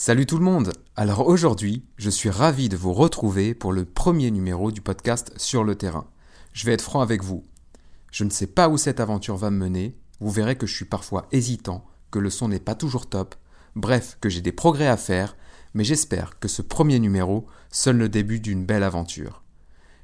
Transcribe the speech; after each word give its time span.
Salut 0.00 0.26
tout 0.26 0.38
le 0.38 0.44
monde 0.44 0.72
Alors 0.94 1.26
aujourd'hui, 1.26 1.82
je 1.96 2.08
suis 2.08 2.30
ravi 2.30 2.68
de 2.68 2.76
vous 2.76 2.92
retrouver 2.92 3.52
pour 3.52 3.72
le 3.72 3.84
premier 3.84 4.30
numéro 4.30 4.70
du 4.70 4.80
podcast 4.80 5.32
Sur 5.36 5.64
le 5.64 5.74
terrain. 5.74 6.06
Je 6.52 6.66
vais 6.66 6.72
être 6.74 6.82
franc 6.82 7.00
avec 7.00 7.24
vous. 7.24 7.42
Je 8.12 8.22
ne 8.22 8.30
sais 8.30 8.46
pas 8.46 8.68
où 8.68 8.76
cette 8.76 9.00
aventure 9.00 9.36
va 9.36 9.50
me 9.50 9.58
mener, 9.58 9.98
vous 10.20 10.30
verrez 10.30 10.54
que 10.54 10.68
je 10.68 10.76
suis 10.76 10.84
parfois 10.84 11.26
hésitant, 11.32 11.84
que 12.12 12.20
le 12.20 12.30
son 12.30 12.46
n'est 12.46 12.60
pas 12.60 12.76
toujours 12.76 13.08
top, 13.08 13.34
bref, 13.74 14.16
que 14.20 14.28
j'ai 14.28 14.40
des 14.40 14.52
progrès 14.52 14.86
à 14.86 14.96
faire, 14.96 15.36
mais 15.74 15.82
j'espère 15.82 16.38
que 16.38 16.46
ce 16.46 16.62
premier 16.62 17.00
numéro 17.00 17.46
sonne 17.72 17.98
le 17.98 18.08
début 18.08 18.38
d'une 18.38 18.64
belle 18.64 18.84
aventure. 18.84 19.42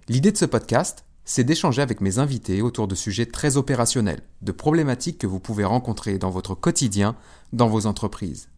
L'idée 0.08 0.32
de 0.32 0.36
ce 0.36 0.44
podcast, 0.44 1.04
c'est 1.24 1.44
d'échanger 1.44 1.82
avec 1.82 2.00
mes 2.00 2.18
invités 2.18 2.62
autour 2.62 2.88
de 2.88 2.96
sujets 2.96 3.26
très 3.26 3.56
opérationnels, 3.56 4.22
de 4.42 4.50
problématiques 4.50 5.18
que 5.18 5.28
vous 5.28 5.38
pouvez 5.38 5.64
rencontrer 5.64 6.18
dans 6.18 6.30
votre 6.30 6.56
quotidien, 6.56 7.14
dans 7.52 7.68
vos 7.68 7.86
entreprises. 7.86 8.48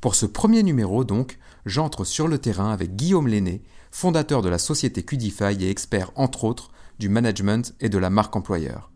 Pour 0.00 0.14
ce 0.14 0.24
premier 0.24 0.62
numéro, 0.62 1.04
donc, 1.04 1.38
j'entre 1.66 2.04
sur 2.04 2.26
le 2.26 2.38
terrain 2.38 2.72
avec 2.72 2.96
Guillaume 2.96 3.28
Lenné, 3.28 3.62
fondateur 3.90 4.40
de 4.40 4.48
la 4.48 4.58
société 4.58 5.02
Qdify 5.02 5.62
et 5.62 5.68
expert, 5.68 6.10
entre 6.14 6.44
autres, 6.44 6.70
du 6.98 7.10
management 7.10 7.74
et 7.80 7.90
de 7.90 7.98
la 7.98 8.08
marque 8.08 8.34
employeur. 8.34 8.90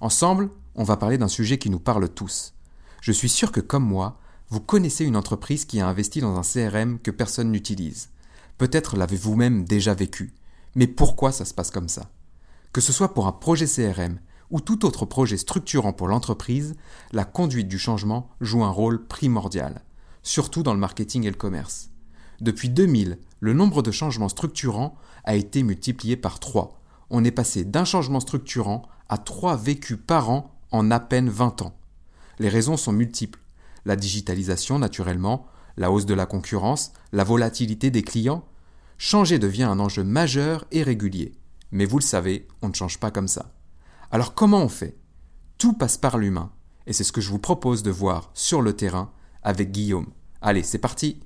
Ensemble, 0.00 0.48
on 0.74 0.84
va 0.84 0.96
parler 0.96 1.18
d'un 1.18 1.28
sujet 1.28 1.58
qui 1.58 1.68
nous 1.68 1.78
parle 1.78 2.08
tous. 2.08 2.54
Je 3.02 3.12
suis 3.12 3.28
sûr 3.28 3.52
que, 3.52 3.60
comme 3.60 3.84
moi, 3.84 4.18
vous 4.48 4.60
connaissez 4.60 5.04
une 5.04 5.16
entreprise 5.16 5.66
qui 5.66 5.78
a 5.80 5.88
investi 5.88 6.22
dans 6.22 6.38
un 6.38 6.42
CRM 6.42 7.00
que 7.00 7.10
personne 7.10 7.50
n'utilise. 7.50 8.08
Peut-être 8.56 8.96
l'avez-vous 8.96 9.36
même 9.36 9.64
déjà 9.64 9.92
vécu. 9.92 10.32
Mais 10.74 10.86
pourquoi 10.86 11.32
ça 11.32 11.44
se 11.44 11.52
passe 11.52 11.70
comme 11.70 11.90
ça? 11.90 12.10
Que 12.72 12.80
ce 12.80 12.94
soit 12.94 13.12
pour 13.12 13.26
un 13.26 13.32
projet 13.32 13.66
CRM 13.66 14.20
ou 14.50 14.60
tout 14.60 14.86
autre 14.86 15.04
projet 15.04 15.36
structurant 15.36 15.92
pour 15.92 16.08
l'entreprise, 16.08 16.76
la 17.12 17.26
conduite 17.26 17.68
du 17.68 17.78
changement 17.78 18.30
joue 18.40 18.64
un 18.64 18.70
rôle 18.70 19.06
primordial 19.06 19.82
surtout 20.26 20.64
dans 20.64 20.74
le 20.74 20.80
marketing 20.80 21.24
et 21.24 21.30
le 21.30 21.36
commerce. 21.36 21.90
Depuis 22.40 22.68
2000, 22.68 23.18
le 23.38 23.52
nombre 23.52 23.80
de 23.80 23.92
changements 23.92 24.28
structurants 24.28 24.96
a 25.24 25.36
été 25.36 25.62
multiplié 25.62 26.16
par 26.16 26.40
3. 26.40 26.80
On 27.10 27.24
est 27.24 27.30
passé 27.30 27.64
d'un 27.64 27.84
changement 27.84 28.18
structurant 28.18 28.82
à 29.08 29.18
3 29.18 29.56
vécus 29.56 29.98
par 30.04 30.28
an 30.28 30.58
en 30.72 30.90
à 30.90 30.98
peine 30.98 31.30
20 31.30 31.62
ans. 31.62 31.78
Les 32.40 32.48
raisons 32.48 32.76
sont 32.76 32.92
multiples. 32.92 33.38
La 33.84 33.94
digitalisation, 33.94 34.80
naturellement, 34.80 35.46
la 35.76 35.92
hausse 35.92 36.06
de 36.06 36.14
la 36.14 36.26
concurrence, 36.26 36.92
la 37.12 37.22
volatilité 37.22 37.92
des 37.92 38.02
clients. 38.02 38.44
Changer 38.98 39.38
devient 39.38 39.62
un 39.62 39.78
enjeu 39.78 40.02
majeur 40.02 40.66
et 40.72 40.82
régulier. 40.82 41.34
Mais 41.70 41.84
vous 41.84 41.98
le 41.98 42.04
savez, 42.04 42.48
on 42.62 42.68
ne 42.68 42.74
change 42.74 42.98
pas 42.98 43.12
comme 43.12 43.28
ça. 43.28 43.52
Alors 44.10 44.34
comment 44.34 44.62
on 44.62 44.68
fait? 44.68 44.96
Tout 45.56 45.72
passe 45.74 45.98
par 45.98 46.18
l'humain, 46.18 46.50
et 46.86 46.92
c'est 46.92 47.04
ce 47.04 47.12
que 47.12 47.20
je 47.20 47.30
vous 47.30 47.38
propose 47.38 47.84
de 47.84 47.90
voir 47.90 48.30
sur 48.34 48.60
le 48.60 48.74
terrain 48.74 49.12
avec 49.46 49.70
Guillaume. 49.70 50.06
Allez, 50.42 50.64
c'est 50.64 50.80
parti 50.80 51.20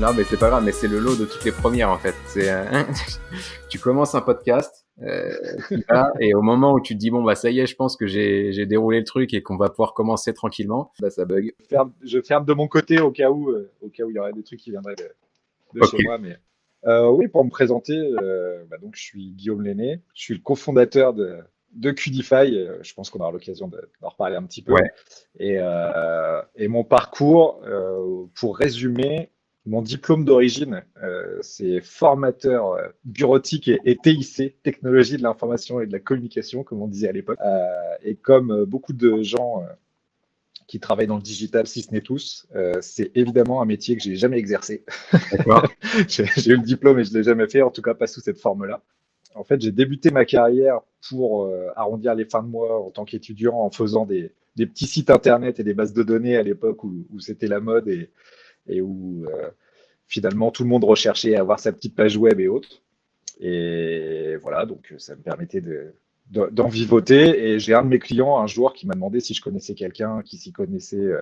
Non, 0.00 0.08
mais 0.14 0.24
c'est 0.24 0.36
pas 0.36 0.48
grave, 0.48 0.64
mais 0.64 0.72
c'est 0.72 0.88
le 0.88 0.98
lot 0.98 1.16
de 1.16 1.24
toutes 1.24 1.44
les 1.44 1.52
premières 1.52 1.88
en 1.88 1.96
fait. 1.96 2.14
C'est 2.26 2.50
tu 3.70 3.78
commences 3.78 4.16
un 4.16 4.20
podcast, 4.20 4.84
euh, 5.02 5.32
et 6.20 6.34
au 6.34 6.42
moment 6.42 6.72
où 6.72 6.80
tu 6.80 6.94
te 6.94 6.98
dis 6.98 7.10
bon 7.10 7.22
bah 7.22 7.36
ça 7.36 7.50
y 7.50 7.60
est, 7.60 7.66
je 7.66 7.76
pense 7.76 7.96
que 7.96 8.06
j'ai 8.08 8.66
déroulé 8.66 8.98
le 8.98 9.04
truc 9.04 9.32
et 9.32 9.42
qu'on 9.42 9.56
va 9.56 9.70
pouvoir 9.70 9.94
commencer 9.94 10.34
tranquillement, 10.34 10.92
bah 11.00 11.08
ça 11.08 11.24
bug. 11.24 11.54
Je 11.60 11.66
ferme, 11.66 11.92
je 12.02 12.20
ferme 12.20 12.44
de 12.44 12.52
mon 12.52 12.66
côté 12.66 13.00
au 13.00 13.12
cas 13.12 13.30
où, 13.30 13.48
euh, 13.48 13.70
au 13.80 13.88
cas 13.88 14.02
où 14.02 14.10
il 14.10 14.16
y 14.16 14.18
aurait 14.18 14.32
des 14.32 14.42
trucs 14.42 14.58
qui 14.58 14.70
viendraient 14.70 14.96
de, 14.96 15.82
chez 15.86 16.02
moi, 16.04 16.18
mais 16.18 16.36
euh, 16.86 17.08
oui, 17.08 17.28
pour 17.28 17.44
me 17.44 17.50
présenter, 17.50 17.96
euh, 17.96 18.64
bah 18.70 18.76
donc 18.78 18.94
je 18.96 19.02
suis 19.02 19.32
Guillaume 19.32 19.62
Lenné, 19.62 20.00
je 20.14 20.22
suis 20.22 20.34
le 20.34 20.40
cofondateur 20.40 21.14
de, 21.14 21.38
de 21.72 21.90
Qdify. 21.90 22.56
Euh, 22.56 22.78
je 22.82 22.94
pense 22.94 23.10
qu'on 23.10 23.18
aura 23.20 23.32
l'occasion 23.32 23.68
d'en 23.68 24.08
reparler 24.08 24.36
un 24.36 24.44
petit 24.44 24.62
peu. 24.62 24.74
Et, 25.38 25.58
euh, 25.58 26.42
et, 26.54 26.68
mon 26.68 26.84
parcours, 26.84 27.60
pour 28.34 28.56
résumer, 28.56 29.30
mon 29.64 29.82
diplôme 29.82 30.24
d'origine, 30.24 30.84
c'est 31.40 31.80
formateur 31.80 32.78
bureautique 33.04 33.66
et, 33.66 33.80
et, 33.84 33.96
TIC, 33.96 34.62
technologie 34.62 35.16
de 35.16 35.22
l'information 35.22 35.80
et 35.80 35.86
de 35.86 35.92
la 35.92 35.98
communication, 35.98 36.62
comme 36.62 36.82
on 36.82 36.88
disait 36.88 37.08
à 37.08 37.12
l'époque. 37.12 37.38
et 38.02 38.14
comme 38.14 38.64
beaucoup 38.64 38.92
de 38.92 39.22
gens 39.22 39.64
qui 40.66 40.80
travaillent 40.80 41.06
dans 41.06 41.16
le 41.16 41.22
digital, 41.22 41.66
si 41.66 41.82
ce 41.82 41.92
n'est 41.92 42.00
tous. 42.00 42.46
Euh, 42.56 42.74
c'est 42.80 43.12
évidemment 43.14 43.62
un 43.62 43.64
métier 43.64 43.96
que 43.96 44.02
j'ai 44.02 44.16
jamais 44.16 44.38
exercé. 44.38 44.84
j'ai 46.08 46.50
eu 46.50 46.56
le 46.56 46.62
diplôme 46.62 46.98
et 46.98 47.04
je 47.04 47.14
l'ai 47.14 47.22
jamais 47.22 47.48
fait, 47.48 47.62
en 47.62 47.70
tout 47.70 47.82
cas 47.82 47.94
pas 47.94 48.06
sous 48.06 48.20
cette 48.20 48.38
forme-là. 48.38 48.82
En 49.34 49.44
fait, 49.44 49.60
j'ai 49.60 49.70
débuté 49.70 50.10
ma 50.10 50.24
carrière 50.24 50.80
pour 51.08 51.44
euh, 51.44 51.68
arrondir 51.76 52.14
les 52.14 52.24
fins 52.24 52.42
de 52.42 52.48
mois 52.48 52.80
en 52.80 52.90
tant 52.90 53.04
qu'étudiant 53.04 53.54
en 53.54 53.70
faisant 53.70 54.06
des, 54.06 54.32
des, 54.56 54.66
petits 54.66 54.86
sites 54.86 55.10
internet 55.10 55.60
et 55.60 55.64
des 55.64 55.74
bases 55.74 55.92
de 55.92 56.02
données 56.02 56.36
à 56.36 56.42
l'époque 56.42 56.82
où, 56.84 57.06
où 57.12 57.20
c'était 57.20 57.46
la 57.46 57.60
mode 57.60 57.86
et, 57.88 58.10
et 58.66 58.80
où 58.80 59.24
euh, 59.26 59.50
finalement 60.06 60.50
tout 60.50 60.62
le 60.62 60.70
monde 60.70 60.84
recherchait 60.84 61.36
à 61.36 61.40
avoir 61.40 61.60
sa 61.60 61.72
petite 61.72 61.94
page 61.94 62.16
web 62.16 62.40
et 62.40 62.48
autres. 62.48 62.82
Et 63.38 64.36
voilà, 64.40 64.64
donc 64.64 64.94
ça 64.96 65.14
me 65.14 65.20
permettait 65.20 65.60
de, 65.60 65.92
d'en 66.30 66.68
vivoter. 66.68 67.50
Et 67.50 67.58
j'ai 67.58 67.74
un 67.74 67.82
de 67.82 67.88
mes 67.88 67.98
clients 67.98 68.38
un 68.38 68.46
jour 68.46 68.72
qui 68.72 68.86
m'a 68.86 68.94
demandé 68.94 69.20
si 69.20 69.34
je 69.34 69.42
connaissais 69.42 69.74
quelqu'un 69.74 70.22
qui 70.22 70.36
s'y 70.36 70.52
connaissait 70.52 70.96
euh, 70.96 71.20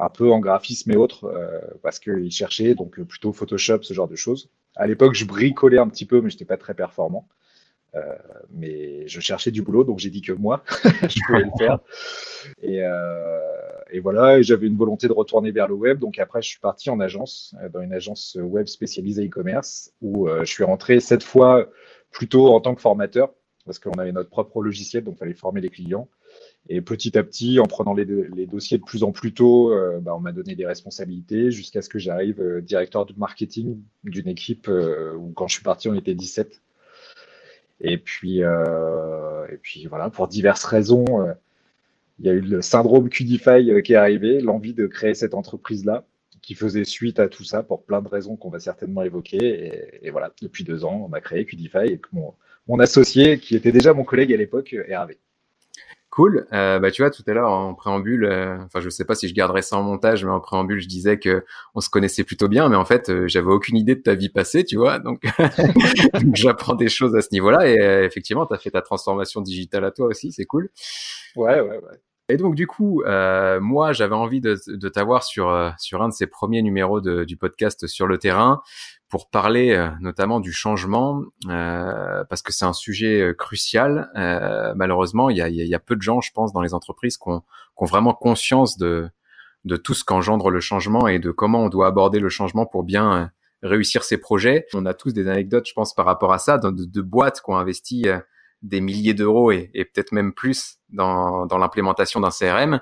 un 0.00 0.08
peu 0.08 0.30
en 0.32 0.40
graphisme 0.40 0.90
et 0.92 0.96
autres, 0.96 1.24
euh, 1.24 1.60
parce 1.82 1.98
qu'il 1.98 2.30
cherchait 2.30 2.74
donc 2.74 2.98
euh, 2.98 3.04
plutôt 3.04 3.32
Photoshop, 3.32 3.82
ce 3.82 3.94
genre 3.94 4.08
de 4.08 4.16
choses. 4.16 4.50
À 4.76 4.86
l'époque, 4.86 5.14
je 5.14 5.24
bricolais 5.24 5.78
un 5.78 5.88
petit 5.88 6.06
peu, 6.06 6.20
mais 6.20 6.30
je 6.30 6.36
n'étais 6.36 6.44
pas 6.44 6.56
très 6.56 6.74
performant. 6.74 7.28
Euh, 7.96 8.00
mais 8.50 9.08
je 9.08 9.20
cherchais 9.20 9.50
du 9.50 9.62
boulot, 9.62 9.82
donc 9.82 9.98
j'ai 9.98 10.10
dit 10.10 10.22
que 10.22 10.32
moi, 10.32 10.62
je 10.84 11.18
pouvais 11.26 11.42
le 11.42 11.50
faire. 11.58 11.80
Et, 12.62 12.82
et 13.90 14.00
voilà, 14.00 14.38
et 14.38 14.44
j'avais 14.44 14.68
une 14.68 14.76
volonté 14.76 15.08
de 15.08 15.12
retourner 15.12 15.50
vers 15.50 15.66
le 15.66 15.74
web. 15.74 15.98
Donc 15.98 16.18
après, 16.20 16.40
je 16.40 16.48
suis 16.48 16.60
parti 16.60 16.88
en 16.88 17.00
agence, 17.00 17.54
dans 17.72 17.80
une 17.80 17.92
agence 17.92 18.38
web 18.40 18.68
spécialisée 18.68 19.26
e-commerce, 19.26 19.92
où 20.00 20.28
je 20.28 20.44
suis 20.44 20.62
rentré 20.62 21.00
cette 21.00 21.24
fois 21.24 21.68
plutôt 22.12 22.54
en 22.54 22.60
tant 22.60 22.76
que 22.76 22.80
formateur 22.80 23.32
parce 23.64 23.78
qu'on 23.78 23.92
avait 23.92 24.12
notre 24.12 24.30
propre 24.30 24.62
logiciel, 24.62 25.04
donc 25.04 25.16
il 25.16 25.18
fallait 25.18 25.34
former 25.34 25.60
les 25.60 25.68
clients. 25.68 26.08
Et 26.68 26.80
petit 26.80 27.16
à 27.18 27.22
petit, 27.22 27.58
en 27.58 27.66
prenant 27.66 27.94
les, 27.94 28.04
dossiers 28.46 28.78
de 28.78 28.84
plus 28.84 29.02
en 29.02 29.12
plus 29.12 29.32
tôt, 29.32 29.72
euh, 29.72 29.98
bah, 30.00 30.14
on 30.14 30.20
m'a 30.20 30.32
donné 30.32 30.54
des 30.54 30.66
responsabilités 30.66 31.50
jusqu'à 31.50 31.82
ce 31.82 31.88
que 31.88 31.98
j'arrive 31.98 32.40
euh, 32.40 32.60
directeur 32.60 33.06
de 33.06 33.14
marketing 33.16 33.80
d'une 34.04 34.28
équipe 34.28 34.68
euh, 34.68 35.14
où 35.14 35.32
quand 35.32 35.48
je 35.48 35.54
suis 35.54 35.64
parti, 35.64 35.88
on 35.88 35.94
était 35.94 36.14
17. 36.14 36.62
Et 37.82 37.96
puis, 37.96 38.40
et 38.40 39.56
puis 39.62 39.86
voilà, 39.86 40.10
pour 40.10 40.28
diverses 40.28 40.64
raisons, 40.64 41.06
il 42.18 42.26
y 42.26 42.28
a 42.28 42.32
eu 42.32 42.42
le 42.42 42.60
syndrome 42.60 43.08
Qdify 43.08 43.82
qui 43.82 43.94
est 43.94 43.96
arrivé, 43.96 44.42
l'envie 44.42 44.74
de 44.74 44.86
créer 44.86 45.14
cette 45.14 45.32
entreprise-là 45.32 46.04
qui 46.42 46.54
faisait 46.54 46.84
suite 46.84 47.18
à 47.18 47.28
tout 47.28 47.44
ça 47.44 47.62
pour 47.62 47.84
plein 47.84 48.02
de 48.02 48.08
raisons 48.08 48.36
qu'on 48.36 48.50
va 48.50 48.60
certainement 48.60 49.02
évoquer. 49.02 49.98
Et, 50.02 50.10
voilà, 50.10 50.30
depuis 50.42 50.64
deux 50.64 50.84
ans, 50.84 51.08
on 51.08 51.12
a 51.14 51.20
créé 51.20 51.46
Qdify 51.46 51.98
mon 52.70 52.78
associé, 52.78 53.38
qui 53.38 53.56
était 53.56 53.72
déjà 53.72 53.92
mon 53.92 54.04
collègue 54.04 54.32
à 54.32 54.36
l'époque, 54.36 54.74
Hervé. 54.88 55.18
Cool. 56.10 56.48
Euh, 56.52 56.80
bah 56.80 56.90
tu 56.90 57.02
vois 57.02 57.10
tout 57.10 57.22
à 57.28 57.32
l'heure 57.32 57.50
en 57.50 57.72
préambule, 57.72 58.24
euh, 58.24 58.58
enfin 58.64 58.80
je 58.80 58.88
sais 58.90 59.04
pas 59.04 59.14
si 59.14 59.28
je 59.28 59.34
garderai 59.34 59.62
ça 59.62 59.76
en 59.76 59.82
montage, 59.84 60.24
mais 60.24 60.32
en 60.32 60.40
préambule 60.40 60.80
je 60.80 60.88
disais 60.88 61.20
que 61.20 61.44
on 61.76 61.80
se 61.80 61.88
connaissait 61.88 62.24
plutôt 62.24 62.48
bien, 62.48 62.68
mais 62.68 62.74
en 62.74 62.84
fait 62.84 63.10
euh, 63.10 63.28
j'avais 63.28 63.46
aucune 63.50 63.76
idée 63.76 63.94
de 63.94 64.00
ta 64.02 64.16
vie 64.16 64.28
passée, 64.28 64.64
tu 64.64 64.76
vois, 64.76 64.98
donc, 64.98 65.22
j'apprends 66.34 66.74
des 66.74 66.88
choses 66.88 67.14
à 67.14 67.22
ce 67.22 67.28
niveau-là 67.30 67.68
et 67.68 67.80
euh, 67.80 68.04
effectivement 68.04 68.44
tu 68.44 68.54
as 68.54 68.58
fait 68.58 68.72
ta 68.72 68.82
transformation 68.82 69.40
digitale 69.40 69.84
à 69.84 69.92
toi 69.92 70.06
aussi, 70.06 70.32
c'est 70.32 70.46
cool. 70.46 70.70
Ouais 71.36 71.60
ouais 71.60 71.78
ouais. 71.78 72.00
Et 72.30 72.36
donc 72.36 72.54
du 72.54 72.66
coup, 72.66 73.02
euh, 73.02 73.60
moi 73.60 73.92
j'avais 73.92 74.14
envie 74.14 74.40
de, 74.40 74.56
de 74.66 74.88
t'avoir 74.88 75.24
sur 75.24 75.74
sur 75.78 76.02
un 76.02 76.08
de 76.08 76.14
ces 76.14 76.26
premiers 76.26 76.62
numéros 76.62 77.00
de, 77.00 77.24
du 77.24 77.36
podcast 77.36 77.86
sur 77.86 78.06
le 78.06 78.18
terrain 78.18 78.62
pour 79.10 79.28
parler 79.28 79.72
euh, 79.72 79.90
notamment 80.00 80.38
du 80.40 80.52
changement, 80.52 81.22
euh, 81.48 82.24
parce 82.30 82.42
que 82.42 82.52
c'est 82.52 82.64
un 82.64 82.72
sujet 82.72 83.20
euh, 83.20 83.34
crucial. 83.34 84.08
Euh, 84.16 84.72
malheureusement, 84.76 85.30
il 85.30 85.36
y 85.36 85.42
a, 85.42 85.48
y 85.48 85.74
a, 85.74 85.78
peu 85.80 85.96
de 85.96 86.02
gens, 86.02 86.20
je 86.20 86.30
pense, 86.32 86.52
dans 86.52 86.62
les 86.62 86.74
entreprises 86.74 87.18
qui 87.18 87.28
ont 87.28 87.42
vraiment 87.84 88.14
conscience 88.14 88.78
de, 88.78 89.10
de 89.64 89.76
tout 89.76 89.94
ce 89.94 90.04
qu'engendre 90.04 90.50
le 90.50 90.60
changement 90.60 91.08
et 91.08 91.18
de 91.18 91.32
comment 91.32 91.64
on 91.64 91.68
doit 91.68 91.88
aborder 91.88 92.20
le 92.20 92.28
changement 92.28 92.66
pour 92.66 92.84
bien 92.84 93.32
réussir 93.62 94.04
ses 94.04 94.16
projets. 94.16 94.66
On 94.74 94.86
a 94.86 94.94
tous 94.94 95.12
des 95.12 95.26
anecdotes, 95.28 95.66
je 95.66 95.74
pense, 95.74 95.92
par 95.92 96.06
rapport 96.06 96.32
à 96.32 96.38
ça, 96.38 96.58
de, 96.58 96.70
de 96.70 97.02
boîtes 97.02 97.42
qui 97.44 97.50
ont 97.50 97.56
investi 97.56 98.06
des 98.62 98.80
milliers 98.80 99.14
d'euros 99.14 99.50
et, 99.52 99.70
et 99.74 99.84
peut-être 99.84 100.12
même 100.12 100.32
plus 100.32 100.76
dans, 100.90 101.46
dans 101.46 101.58
l'implémentation 101.58 102.20
d'un 102.20 102.30
CRM 102.30 102.80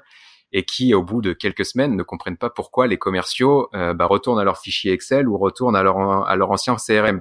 et 0.53 0.65
qui, 0.65 0.95
au 0.95 1.03
bout 1.03 1.21
de 1.21 1.33
quelques 1.33 1.65
semaines, 1.65 1.95
ne 1.95 2.03
comprennent 2.03 2.39
pas 2.39 2.51
pourquoi 2.51 2.87
les 2.87 2.99
commerciaux 2.99 3.69
euh, 3.75 3.93
bah, 3.93 4.07
retournent 4.07 4.41
à 4.41 4.45
leur 4.45 4.59
fichier 4.59 4.93
Excel 4.93 5.29
ou 5.29 5.37
retournent 5.37 5.77
à 5.77 5.83
leur, 5.83 5.99
à 5.99 6.37
leur 6.37 6.51
ancien 6.51 6.77
CRM. 6.77 7.21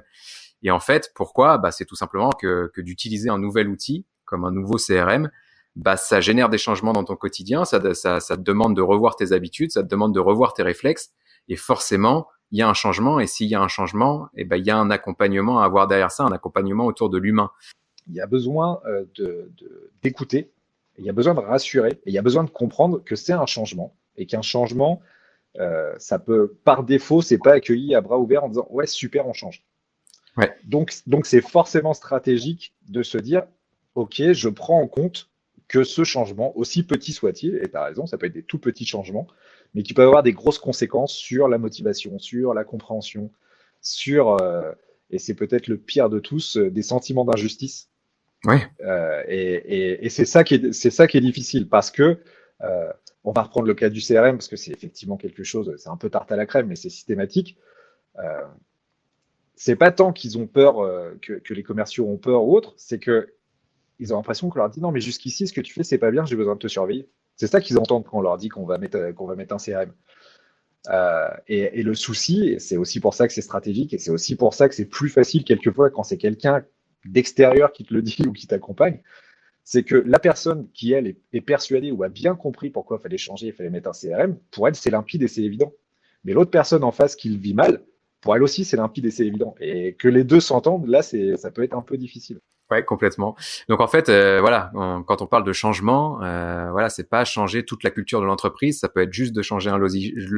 Et 0.62 0.70
en 0.70 0.80
fait, 0.80 1.12
pourquoi? 1.14 1.58
Bah, 1.58 1.70
C'est 1.70 1.84
tout 1.84 1.94
simplement 1.96 2.30
que, 2.30 2.70
que 2.74 2.80
d'utiliser 2.80 3.28
un 3.28 3.38
nouvel 3.38 3.68
outil 3.68 4.06
comme 4.24 4.44
un 4.44 4.50
nouveau 4.50 4.76
CRM, 4.76 5.30
bah, 5.76 5.96
ça 5.96 6.20
génère 6.20 6.48
des 6.48 6.58
changements 6.58 6.92
dans 6.92 7.04
ton 7.04 7.16
quotidien, 7.16 7.64
ça, 7.64 7.94
ça, 7.94 8.20
ça 8.20 8.36
te 8.36 8.42
demande 8.42 8.74
de 8.74 8.82
revoir 8.82 9.16
tes 9.16 9.32
habitudes, 9.32 9.70
ça 9.70 9.82
te 9.82 9.88
demande 9.88 10.14
de 10.14 10.20
revoir 10.20 10.52
tes 10.52 10.62
réflexes, 10.62 11.12
et 11.48 11.56
forcément, 11.56 12.26
il 12.50 12.58
y 12.58 12.62
a 12.62 12.68
un 12.68 12.74
changement, 12.74 13.20
et 13.20 13.26
s'il 13.26 13.48
y 13.48 13.54
a 13.54 13.60
un 13.60 13.68
changement, 13.68 14.28
eh 14.34 14.44
ben, 14.44 14.56
il 14.56 14.66
y 14.66 14.70
a 14.70 14.76
un 14.76 14.90
accompagnement 14.90 15.60
à 15.60 15.64
avoir 15.64 15.86
derrière 15.86 16.10
ça, 16.10 16.24
un 16.24 16.32
accompagnement 16.32 16.84
autour 16.84 17.08
de 17.10 17.18
l'humain. 17.18 17.50
Il 18.08 18.14
y 18.14 18.20
a 18.20 18.26
besoin 18.26 18.80
euh, 18.86 19.04
d'écouter, 20.02 20.42
de, 20.42 20.48
il 20.98 21.04
y 21.04 21.10
a 21.10 21.12
besoin 21.12 21.34
de 21.34 21.40
rassurer, 21.40 21.92
et 21.92 22.10
il 22.10 22.12
y 22.12 22.18
a 22.18 22.22
besoin 22.22 22.44
de 22.44 22.50
comprendre 22.50 23.02
que 23.04 23.16
c'est 23.16 23.32
un 23.32 23.46
changement, 23.46 23.94
et 24.16 24.26
qu'un 24.26 24.42
changement, 24.42 25.00
euh, 25.58 25.94
ça 25.98 26.18
peut, 26.18 26.56
par 26.64 26.84
défaut, 26.84 27.22
c'est 27.22 27.38
pas 27.38 27.54
accueilli 27.54 27.94
à 27.94 28.00
bras 28.00 28.18
ouverts 28.18 28.44
en 28.44 28.48
disant 28.48 28.66
ouais 28.70 28.86
super, 28.86 29.26
on 29.26 29.32
change. 29.32 29.64
Ouais. 30.36 30.56
Donc, 30.64 30.92
donc 31.06 31.26
c'est 31.26 31.40
forcément 31.40 31.94
stratégique 31.94 32.74
de 32.88 33.02
se 33.02 33.18
dire 33.18 33.44
ok, 33.94 34.32
je 34.32 34.48
prends 34.48 34.80
en 34.80 34.86
compte 34.86 35.28
que 35.66 35.84
ce 35.84 36.04
changement, 36.04 36.56
aussi 36.56 36.82
petit 36.82 37.12
soit-il, 37.12 37.56
et 37.56 37.68
tu 37.68 37.76
as 37.76 37.84
raison, 37.84 38.06
ça 38.06 38.16
peut 38.16 38.26
être 38.26 38.32
des 38.32 38.42
tout 38.42 38.58
petits 38.58 38.86
changements, 38.86 39.26
mais 39.74 39.82
qui 39.82 39.92
peuvent 39.92 40.06
avoir 40.06 40.22
des 40.22 40.32
grosses 40.32 40.58
conséquences 40.58 41.12
sur 41.12 41.48
la 41.48 41.58
motivation, 41.58 42.18
sur 42.18 42.54
la 42.54 42.64
compréhension, 42.64 43.30
sur, 43.82 44.40
euh, 44.40 44.72
et 45.10 45.18
c'est 45.18 45.34
peut-être 45.34 45.66
le 45.66 45.76
pire 45.76 46.08
de 46.08 46.20
tous, 46.20 46.56
euh, 46.56 46.70
des 46.70 46.82
sentiments 46.82 47.24
d'injustice. 47.24 47.90
Ouais. 48.44 48.60
Euh, 48.82 49.22
et, 49.26 49.54
et, 49.54 50.06
et 50.06 50.08
c'est 50.10 50.24
ça 50.24 50.44
qui 50.44 50.54
est, 50.54 50.72
c'est 50.72 50.90
ça 50.90 51.06
qui 51.06 51.16
est 51.16 51.20
difficile 51.20 51.68
parce 51.68 51.90
que 51.90 52.20
euh, 52.62 52.92
on 53.24 53.32
va 53.32 53.42
reprendre 53.42 53.66
le 53.66 53.74
cas 53.74 53.88
du 53.88 54.00
CRM 54.00 54.36
parce 54.36 54.48
que 54.48 54.56
c'est 54.56 54.72
effectivement 54.72 55.16
quelque 55.16 55.44
chose, 55.44 55.74
c'est 55.78 55.88
un 55.88 55.96
peu 55.96 56.10
tarte 56.10 56.32
à 56.32 56.36
la 56.36 56.46
crème, 56.46 56.66
mais 56.66 56.76
c'est 56.76 56.90
systématique. 56.90 57.56
Euh, 58.18 58.44
c'est 59.54 59.76
pas 59.76 59.90
tant 59.90 60.12
qu'ils 60.12 60.38
ont 60.38 60.46
peur 60.46 60.80
euh, 60.80 61.16
que, 61.20 61.34
que, 61.34 61.54
les 61.54 61.62
commerciaux 61.62 62.08
ont 62.08 62.16
peur 62.16 62.44
ou 62.44 62.56
autre, 62.56 62.74
c'est 62.76 62.98
que 62.98 63.34
ils 63.98 64.12
ont 64.12 64.16
l'impression 64.16 64.48
qu'on 64.48 64.58
leur 64.58 64.70
dit 64.70 64.80
non, 64.80 64.92
mais 64.92 65.00
jusqu'ici, 65.00 65.48
ce 65.48 65.52
que 65.52 65.60
tu 65.60 65.72
fais, 65.72 65.82
c'est 65.82 65.98
pas 65.98 66.12
bien, 66.12 66.24
j'ai 66.24 66.36
besoin 66.36 66.54
de 66.54 66.60
te 66.60 66.68
surveiller. 66.68 67.08
C'est 67.36 67.48
ça 67.48 67.60
qu'ils 67.60 67.78
entendent 67.78 68.04
quand 68.04 68.18
on 68.18 68.22
leur 68.22 68.38
dit 68.38 68.48
qu'on 68.48 68.64
va 68.64 68.78
mettre, 68.78 69.12
qu'on 69.12 69.26
va 69.26 69.34
mettre 69.34 69.54
un 69.54 69.58
CRM. 69.58 69.92
Et, 71.48 71.80
et, 71.80 71.82
le 71.82 71.94
souci, 71.94 72.54
c'est 72.60 72.76
aussi 72.76 73.00
pour 73.00 73.14
ça 73.14 73.26
que 73.26 73.34
c'est 73.34 73.42
stratégique, 73.42 73.92
et 73.92 73.98
c'est 73.98 74.12
aussi 74.12 74.36
pour 74.36 74.54
ça 74.54 74.68
que 74.68 74.74
c'est 74.74 74.84
plus 74.84 75.08
facile 75.08 75.44
quelquefois 75.44 75.90
quand 75.90 76.04
c'est 76.04 76.16
quelqu'un 76.16 76.64
d'extérieur 77.12 77.72
qui 77.72 77.84
te 77.84 77.94
le 77.94 78.02
dit 78.02 78.24
ou 78.26 78.32
qui 78.32 78.46
t'accompagne, 78.46 79.00
c'est 79.64 79.82
que 79.82 79.96
la 79.96 80.18
personne 80.18 80.68
qui, 80.72 80.92
elle, 80.92 81.14
est, 81.32 81.40
persuadée 81.42 81.92
ou 81.92 82.02
a 82.02 82.08
bien 82.08 82.34
compris 82.34 82.70
pourquoi 82.70 82.96
il 82.98 83.02
fallait 83.02 83.18
changer, 83.18 83.48
il 83.48 83.52
fallait 83.52 83.68
mettre 83.68 83.90
un 83.90 83.92
CRM, 83.92 84.38
pour 84.50 84.66
elle, 84.66 84.74
c'est 84.74 84.90
limpide 84.90 85.22
et 85.22 85.28
c'est 85.28 85.42
évident. 85.42 85.74
Mais 86.24 86.32
l'autre 86.32 86.50
personne 86.50 86.84
en 86.84 86.90
face 86.90 87.16
qui 87.16 87.28
le 87.28 87.38
vit 87.38 87.52
mal, 87.52 87.82
pour 88.22 88.34
elle 88.34 88.42
aussi, 88.42 88.64
c'est 88.64 88.78
limpide 88.78 89.04
et 89.04 89.10
c'est 89.10 89.26
évident. 89.26 89.54
Et 89.60 89.94
que 89.94 90.08
les 90.08 90.24
deux 90.24 90.40
s'entendent, 90.40 90.86
là, 90.86 91.02
ça 91.02 91.50
peut 91.50 91.62
être 91.62 91.74
un 91.74 91.82
peu 91.82 91.98
difficile. 91.98 92.40
Ouais, 92.70 92.84
complètement. 92.84 93.34
Donc 93.68 93.80
en 93.80 93.88
fait, 93.88 94.10
euh, 94.10 94.40
voilà, 94.40 94.70
quand 95.06 95.22
on 95.22 95.26
parle 95.26 95.44
de 95.44 95.52
changement, 95.52 96.22
euh, 96.22 96.70
voilà, 96.70 96.90
c'est 96.90 97.08
pas 97.08 97.24
changer 97.24 97.64
toute 97.64 97.82
la 97.82 97.90
culture 97.90 98.20
de 98.20 98.26
l'entreprise. 98.26 98.80
Ça 98.80 98.88
peut 98.88 99.00
être 99.00 99.12
juste 99.12 99.34
de 99.34 99.40
changer 99.40 99.70
un, 99.70 99.80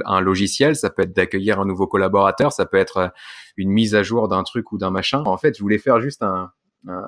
un 0.06 0.20
logiciel, 0.20 0.76
ça 0.76 0.90
peut 0.90 1.02
être 1.02 1.14
d'accueillir 1.14 1.58
un 1.58 1.64
nouveau 1.66 1.88
collaborateur, 1.88 2.52
ça 2.52 2.66
peut 2.66 2.76
être 2.76 2.96
euh, 2.98 3.08
une 3.56 3.70
mise 3.70 3.96
à 3.96 4.04
jour 4.04 4.28
d'un 4.28 4.44
truc 4.44 4.70
ou 4.70 4.78
d'un 4.78 4.90
machin. 4.90 5.24
En 5.24 5.38
fait, 5.38 5.56
je 5.56 5.62
voulais 5.62 5.78
faire 5.78 6.00
juste 6.00 6.22
un, 6.22 6.52
un, 6.86 7.04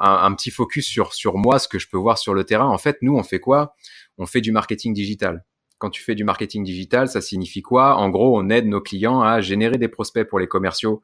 un, 0.00 0.34
petit 0.34 0.50
focus 0.50 0.86
sur 0.86 1.36
moi, 1.36 1.58
ce 1.58 1.68
que 1.68 1.78
je 1.78 1.88
peux 1.88 1.98
voir 1.98 2.18
sur 2.18 2.34
le 2.34 2.44
terrain. 2.44 2.66
En 2.66 2.78
fait, 2.78 2.98
nous, 3.02 3.16
on 3.16 3.22
fait 3.22 3.40
quoi? 3.40 3.74
On 4.18 4.26
fait 4.26 4.40
du 4.40 4.52
marketing 4.52 4.92
digital 4.94 5.44
quand 5.78 5.90
tu 5.90 6.02
fais 6.02 6.14
du 6.14 6.24
marketing 6.24 6.64
digital, 6.64 7.08
ça 7.08 7.20
signifie 7.20 7.62
quoi? 7.62 7.96
En 7.96 8.08
gros, 8.08 8.38
on 8.38 8.48
aide 8.48 8.66
nos 8.66 8.80
clients 8.80 9.20
à 9.20 9.40
générer 9.40 9.78
des 9.78 9.88
prospects 9.88 10.26
pour 10.26 10.38
les 10.38 10.46
commerciaux 10.46 11.02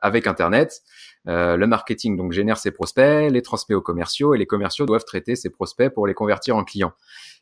avec 0.00 0.26
Internet. 0.26 0.82
Euh, 1.28 1.56
le 1.56 1.66
marketing 1.66 2.16
donc 2.16 2.32
génère 2.32 2.58
ses 2.58 2.70
prospects, 2.70 3.30
les 3.30 3.42
transmet 3.42 3.74
aux 3.74 3.82
commerciaux 3.82 4.34
et 4.34 4.38
les 4.38 4.46
commerciaux 4.46 4.86
doivent 4.86 5.04
traiter 5.04 5.36
ces 5.36 5.50
prospects 5.50 5.92
pour 5.92 6.06
les 6.06 6.14
convertir 6.14 6.56
en 6.56 6.64
clients. 6.64 6.92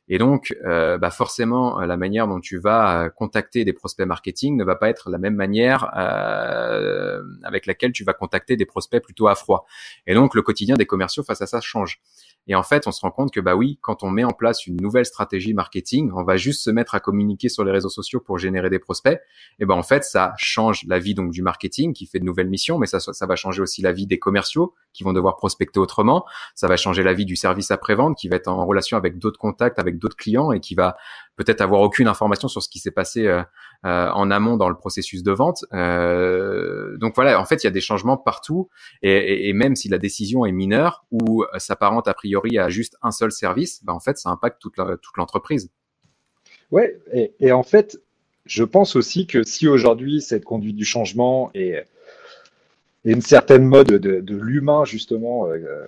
Et 0.08 0.18
donc, 0.18 0.54
euh, 0.64 0.98
bah 0.98 1.10
forcément, 1.10 1.80
la 1.80 1.96
manière 1.96 2.28
dont 2.28 2.40
tu 2.40 2.58
vas 2.58 3.08
contacter 3.10 3.64
des 3.64 3.72
prospects 3.72 4.06
marketing 4.06 4.56
ne 4.56 4.64
va 4.64 4.76
pas 4.76 4.90
être 4.90 5.08
la 5.08 5.18
même 5.18 5.34
manière 5.34 5.90
euh, 5.96 7.22
avec 7.42 7.64
laquelle 7.66 7.92
tu 7.92 8.04
vas 8.04 8.12
contacter 8.12 8.56
des 8.56 8.66
prospects 8.66 9.02
plutôt 9.02 9.28
à 9.28 9.34
froid. 9.34 9.66
Et 10.06 10.14
donc, 10.14 10.34
le 10.34 10.42
quotidien 10.42 10.76
des 10.76 10.86
commerciaux 10.86 11.22
face 11.22 11.40
à 11.40 11.46
ça 11.46 11.60
change. 11.60 12.00
Et 12.46 12.54
en 12.54 12.62
fait, 12.62 12.86
on 12.86 12.92
se 12.92 13.00
rend 13.00 13.10
compte 13.10 13.32
que 13.32 13.40
bah 13.40 13.54
oui, 13.54 13.78
quand 13.80 14.02
on 14.02 14.10
met 14.10 14.24
en 14.24 14.32
place 14.32 14.66
une 14.66 14.76
nouvelle 14.76 15.06
stratégie 15.06 15.54
marketing, 15.54 16.10
on 16.14 16.24
va 16.24 16.36
juste 16.36 16.62
se 16.62 16.70
mettre 16.70 16.94
à 16.94 17.00
communiquer 17.00 17.48
sur 17.48 17.64
les 17.64 17.72
réseaux 17.72 17.88
sociaux 17.88 18.20
pour 18.20 18.38
générer 18.38 18.68
des 18.68 18.78
prospects. 18.78 19.18
Et 19.58 19.64
ben 19.64 19.74
en 19.74 19.82
fait, 19.82 20.04
ça 20.04 20.34
change 20.36 20.84
la 20.86 20.98
vie 20.98 21.14
donc 21.14 21.30
du 21.30 21.40
marketing 21.40 21.94
qui 21.94 22.06
fait 22.06 22.18
de 22.18 22.24
nouvelles 22.24 22.50
missions, 22.50 22.78
mais 22.78 22.86
ça 22.86 23.00
ça 23.00 23.26
va 23.26 23.36
changer 23.36 23.62
aussi 23.62 23.80
la 23.80 23.92
vie 23.92 24.06
des 24.06 24.18
commerciaux 24.18 24.74
qui 24.92 25.04
vont 25.04 25.14
devoir 25.14 25.36
prospecter 25.36 25.80
autrement. 25.80 26.26
Ça 26.54 26.68
va 26.68 26.76
changer 26.76 27.02
la 27.02 27.14
vie 27.14 27.24
du 27.24 27.36
service 27.36 27.70
après-vente 27.70 28.18
qui 28.18 28.28
va 28.28 28.36
être 28.36 28.48
en 28.48 28.66
relation 28.66 28.98
avec 28.98 29.18
d'autres 29.18 29.38
contacts, 29.38 29.78
avec 29.78 29.93
d'autres 29.98 30.16
clients 30.16 30.52
et 30.52 30.60
qui 30.60 30.74
va 30.74 30.96
peut-être 31.36 31.60
avoir 31.60 31.80
aucune 31.80 32.08
information 32.08 32.48
sur 32.48 32.62
ce 32.62 32.68
qui 32.68 32.78
s'est 32.78 32.90
passé 32.90 33.26
euh, 33.26 33.42
euh, 33.84 34.10
en 34.10 34.30
amont 34.30 34.56
dans 34.56 34.68
le 34.68 34.76
processus 34.76 35.22
de 35.22 35.32
vente. 35.32 35.64
Euh, 35.72 36.96
donc 36.98 37.14
voilà, 37.14 37.40
en 37.40 37.44
fait, 37.44 37.62
il 37.62 37.64
y 37.64 37.68
a 37.68 37.72
des 37.72 37.80
changements 37.80 38.16
partout 38.16 38.68
et, 39.02 39.52
même 39.52 39.76
si 39.76 39.88
la 39.88 39.98
décision 39.98 40.44
est 40.44 40.52
mineure 40.52 41.04
ou 41.10 41.44
s'apparente 41.58 42.08
a 42.08 42.14
priori 42.14 42.58
à 42.58 42.68
juste 42.68 42.96
un 43.02 43.10
seul 43.10 43.32
service, 43.32 43.84
bah, 43.84 43.92
en 43.92 44.00
fait, 44.00 44.18
ça 44.18 44.30
impacte 44.30 44.60
toute 44.60 44.76
l'entreprise. 45.16 45.70
ouais, 46.70 46.98
et, 47.40 47.52
en 47.52 47.62
fait, 47.62 48.00
je 48.46 48.64
pense 48.64 48.96
aussi 48.96 49.26
que 49.26 49.42
si 49.42 49.68
aujourd'hui 49.68 50.20
cette 50.20 50.44
conduite 50.44 50.76
du 50.76 50.84
changement 50.84 51.50
est 51.54 51.84
et 53.04 53.12
une 53.12 53.20
certaine 53.20 53.64
mode 53.64 53.88
de, 53.88 54.36
l'humain 54.36 54.84
justement 54.84 55.46
euh, 55.46 55.56
euh, 55.56 55.86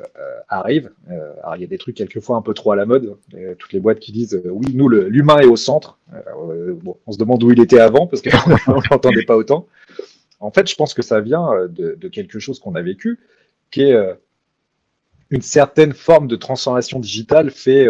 arrive. 0.49 0.91
Euh, 1.11 1.33
alors 1.43 1.57
il 1.57 1.63
y 1.63 1.65
a 1.65 1.69
des 1.69 1.79
trucs 1.79 1.97
quelquefois 1.97 2.37
un 2.37 2.43
peu 2.43 2.53
trop 2.53 2.73
à 2.73 2.77
la 2.77 2.85
mode. 2.85 3.17
Toutes 3.59 3.73
les 3.73 3.81
boîtes 3.81 4.01
qui 4.01 4.13
disent 4.13 4.41
oui 4.45 4.67
nous 4.75 4.89
l'humain 4.89 5.39
est 5.39 5.47
au 5.47 5.57
centre. 5.57 5.99
on 7.07 7.13
se 7.13 7.19
demande 7.19 7.43
où 7.43 7.51
il 7.51 7.61
était 7.61 7.81
avant 7.81 8.07
parce 8.07 8.23
qu'on 8.23 8.73
n'entendait 8.91 9.25
pas 9.25 9.37
autant. 9.37 9.67
En 10.41 10.51
fait, 10.51 10.69
je 10.69 10.75
pense 10.75 10.93
que 10.93 11.01
ça 11.01 11.21
vient 11.21 11.51
de, 11.69 12.09
quelque 12.09 12.39
chose 12.39 12.61
qu'on 12.61 12.75
a 12.75 12.83
vécu, 12.83 13.19
qui 13.71 13.83
est 13.83 13.97
une 15.31 15.41
certaine 15.41 15.95
forme 15.95 16.29
de 16.29 16.37
transformation 16.37 17.01
digitale 17.01 17.51
fait, 17.51 17.89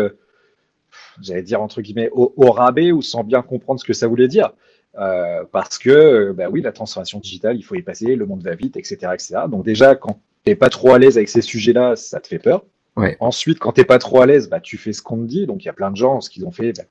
j'allais 1.21 1.43
dire 1.43 1.61
entre 1.61 1.83
guillemets, 1.83 2.09
au 2.13 2.53
rabais 2.53 2.93
ou 2.93 3.03
sans 3.03 3.25
bien 3.25 3.43
comprendre 3.43 3.81
ce 3.81 3.85
que 3.85 3.93
ça 3.93 4.07
voulait 4.07 4.29
dire. 4.29 4.53
Euh, 4.99 5.45
parce 5.53 5.79
que, 5.79 6.33
bah 6.33 6.49
oui, 6.51 6.63
la 6.63 6.73
transformation 6.73 7.19
digitale, 7.19 7.57
il 7.57 7.63
faut 7.63 7.75
y 7.75 7.83
passer, 7.83 8.17
le 8.17 8.27
monde 8.27 8.43
va 8.43 8.55
vite, 8.55 8.77
etc., 8.77 8.97
etc. 9.13 9.35
Donc 9.51 9.65
déjà, 9.65 9.95
quand 9.95 10.21
t'es 10.45 10.55
pas 10.55 10.71
trop 10.71 10.93
à 10.93 10.99
l'aise 10.99 11.17
avec 11.17 11.29
ces 11.29 11.43
sujets-là, 11.43 11.97
ça 11.97 12.21
te 12.21 12.29
fait 12.29 12.39
peur. 12.39 12.65
Ouais. 12.97 13.17
Ensuite, 13.21 13.59
quand 13.59 13.73
t'es 13.73 13.85
pas 13.85 13.99
trop 13.99 14.23
à 14.23 14.27
l'aise, 14.27 14.49
bah 14.49 14.61
tu 14.61 14.79
fais 14.79 14.93
ce 14.93 15.03
qu'on 15.03 15.19
te 15.19 15.25
dit. 15.25 15.47
Donc 15.47 15.63
il 15.63 15.67
y 15.67 15.69
a 15.69 15.75
plein 15.75 15.91
de 15.91 15.97
gens, 15.97 16.21
ce 16.21 16.31
qu'ils 16.31 16.47
ont 16.47 16.51
fait, 16.51 16.73
bah, 16.73 16.85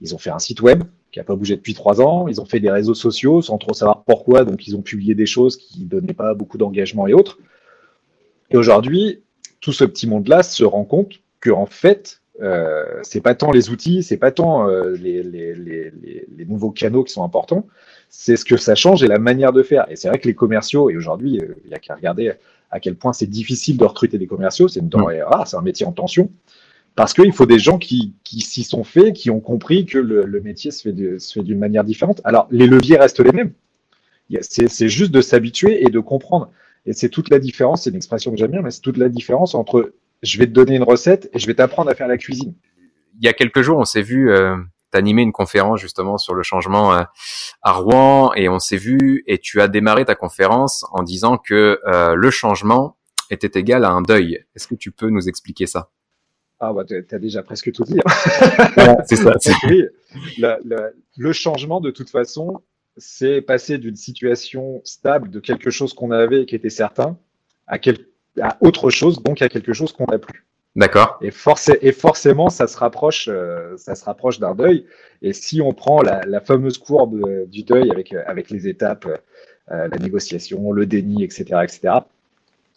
ils 0.00 0.14
ont 0.14 0.18
fait 0.18 0.30
un 0.30 0.38
site 0.38 0.60
web 0.60 0.84
qui 1.10 1.18
a 1.18 1.24
pas 1.24 1.34
bougé 1.34 1.56
depuis 1.56 1.74
trois 1.74 2.00
ans. 2.00 2.28
Ils 2.28 2.40
ont 2.40 2.44
fait 2.44 2.60
des 2.60 2.70
réseaux 2.70 2.94
sociaux 2.94 3.42
sans 3.42 3.58
trop 3.58 3.74
savoir 3.74 4.04
pourquoi. 4.04 4.44
Donc 4.44 4.68
ils 4.68 4.76
ont 4.76 4.82
publié 4.82 5.14
des 5.16 5.26
choses 5.26 5.56
qui 5.56 5.84
donnaient 5.84 6.12
pas 6.12 6.34
beaucoup 6.34 6.58
d'engagement 6.58 7.08
et 7.08 7.14
autres. 7.14 7.38
Et 8.50 8.56
aujourd'hui, 8.56 9.22
tout 9.60 9.72
ce 9.72 9.84
petit 9.84 10.06
monde-là 10.06 10.44
se 10.44 10.62
rend 10.62 10.84
compte 10.84 11.14
que 11.40 11.50
en 11.50 11.66
fait, 11.66 12.20
euh, 12.42 12.84
c'est 13.02 13.20
pas 13.20 13.34
tant 13.34 13.50
les 13.50 13.70
outils, 13.70 14.02
c'est 14.02 14.16
pas 14.18 14.30
tant 14.30 14.68
euh, 14.68 14.94
les, 14.96 15.22
les, 15.22 15.54
les, 15.54 15.90
les, 16.36 16.44
nouveaux 16.44 16.70
canaux 16.70 17.02
qui 17.04 17.12
sont 17.12 17.24
importants, 17.24 17.66
c'est 18.10 18.36
ce 18.36 18.44
que 18.44 18.56
ça 18.56 18.74
change 18.74 19.02
et 19.02 19.06
la 19.06 19.18
manière 19.18 19.52
de 19.52 19.62
faire. 19.62 19.86
Et 19.90 19.96
c'est 19.96 20.08
vrai 20.08 20.18
que 20.18 20.28
les 20.28 20.34
commerciaux, 20.34 20.90
et 20.90 20.96
aujourd'hui, 20.96 21.40
euh, 21.40 21.54
il 21.64 21.70
y 21.70 21.74
a 21.74 21.78
qu'à 21.78 21.94
regarder 21.94 22.32
à 22.70 22.80
quel 22.80 22.94
point 22.94 23.12
c'est 23.12 23.26
difficile 23.26 23.78
de 23.78 23.84
recruter 23.84 24.18
des 24.18 24.26
commerciaux, 24.26 24.68
c'est 24.68 24.80
une 24.80 24.88
denrée 24.88 25.22
rare, 25.22 25.48
c'est 25.48 25.56
un 25.56 25.62
métier 25.62 25.86
en 25.86 25.92
tension, 25.92 26.30
parce 26.94 27.14
qu'il 27.14 27.32
faut 27.32 27.46
des 27.46 27.58
gens 27.58 27.78
qui, 27.78 28.14
qui 28.22 28.40
s'y 28.40 28.64
sont 28.64 28.84
faits, 28.84 29.14
qui 29.14 29.30
ont 29.30 29.40
compris 29.40 29.86
que 29.86 29.98
le, 29.98 30.24
le 30.24 30.40
métier 30.40 30.70
se 30.70 30.82
fait, 30.82 31.18
se 31.18 31.32
fait 31.34 31.42
d'une 31.42 31.58
manière 31.58 31.84
différente. 31.84 32.20
Alors, 32.24 32.48
les 32.50 32.66
leviers 32.66 32.96
restent 32.96 33.20
les 33.20 33.32
mêmes. 33.32 33.52
C'est 34.40 34.88
juste 34.88 35.12
de 35.12 35.20
s'habituer 35.20 35.86
et 35.86 35.90
de 35.90 36.00
comprendre. 36.00 36.50
Et 36.84 36.92
c'est 36.92 37.08
toute 37.08 37.30
la 37.30 37.38
différence, 37.38 37.82
c'est 37.82 37.90
une 37.90 37.96
expression 37.96 38.30
que 38.30 38.36
j'aime 38.36 38.50
bien, 38.50 38.62
mais 38.62 38.70
c'est 38.70 38.80
toute 38.80 38.96
la 38.96 39.08
différence 39.08 39.54
entre 39.54 39.92
je 40.22 40.38
vais 40.38 40.46
te 40.46 40.52
donner 40.52 40.76
une 40.76 40.82
recette 40.82 41.28
et 41.32 41.38
je 41.38 41.46
vais 41.46 41.54
t'apprendre 41.54 41.90
à 41.90 41.94
faire 41.94 42.08
la 42.08 42.18
cuisine. 42.18 42.54
Il 43.18 43.24
y 43.24 43.28
a 43.28 43.32
quelques 43.32 43.62
jours, 43.62 43.78
on 43.78 43.84
s'est 43.84 44.02
vu 44.02 44.30
euh, 44.30 44.56
t'animer 44.90 45.22
une 45.22 45.32
conférence 45.32 45.80
justement 45.80 46.18
sur 46.18 46.34
le 46.34 46.42
changement 46.42 46.94
euh, 46.94 47.02
à 47.62 47.72
Rouen 47.72 48.32
et 48.34 48.48
on 48.48 48.58
s'est 48.58 48.76
vu 48.76 49.22
et 49.26 49.38
tu 49.38 49.60
as 49.60 49.68
démarré 49.68 50.04
ta 50.04 50.14
conférence 50.14 50.84
en 50.90 51.02
disant 51.02 51.38
que 51.38 51.80
euh, 51.86 52.14
le 52.14 52.30
changement 52.30 52.96
était 53.30 53.58
égal 53.58 53.84
à 53.84 53.90
un 53.90 54.02
deuil. 54.02 54.44
Est-ce 54.54 54.68
que 54.68 54.74
tu 54.74 54.90
peux 54.92 55.08
nous 55.10 55.28
expliquer 55.28 55.66
ça? 55.66 55.90
Ah 56.58 56.72
bah 56.72 56.84
tu 56.86 57.04
as 57.10 57.18
déjà 57.18 57.42
presque 57.42 57.70
tout 57.72 57.84
dit. 57.84 57.98
Hein. 58.04 58.96
c'est 59.06 59.16
ça. 59.16 59.32
Oui, 59.64 59.84
le, 60.38 60.56
le, 60.64 60.96
le 61.16 61.32
changement 61.32 61.80
de 61.80 61.90
toute 61.90 62.08
façon, 62.08 62.62
c'est 62.96 63.42
passer 63.42 63.76
d'une 63.76 63.96
situation 63.96 64.80
stable 64.84 65.30
de 65.30 65.40
quelque 65.40 65.70
chose 65.70 65.92
qu'on 65.92 66.10
avait 66.12 66.42
et 66.42 66.46
qui 66.46 66.54
était 66.54 66.70
certain 66.70 67.18
à 67.66 67.78
quelque 67.78 68.08
à 68.40 68.56
autre 68.60 68.90
chose, 68.90 69.22
donc 69.22 69.42
à 69.42 69.48
quelque 69.48 69.72
chose 69.72 69.92
qu'on 69.92 70.06
n'a 70.10 70.18
plus. 70.18 70.44
D'accord. 70.76 71.18
Et, 71.22 71.32
et 71.80 71.92
forcément, 71.92 72.50
ça 72.50 72.66
se 72.66 72.76
rapproche, 72.76 73.28
euh, 73.32 73.76
ça 73.78 73.94
se 73.94 74.04
rapproche 74.04 74.38
d'un 74.38 74.54
deuil. 74.54 74.84
Et 75.22 75.32
si 75.32 75.62
on 75.62 75.72
prend 75.72 76.02
la, 76.02 76.20
la 76.26 76.40
fameuse 76.40 76.76
courbe 76.76 77.22
euh, 77.26 77.46
du 77.46 77.62
deuil 77.62 77.90
avec 77.90 78.12
euh, 78.12 78.22
avec 78.26 78.50
les 78.50 78.68
étapes, 78.68 79.08
la 79.68 79.88
négociation, 79.98 80.70
le 80.70 80.86
déni, 80.86 81.24
etc., 81.24 81.44
etc., 81.64 81.94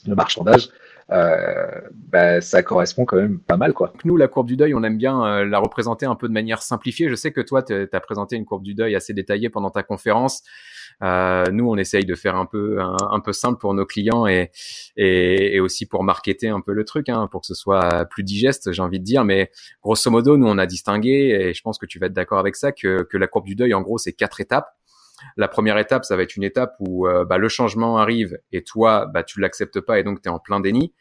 le 0.08 0.16
marchandage, 0.16 0.70
bah, 1.10 2.42
ça 2.42 2.64
correspond 2.64 3.06
quand 3.06 3.18
même 3.18 3.40
pas 3.40 3.58
mal. 3.58 3.74
Quoi. 3.74 3.94
Nous, 4.06 4.18
la 4.18 4.28
courbe 4.28 4.48
du 4.48 4.58
deuil, 4.58 4.74
on 4.74 4.84
aime 4.84 4.98
bien 4.98 5.44
la 5.46 5.60
représenter 5.60 6.06
un 6.06 6.16
peu 6.16 6.28
de 6.28 6.34
manière 6.34 6.62
simplifiée. 6.62 7.10
Je 7.10 7.16
sais 7.16 7.32
que 7.32 7.42
toi, 7.42 7.64
tu 7.64 7.74
as 7.92 8.00
présenté 8.00 8.36
une 8.36 8.46
courbe 8.46 8.64
du 8.64 8.74
deuil 8.74 8.96
assez 8.96 9.14
détaillée 9.14 9.50
pendant 9.50 9.72
ta 9.72 9.84
conférence. 9.84 10.44
nous, 11.02 11.70
on 11.70 11.78
essaye 11.78 12.06
de 12.06 12.16
faire 12.16 12.36
un 12.36 12.46
peu 12.46 12.80
un, 12.80 13.20
peu 13.20 13.34
simple 13.34 13.60
pour 13.60 13.74
nos 13.74 13.86
clients 13.86 14.28
et, 14.28 14.52
et, 14.98 15.60
aussi 15.60 15.86
pour 15.86 16.04
marketer 16.04 16.50
un 16.50 16.62
peu 16.62 16.74
le 16.74 16.86
truc, 16.86 17.10
hein, 17.10 17.28
pour 17.32 17.42
que 17.42 17.48
ce 17.48 17.56
soit 17.56 18.06
plus 18.06 18.24
digeste, 18.24 18.72
j'ai 18.72 18.82
envie 18.82 19.00
de 19.00 19.06
dire. 19.06 19.26
Mais 19.26 19.52
grosso 19.82 20.10
modo, 20.12 20.38
nous, 20.38 20.48
on 20.48 20.58
a 20.58 20.66
distingué, 20.66 21.50
et 21.50 21.54
je 21.54 21.62
pense 21.62 21.78
que 21.78 21.86
tu 21.86 22.00
vas 22.00 22.08
être 22.08 22.14
d'accord 22.14 22.40
avec 22.40 22.56
ça, 22.56 22.72
que, 22.72 23.04
que 23.04 23.18
la 23.18 23.28
courbe 23.28 23.46
du 23.46 23.56
deuil, 23.56 23.74
en 23.74 23.82
gros, 23.82 23.98
c'est 23.98 24.14
quatre 24.14 24.42
étapes. 24.42 24.79
La 25.38 25.48
première 25.48 25.78
étape, 25.78 26.06
ça 26.06 26.16
va 26.16 26.24
être 26.24 26.36
une 26.36 26.44
étape 26.44 26.76
où 26.80 27.08
euh, 27.08 27.26
bah, 27.26 27.38
le 27.38 27.50
changement 27.50 27.98
arrive 27.98 28.40
et 28.52 28.64
toi, 28.64 29.06
bah, 29.06 29.24
tu 29.24 29.40
l'acceptes 29.40 29.80
pas 29.82 30.00
et 30.00 30.04
donc 30.04 30.22
tu 30.22 30.30
es 30.30 30.32
en 30.32 30.40
plein 30.40 30.60
déni. 30.60 30.94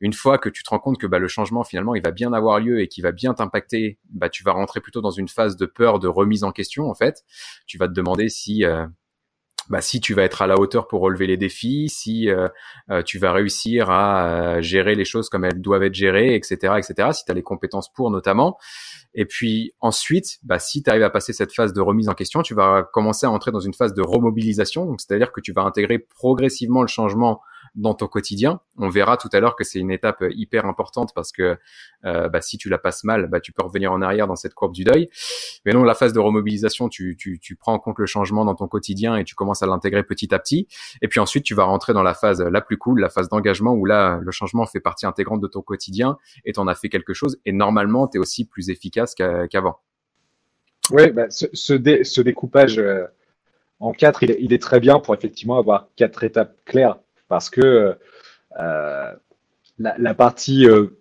Une 0.00 0.12
fois 0.12 0.38
que 0.38 0.48
tu 0.48 0.62
te 0.62 0.70
rends 0.70 0.78
compte 0.78 0.98
que 0.98 1.06
bah, 1.06 1.18
le 1.18 1.28
changement, 1.28 1.62
finalement, 1.62 1.94
il 1.94 2.02
va 2.02 2.10
bien 2.10 2.32
avoir 2.32 2.58
lieu 2.58 2.80
et 2.80 2.88
qu'il 2.88 3.02
va 3.02 3.12
bien 3.12 3.34
t'impacter, 3.34 3.98
bah, 4.10 4.28
tu 4.28 4.42
vas 4.42 4.52
rentrer 4.52 4.80
plutôt 4.80 5.00
dans 5.00 5.10
une 5.10 5.28
phase 5.28 5.56
de 5.56 5.66
peur, 5.66 5.98
de 5.98 6.08
remise 6.08 6.44
en 6.44 6.52
question, 6.52 6.88
en 6.88 6.94
fait. 6.94 7.24
Tu 7.66 7.78
vas 7.78 7.88
te 7.88 7.92
demander 7.92 8.28
si... 8.28 8.64
Euh, 8.64 8.86
bah, 9.70 9.80
si 9.80 10.00
tu 10.00 10.14
vas 10.14 10.24
être 10.24 10.42
à 10.42 10.46
la 10.46 10.58
hauteur 10.58 10.88
pour 10.88 11.00
relever 11.00 11.26
les 11.26 11.36
défis, 11.36 11.88
si 11.88 12.28
euh, 12.28 12.48
tu 13.04 13.18
vas 13.18 13.32
réussir 13.32 13.88
à 13.90 14.60
gérer 14.60 14.94
les 14.94 15.04
choses 15.04 15.28
comme 15.28 15.44
elles 15.44 15.60
doivent 15.60 15.84
être 15.84 15.94
gérées, 15.94 16.34
etc., 16.34 16.74
etc. 16.76 17.08
Si 17.12 17.24
tu 17.24 17.30
as 17.30 17.34
les 17.34 17.42
compétences 17.42 17.90
pour, 17.92 18.10
notamment. 18.10 18.58
Et 19.14 19.24
puis 19.24 19.72
ensuite, 19.80 20.38
bah, 20.42 20.58
si 20.58 20.82
tu 20.82 20.90
arrives 20.90 21.04
à 21.04 21.10
passer 21.10 21.32
cette 21.32 21.54
phase 21.54 21.72
de 21.72 21.80
remise 21.80 22.08
en 22.08 22.14
question, 22.14 22.42
tu 22.42 22.54
vas 22.54 22.82
commencer 22.92 23.26
à 23.26 23.30
entrer 23.30 23.52
dans 23.52 23.60
une 23.60 23.74
phase 23.74 23.94
de 23.94 24.02
remobilisation. 24.02 24.86
Donc, 24.86 25.00
c'est-à-dire 25.00 25.32
que 25.32 25.40
tu 25.40 25.52
vas 25.52 25.62
intégrer 25.62 25.98
progressivement 25.98 26.82
le 26.82 26.88
changement 26.88 27.40
dans 27.74 27.94
ton 27.94 28.06
quotidien. 28.06 28.60
On 28.76 28.88
verra 28.88 29.16
tout 29.16 29.28
à 29.32 29.40
l'heure 29.40 29.56
que 29.56 29.64
c'est 29.64 29.78
une 29.78 29.90
étape 29.90 30.24
hyper 30.30 30.66
importante 30.66 31.12
parce 31.14 31.32
que 31.32 31.58
euh, 32.04 32.28
bah, 32.28 32.40
si 32.40 32.58
tu 32.58 32.68
la 32.68 32.78
passes 32.78 33.04
mal, 33.04 33.26
bah, 33.26 33.40
tu 33.40 33.52
peux 33.52 33.62
revenir 33.62 33.92
en 33.92 34.02
arrière 34.02 34.26
dans 34.26 34.36
cette 34.36 34.54
courbe 34.54 34.72
du 34.72 34.84
deuil. 34.84 35.08
Mais 35.64 35.72
non, 35.72 35.84
la 35.84 35.94
phase 35.94 36.12
de 36.12 36.18
remobilisation, 36.18 36.88
tu, 36.88 37.16
tu, 37.16 37.38
tu 37.38 37.56
prends 37.56 37.74
en 37.74 37.78
compte 37.78 37.98
le 37.98 38.06
changement 38.06 38.44
dans 38.44 38.54
ton 38.54 38.68
quotidien 38.68 39.16
et 39.16 39.24
tu 39.24 39.34
commences 39.34 39.62
à 39.62 39.66
l'intégrer 39.66 40.02
petit 40.02 40.34
à 40.34 40.38
petit. 40.38 40.68
Et 41.02 41.08
puis 41.08 41.20
ensuite, 41.20 41.44
tu 41.44 41.54
vas 41.54 41.64
rentrer 41.64 41.92
dans 41.92 42.02
la 42.02 42.14
phase 42.14 42.40
la 42.40 42.60
plus 42.60 42.76
cool, 42.76 43.00
la 43.00 43.10
phase 43.10 43.28
d'engagement 43.28 43.72
où 43.72 43.84
là, 43.84 44.18
le 44.22 44.30
changement 44.30 44.66
fait 44.66 44.80
partie 44.80 45.06
intégrante 45.06 45.40
de 45.40 45.48
ton 45.48 45.62
quotidien 45.62 46.16
et 46.44 46.52
tu 46.52 46.60
en 46.60 46.66
as 46.66 46.74
fait 46.74 46.88
quelque 46.88 47.14
chose. 47.14 47.38
Et 47.44 47.52
normalement, 47.52 48.08
tu 48.08 48.18
es 48.18 48.20
aussi 48.20 48.44
plus 48.44 48.70
efficace 48.70 49.14
qu'avant. 49.14 49.78
Oui, 50.90 51.10
bah, 51.10 51.30
ce, 51.30 51.46
ce, 51.52 52.20
découpage 52.20 52.78
euh, 52.78 53.04
en 53.78 53.92
quatre, 53.92 54.22
il 54.22 54.36
il 54.40 54.52
est 54.52 54.60
très 54.60 54.80
bien 54.80 54.98
pour 54.98 55.14
effectivement 55.14 55.58
avoir 55.58 55.88
quatre 55.94 56.24
étapes 56.24 56.56
claires 56.64 56.98
parce 57.30 57.48
que 57.48 57.96
euh, 58.58 59.12
la, 59.78 60.14
partie 60.14 60.66
euh, 60.66 60.98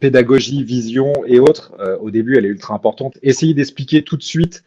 pédagogie, 0.00 0.64
vision 0.64 1.12
et 1.26 1.38
autres, 1.38 1.74
euh, 1.78 1.96
au 1.98 2.10
début, 2.10 2.36
elle 2.36 2.46
est 2.46 2.48
ultra 2.48 2.74
importante. 2.74 3.18
Essayez 3.22 3.54
d'expliquer 3.54 4.02
tout 4.02 4.16
de 4.16 4.22
suite 4.22 4.64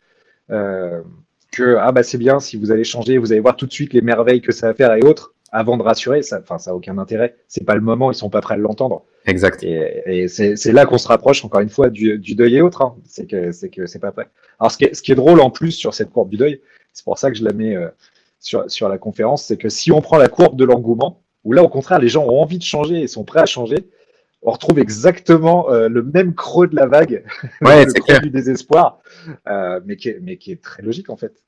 que 0.49 1.75
ah 1.77 1.91
bah 1.91 2.03
c'est 2.03 2.17
bien 2.17 2.39
si 2.39 2.55
vous 2.55 2.71
allez 2.71 2.85
changer, 2.85 3.17
vous 3.17 3.33
allez 3.33 3.41
voir 3.41 3.57
tout 3.57 3.65
de 3.65 3.73
suite 3.73 3.91
les 3.91 3.99
merveilles 4.01 4.39
que 4.39 4.53
ça 4.53 4.67
va 4.67 4.73
faire 4.73 4.93
et 4.93 5.01
autres 5.01 5.33
avant 5.51 5.75
de 5.75 5.83
rassurer. 5.83 6.21
Ça, 6.21 6.39
enfin, 6.39 6.57
ça 6.57 6.71
a 6.71 6.73
aucun 6.73 6.97
intérêt. 6.97 7.35
C'est 7.49 7.65
pas 7.65 7.75
le 7.75 7.81
moment, 7.81 8.11
ils 8.11 8.15
sont 8.15 8.29
pas 8.29 8.39
prêts 8.39 8.53
à 8.53 8.57
l'entendre. 8.57 9.03
Exact. 9.25 9.63
Et, 9.63 10.27
c'est 10.29 10.71
là 10.71 10.85
qu'on 10.85 10.97
se 10.97 11.07
rapproche 11.07 11.43
encore 11.43 11.59
une 11.59 11.69
fois 11.69 11.89
du, 11.89 12.17
deuil 12.17 12.55
et 12.55 12.61
autres. 12.61 12.81
Hein. 12.81 12.95
C'est 13.03 13.25
que 13.25 13.51
c'est 13.51 13.69
que 13.69 13.87
c'est 13.87 13.99
pas 13.99 14.11
prêt. 14.11 14.29
Alors 14.59 14.71
ce 14.71 14.77
qui, 14.77 14.85
est, 14.85 14.93
ce 14.93 15.01
qui 15.01 15.11
est 15.11 15.15
drôle 15.15 15.41
en 15.41 15.49
plus 15.49 15.71
sur 15.71 15.93
cette 15.93 16.11
courbe 16.11 16.29
du 16.29 16.37
deuil, 16.37 16.61
c'est 16.93 17.03
pour 17.03 17.17
ça 17.17 17.29
que 17.29 17.37
je 17.37 17.43
la 17.43 17.51
mets 17.51 17.75
sur, 18.39 18.69
sur 18.69 18.89
la 18.89 18.97
conférence, 18.97 19.43
c'est 19.43 19.57
que 19.57 19.69
si 19.69 19.91
on 19.91 20.01
prend 20.01 20.17
la 20.17 20.29
courbe 20.29 20.57
de 20.57 20.65
l'engouement, 20.65 21.23
où 21.43 21.53
là, 21.53 21.63
au 21.63 21.69
contraire, 21.69 21.99
les 21.99 22.09
gens 22.09 22.25
ont 22.25 22.41
envie 22.41 22.57
de 22.57 22.63
changer 22.63 23.01
et 23.01 23.07
sont 23.07 23.23
prêts 23.23 23.39
à 23.39 23.45
changer, 23.45 23.87
on 24.41 24.51
retrouve 24.51 24.79
exactement 24.79 25.71
euh, 25.71 25.89
le 25.89 26.03
même 26.03 26.35
creux 26.35 26.67
de 26.67 26.75
la 26.75 26.85
vague, 26.85 27.23
ouais, 27.61 27.85
le 27.85 27.93
creux 27.93 28.19
du 28.19 28.29
désespoir, 28.29 28.99
euh, 29.47 29.79
mais, 29.85 29.95
qui 29.95 30.09
est, 30.09 30.19
mais 30.21 30.37
qui 30.37 30.51
est 30.51 30.61
très 30.61 30.83
logique 30.83 31.09
en 31.09 31.17
fait. 31.17 31.43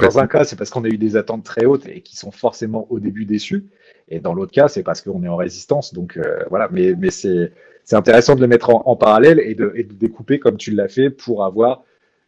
Dans 0.00 0.18
un 0.18 0.26
cas, 0.26 0.42
c'est 0.42 0.56
parce 0.56 0.70
qu'on 0.70 0.84
a 0.84 0.88
eu 0.88 0.98
des 0.98 1.16
attentes 1.16 1.44
très 1.44 1.64
hautes 1.64 1.86
et 1.86 2.00
qui 2.00 2.16
sont 2.16 2.32
forcément 2.32 2.88
au 2.90 2.98
début 2.98 3.24
déçus. 3.24 3.66
Et 4.08 4.18
dans 4.18 4.34
l'autre 4.34 4.50
cas, 4.50 4.66
c'est 4.66 4.82
parce 4.82 5.00
qu'on 5.00 5.22
est 5.22 5.28
en 5.28 5.36
résistance. 5.36 5.94
Donc 5.94 6.16
euh, 6.16 6.40
voilà, 6.50 6.68
mais, 6.72 6.94
mais 6.98 7.10
c'est 7.10 7.52
intéressant 7.92 8.34
de 8.34 8.40
le 8.40 8.48
mettre 8.48 8.70
en, 8.70 8.82
en 8.84 8.96
parallèle 8.96 9.38
et 9.38 9.54
de, 9.54 9.72
et 9.76 9.84
de, 9.84 9.92
découper 9.92 10.40
comme 10.40 10.56
tu 10.56 10.72
l'as 10.72 10.88
fait 10.88 11.08
pour 11.08 11.44
avoir 11.44 11.84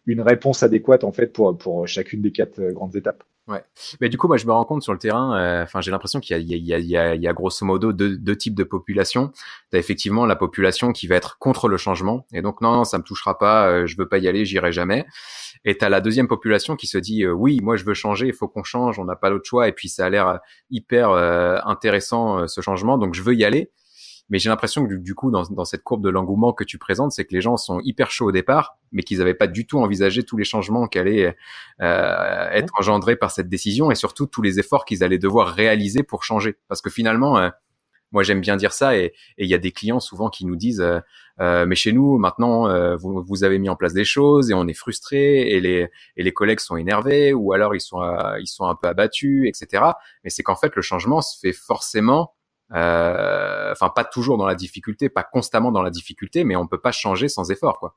une 0.06 0.20
réponse 0.20 0.62
adéquate 0.62 1.02
en 1.02 1.10
fait 1.10 1.32
pour, 1.32 1.58
pour 1.58 1.88
chacune 1.88 2.22
des 2.22 2.30
quatre 2.30 2.60
grandes 2.70 2.94
étapes. 2.94 3.24
Ouais. 3.48 3.64
Mais 4.02 4.10
du 4.10 4.18
coup, 4.18 4.28
moi, 4.28 4.36
je 4.36 4.46
me 4.46 4.52
rends 4.52 4.66
compte 4.66 4.82
sur 4.82 4.92
le 4.92 4.98
terrain. 4.98 5.38
Euh, 5.38 5.62
enfin, 5.62 5.80
j'ai 5.80 5.90
l'impression 5.90 6.20
qu'il 6.20 6.36
y, 6.36 6.54
y, 6.54 6.56
y, 6.56 6.90
y, 6.90 6.96
a 6.96 7.32
grosso 7.32 7.64
modo 7.64 7.94
deux, 7.94 8.18
deux 8.18 8.36
types 8.36 8.54
de 8.54 8.62
population. 8.62 9.32
T'as 9.70 9.78
effectivement 9.78 10.26
la 10.26 10.36
population 10.36 10.92
qui 10.92 11.06
va 11.06 11.16
être 11.16 11.38
contre 11.38 11.68
le 11.68 11.78
changement 11.78 12.26
et 12.32 12.42
donc 12.42 12.60
non, 12.60 12.72
non 12.72 12.84
ça 12.84 12.98
me 12.98 13.02
touchera 13.02 13.38
pas. 13.38 13.68
Euh, 13.68 13.86
je 13.86 13.96
veux 13.96 14.06
pas 14.06 14.18
y 14.18 14.28
aller, 14.28 14.44
j'irai 14.44 14.70
jamais. 14.70 15.06
Et 15.64 15.78
t'as 15.78 15.88
la 15.88 16.02
deuxième 16.02 16.28
population 16.28 16.76
qui 16.76 16.86
se 16.86 16.98
dit 16.98 17.24
euh, 17.24 17.32
oui, 17.32 17.60
moi 17.62 17.76
je 17.76 17.84
veux 17.84 17.94
changer, 17.94 18.26
il 18.26 18.34
faut 18.34 18.48
qu'on 18.48 18.64
change, 18.64 18.98
on 18.98 19.06
n'a 19.06 19.16
pas 19.16 19.30
l'autre 19.30 19.48
choix. 19.48 19.66
Et 19.66 19.72
puis 19.72 19.88
ça 19.88 20.04
a 20.04 20.10
l'air 20.10 20.40
hyper 20.70 21.10
intéressant 21.10 22.46
ce 22.46 22.60
changement, 22.60 22.98
donc 22.98 23.14
je 23.14 23.22
veux 23.22 23.34
y 23.34 23.44
aller. 23.44 23.70
Mais 24.28 24.38
j'ai 24.38 24.50
l'impression 24.50 24.86
que 24.86 24.94
du, 24.94 25.14
coup, 25.14 25.30
dans, 25.30 25.42
dans, 25.44 25.64
cette 25.64 25.82
courbe 25.82 26.02
de 26.02 26.10
l'engouement 26.10 26.52
que 26.52 26.64
tu 26.64 26.76
présentes, 26.78 27.12
c'est 27.12 27.24
que 27.24 27.34
les 27.34 27.40
gens 27.40 27.56
sont 27.56 27.80
hyper 27.80 28.10
chauds 28.10 28.26
au 28.26 28.32
départ, 28.32 28.76
mais 28.92 29.02
qu'ils 29.02 29.18
n'avaient 29.18 29.34
pas 29.34 29.46
du 29.46 29.66
tout 29.66 29.78
envisagé 29.78 30.22
tous 30.22 30.36
les 30.36 30.44
changements 30.44 30.86
qui 30.86 30.98
allaient 30.98 31.34
euh, 31.80 32.48
être 32.50 32.72
engendrés 32.78 33.16
par 33.16 33.30
cette 33.30 33.48
décision 33.48 33.90
et 33.90 33.94
surtout 33.94 34.26
tous 34.26 34.42
les 34.42 34.58
efforts 34.58 34.84
qu'ils 34.84 35.02
allaient 35.02 35.18
devoir 35.18 35.48
réaliser 35.48 36.02
pour 36.02 36.24
changer. 36.24 36.56
Parce 36.68 36.82
que 36.82 36.90
finalement, 36.90 37.38
euh, 37.38 37.48
moi 38.12 38.22
j'aime 38.22 38.40
bien 38.40 38.56
dire 38.56 38.72
ça 38.72 38.96
et 38.96 39.12
il 39.36 39.46
y 39.46 39.54
a 39.54 39.58
des 39.58 39.72
clients 39.72 40.00
souvent 40.00 40.30
qui 40.30 40.46
nous 40.46 40.56
disent 40.56 40.80
euh, 40.80 41.00
euh 41.40 41.66
mais 41.66 41.74
chez 41.74 41.92
nous 41.92 42.18
maintenant 42.18 42.68
euh, 42.68 42.96
vous, 42.96 43.22
vous, 43.22 43.44
avez 43.44 43.58
mis 43.58 43.68
en 43.68 43.76
place 43.76 43.92
des 43.92 44.04
choses 44.04 44.50
et 44.50 44.54
on 44.54 44.66
est 44.66 44.74
frustré 44.74 45.50
et 45.50 45.60
les 45.60 45.88
et 46.16 46.22
les 46.22 46.32
collègues 46.32 46.60
sont 46.60 46.76
énervés 46.76 47.34
ou 47.34 47.52
alors 47.52 47.74
ils 47.74 47.80
sont 47.80 48.00
ils 48.40 48.46
sont 48.46 48.64
un 48.64 48.74
peu 48.74 48.88
abattus 48.88 49.46
etc 49.46 49.84
mais 50.24 50.30
c'est 50.30 50.42
qu'en 50.42 50.56
fait 50.56 50.74
le 50.74 50.82
changement 50.82 51.20
se 51.20 51.38
fait 51.38 51.52
forcément 51.52 52.32
euh, 52.32 52.37
enfin, 52.70 53.88
pas 53.94 54.04
toujours 54.04 54.38
dans 54.38 54.46
la 54.46 54.54
difficulté, 54.54 55.08
pas 55.08 55.22
constamment 55.22 55.72
dans 55.72 55.82
la 55.82 55.90
difficulté, 55.90 56.44
mais 56.44 56.56
on 56.56 56.66
peut 56.66 56.80
pas 56.80 56.92
changer 56.92 57.28
sans 57.28 57.50
effort, 57.50 57.78
quoi. 57.78 57.94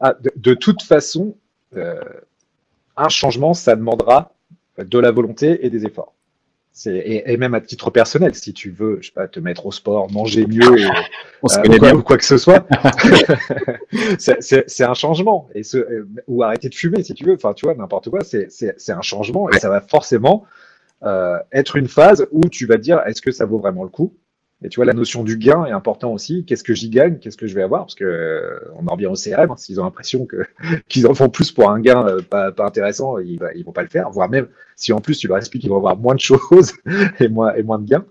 Ah, 0.00 0.14
de, 0.36 0.54
toute 0.54 0.82
façon, 0.82 1.36
euh, 1.76 2.02
un 2.96 3.08
changement, 3.08 3.54
ça 3.54 3.76
demandera 3.76 4.32
de 4.78 4.98
la 4.98 5.10
volonté 5.12 5.64
et 5.64 5.70
des 5.70 5.86
efforts. 5.86 6.12
Et, 6.86 7.32
et, 7.32 7.36
même 7.36 7.54
à 7.54 7.60
titre 7.60 7.90
personnel, 7.90 8.34
si 8.34 8.52
tu 8.52 8.70
veux, 8.70 8.98
je 9.00 9.06
sais 9.06 9.12
pas, 9.12 9.28
te 9.28 9.38
mettre 9.38 9.64
au 9.64 9.70
sport, 9.70 10.10
manger 10.10 10.44
mieux, 10.44 10.62
euh, 10.66 10.88
ou, 11.42 11.78
quoi, 11.78 12.02
quoi, 12.02 12.18
que 12.18 12.24
ce 12.24 12.36
soit, 12.36 12.66
c'est 14.18 14.84
un 14.84 14.94
changement. 14.94 15.48
Et 15.54 15.62
ce, 15.62 16.04
ou 16.26 16.42
arrêter 16.42 16.68
de 16.68 16.74
fumer, 16.74 17.04
si 17.04 17.14
tu 17.14 17.24
veux. 17.24 17.34
Enfin, 17.34 17.54
tu 17.54 17.64
vois, 17.64 17.76
n'importe 17.76 18.10
quoi, 18.10 18.20
c'est 18.24 18.90
un 18.90 19.02
changement 19.02 19.48
et 19.50 19.60
ça 19.60 19.68
va 19.68 19.80
forcément 19.80 20.44
euh, 21.02 21.38
être 21.52 21.76
une 21.76 21.88
phase 21.88 22.26
où 22.30 22.48
tu 22.48 22.66
vas 22.66 22.76
dire 22.76 23.00
est-ce 23.06 23.20
que 23.20 23.30
ça 23.30 23.44
vaut 23.44 23.58
vraiment 23.58 23.82
le 23.82 23.90
coup? 23.90 24.16
Et 24.62 24.68
tu 24.68 24.76
vois, 24.76 24.86
la 24.86 24.94
notion 24.94 25.24
du 25.24 25.36
gain 25.36 25.66
est 25.66 25.72
important 25.72 26.12
aussi. 26.12 26.46
Qu'est-ce 26.46 26.64
que 26.64 26.72
j'y 26.74 26.88
gagne? 26.88 27.18
Qu'est-ce 27.18 27.36
que 27.36 27.46
je 27.46 27.54
vais 27.54 27.62
avoir? 27.62 27.82
Parce 27.82 27.94
que 27.94 28.04
euh, 28.04 28.58
on 28.76 28.86
en 28.86 28.92
revient 28.92 29.06
au 29.06 29.14
CRM. 29.14 29.50
Hein, 29.50 29.56
s'ils 29.58 29.78
ont 29.78 29.84
l'impression 29.84 30.24
que 30.24 30.46
qu'ils 30.88 31.06
en 31.06 31.14
font 31.14 31.28
plus 31.28 31.52
pour 31.52 31.70
un 31.70 31.80
gain 31.80 32.06
euh, 32.06 32.22
pas, 32.22 32.50
pas, 32.50 32.64
intéressant, 32.64 33.18
ils, 33.18 33.38
bah, 33.38 33.50
ils 33.54 33.64
vont 33.64 33.72
pas 33.72 33.82
le 33.82 33.88
faire. 33.88 34.10
Voire 34.10 34.30
même 34.30 34.48
si 34.76 34.92
en 34.92 35.00
plus 35.00 35.18
tu 35.18 35.28
leur 35.28 35.36
expliques 35.36 35.62
qu'ils 35.62 35.70
vont 35.70 35.76
avoir 35.76 35.98
moins 35.98 36.14
de 36.14 36.20
choses 36.20 36.72
et 37.20 37.28
moins 37.28 37.54
et 37.54 37.62
moins 37.62 37.78
de 37.78 37.86
gains. 37.86 38.06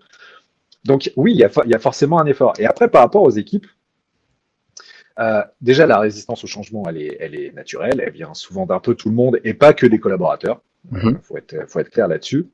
Donc 0.86 1.12
oui, 1.16 1.32
il 1.32 1.40
y 1.40 1.44
a, 1.44 1.50
il 1.66 1.72
y 1.72 1.76
a 1.76 1.80
forcément 1.80 2.20
un 2.20 2.26
effort. 2.26 2.54
Et 2.60 2.66
après, 2.66 2.88
par 2.88 3.02
rapport 3.02 3.24
aux 3.24 3.32
équipes, 3.32 3.66
euh, 5.20 5.44
déjà 5.62 5.86
la 5.86 6.00
résistance 6.00 6.44
au 6.44 6.48
changement, 6.48 6.84
elle 6.88 6.98
est, 6.98 7.18
elle 7.20 7.36
est 7.36 7.52
naturelle. 7.54 8.02
Elle 8.06 8.14
vient 8.14 8.34
souvent 8.34 8.66
d'un 8.66 8.80
peu 8.80 8.96
tout 8.96 9.10
le 9.10 9.16
monde 9.16 9.40
et 9.44 9.54
pas 9.54 9.74
que 9.74 9.86
des 9.86 10.00
collaborateurs. 10.00 10.62
Il 10.92 10.98
mhm. 10.98 11.20
faut, 11.22 11.38
être, 11.38 11.70
faut 11.70 11.80
être 11.80 11.90
clair 11.90 12.08
là-dessus. 12.08 12.48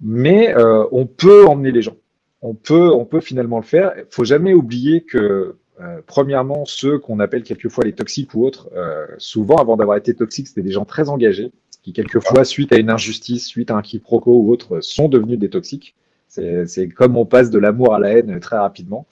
Mais 0.00 0.54
euh, 0.54 0.84
on 0.92 1.06
peut 1.06 1.46
emmener 1.46 1.72
les 1.72 1.82
gens. 1.82 1.96
On 2.42 2.54
peut, 2.54 2.92
on 2.92 3.04
peut 3.04 3.20
finalement 3.20 3.58
le 3.58 3.64
faire. 3.64 3.94
Il 3.96 4.04
faut 4.10 4.24
jamais 4.24 4.52
oublier 4.52 5.02
que, 5.02 5.56
euh, 5.80 6.00
premièrement, 6.06 6.64
ceux 6.66 6.98
qu'on 6.98 7.20
appelle 7.20 7.42
quelquefois 7.42 7.84
les 7.84 7.94
toxiques 7.94 8.34
ou 8.34 8.44
autres, 8.44 8.68
euh, 8.74 9.06
souvent, 9.18 9.56
avant 9.56 9.76
d'avoir 9.76 9.96
été 9.96 10.14
toxiques, 10.14 10.48
c'était 10.48 10.62
des 10.62 10.72
gens 10.72 10.84
très 10.84 11.08
engagés, 11.08 11.52
qui 11.82 11.92
quelquefois, 11.92 12.44
suite 12.44 12.72
à 12.72 12.76
une 12.76 12.90
injustice, 12.90 13.46
suite 13.46 13.70
à 13.70 13.76
un 13.76 13.82
quiproquo 13.82 14.32
ou 14.32 14.52
autre, 14.52 14.80
sont 14.80 15.08
devenus 15.08 15.38
des 15.38 15.50
toxiques. 15.50 15.94
C'est 16.28 16.88
comme 16.88 17.16
on 17.16 17.26
passe 17.26 17.50
de 17.50 17.60
l'amour 17.60 17.94
à 17.94 18.00
la 18.00 18.10
haine 18.10 18.40
très 18.40 18.56
rapidement. 18.58 19.06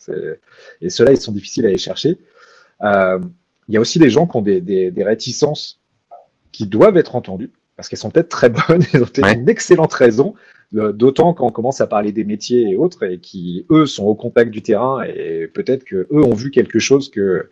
Et 0.80 0.90
ceux-là, 0.90 1.12
ils 1.12 1.20
sont 1.20 1.30
difficiles 1.30 1.64
à 1.64 1.68
aller 1.68 1.78
chercher. 1.78 2.18
Euh, 2.82 3.20
il 3.68 3.74
y 3.74 3.76
a 3.76 3.80
aussi 3.80 4.00
des 4.00 4.10
gens 4.10 4.26
qui 4.26 4.36
ont 4.36 4.42
des, 4.42 4.60
des, 4.60 4.90
des 4.90 5.04
réticences 5.04 5.80
qui 6.50 6.66
doivent 6.66 6.96
être 6.96 7.14
entendues 7.14 7.52
parce 7.76 7.88
qu'elles 7.88 7.98
sont 7.98 8.10
peut-être 8.10 8.28
très 8.28 8.48
bonnes, 8.48 8.82
elles 8.92 9.02
ont 9.02 9.06
peut-être 9.06 9.38
une 9.38 9.48
excellente 9.48 9.92
raison, 9.92 10.34
euh, 10.74 10.92
d'autant 10.92 11.34
quand 11.34 11.46
on 11.46 11.50
commence 11.50 11.80
à 11.80 11.86
parler 11.86 12.12
des 12.12 12.24
métiers 12.24 12.70
et 12.70 12.76
autres, 12.76 13.04
et 13.04 13.18
qui, 13.18 13.66
eux, 13.70 13.86
sont 13.86 14.04
au 14.04 14.14
contact 14.14 14.50
du 14.50 14.62
terrain, 14.62 15.02
et 15.02 15.46
peut-être 15.46 15.84
que 15.84 16.06
eux 16.10 16.24
ont 16.24 16.34
vu 16.34 16.50
quelque 16.50 16.78
chose 16.78 17.10
que 17.10 17.50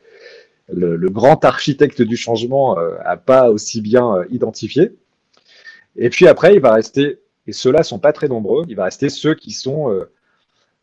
le, 0.73 1.09
grand 1.09 1.45
architecte 1.45 2.01
du 2.01 2.17
changement 2.17 2.79
euh, 2.79 2.95
a 3.05 3.17
pas 3.17 3.51
aussi 3.51 3.81
bien 3.81 4.15
euh, 4.15 4.25
identifié. 4.31 4.93
Et 5.97 6.11
puis 6.11 6.29
après, 6.29 6.55
il 6.55 6.61
va 6.61 6.73
rester, 6.73 7.19
et 7.47 7.53
ceux-là 7.53 7.83
sont 7.83 7.99
pas 7.99 8.13
très 8.13 8.29
nombreux, 8.29 8.65
il 8.69 8.77
va 8.77 8.85
rester 8.85 9.09
ceux 9.09 9.35
qui 9.35 9.51
sont 9.51 9.93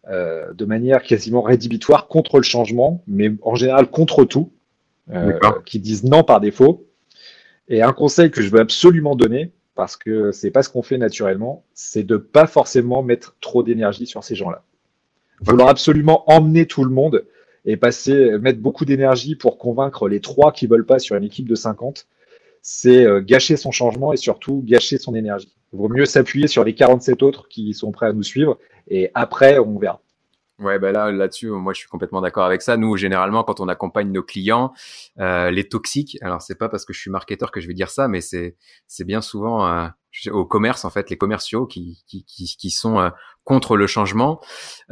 de 0.10 0.66
manière 0.66 1.02
quasiment 1.02 1.42
rédhibitoire 1.42 2.08
contre 2.08 2.38
le 2.38 2.44
changement, 2.44 3.04
mais 3.08 3.32
en 3.42 3.56
général 3.56 3.90
contre 3.90 4.26
tout, 4.26 4.52
qui 5.66 5.80
disent 5.80 6.04
non 6.04 6.24
par 6.24 6.42
défaut. 6.42 6.86
Et 7.70 7.82
un 7.82 7.94
conseil 7.94 8.32
que 8.32 8.42
je 8.42 8.50
veux 8.50 8.60
absolument 8.60 9.16
donner, 9.16 9.52
parce 9.76 9.96
que 9.96 10.32
c'est 10.32 10.52
pas 10.52 10.64
ce 10.64 10.70
qu'on 10.70 10.82
fait 10.82 10.98
naturellement, 10.98 11.64
c'est 11.74 12.04
de 12.04 12.18
pas 12.18 12.48
forcément 12.48 13.04
mettre 13.04 13.36
trop 13.42 13.64
d'énergie 13.64 14.08
sur 14.08 14.24
ces 14.24 14.36
gens-là. 14.36 14.64
Vouloir 15.42 15.70
absolument 15.70 16.24
emmener 16.32 16.66
tout 16.66 16.84
le 16.84 16.90
monde 16.90 17.26
et 17.66 17.78
passer, 17.78 18.38
mettre 18.40 18.60
beaucoup 18.60 18.86
d'énergie 18.86 19.36
pour 19.36 19.58
convaincre 19.58 20.08
les 20.08 20.20
trois 20.20 20.52
qui 20.52 20.68
veulent 20.68 20.86
pas 20.86 21.00
sur 21.00 21.16
une 21.16 21.24
équipe 21.24 21.48
de 21.48 21.56
50, 21.56 22.08
c'est 22.62 23.06
euh, 23.06 23.22
gâcher 23.22 23.56
son 23.56 23.72
changement 23.72 24.14
et 24.14 24.18
surtout 24.18 24.64
gâcher 24.66 24.98
son 24.98 25.16
énergie. 25.16 25.54
Il 25.74 25.78
vaut 25.78 25.90
mieux 25.90 26.06
s'appuyer 26.06 26.48
sur 26.48 26.64
les 26.64 26.74
47 26.74 27.22
autres 27.24 27.48
qui 27.50 27.74
sont 27.74 27.92
prêts 27.92 28.08
à 28.08 28.14
nous 28.14 28.24
suivre 28.24 28.58
et 28.90 29.12
après 29.14 29.60
on 29.60 29.78
verra. 29.78 30.02
Ouais, 30.60 30.80
bah 30.80 30.92
là, 30.92 31.12
là-dessus, 31.12 31.50
moi, 31.52 31.72
je 31.74 31.80
suis 31.80 31.88
complètement 31.88 32.20
d'accord 32.20 32.44
avec 32.44 32.64
ça. 32.64 32.78
Nous, 32.78 32.98
généralement, 32.98 33.44
quand 33.44 33.60
on 33.60 33.68
accompagne 33.68 34.12
nos 34.12 34.24
clients, 34.24 34.74
euh, 35.20 35.52
les 35.52 35.70
toxiques. 35.70 36.18
Alors, 36.22 36.42
c'est 36.42 36.56
pas 36.56 36.68
parce 36.68 36.84
que 36.84 36.94
je 36.94 37.00
suis 37.00 37.12
marketeur 37.12 37.52
que 37.52 37.62
je 37.62 37.68
vais 37.68 37.76
dire 37.76 37.92
ça, 37.92 38.08
mais 38.08 38.22
c'est 38.22 38.56
c'est 38.88 39.04
bien 39.04 39.22
souvent 39.22 39.68
euh, 39.68 39.88
au 40.32 40.46
commerce, 40.46 40.84
en 40.84 40.90
fait, 40.90 41.12
les 41.12 41.18
commerciaux 41.18 41.68
qui 41.68 42.04
qui 42.08 42.26
qui, 42.26 42.46
qui 42.58 42.72
sont 42.72 43.00
euh, 43.00 43.10
contre 43.44 43.78
le 43.78 43.86
changement. 43.86 44.42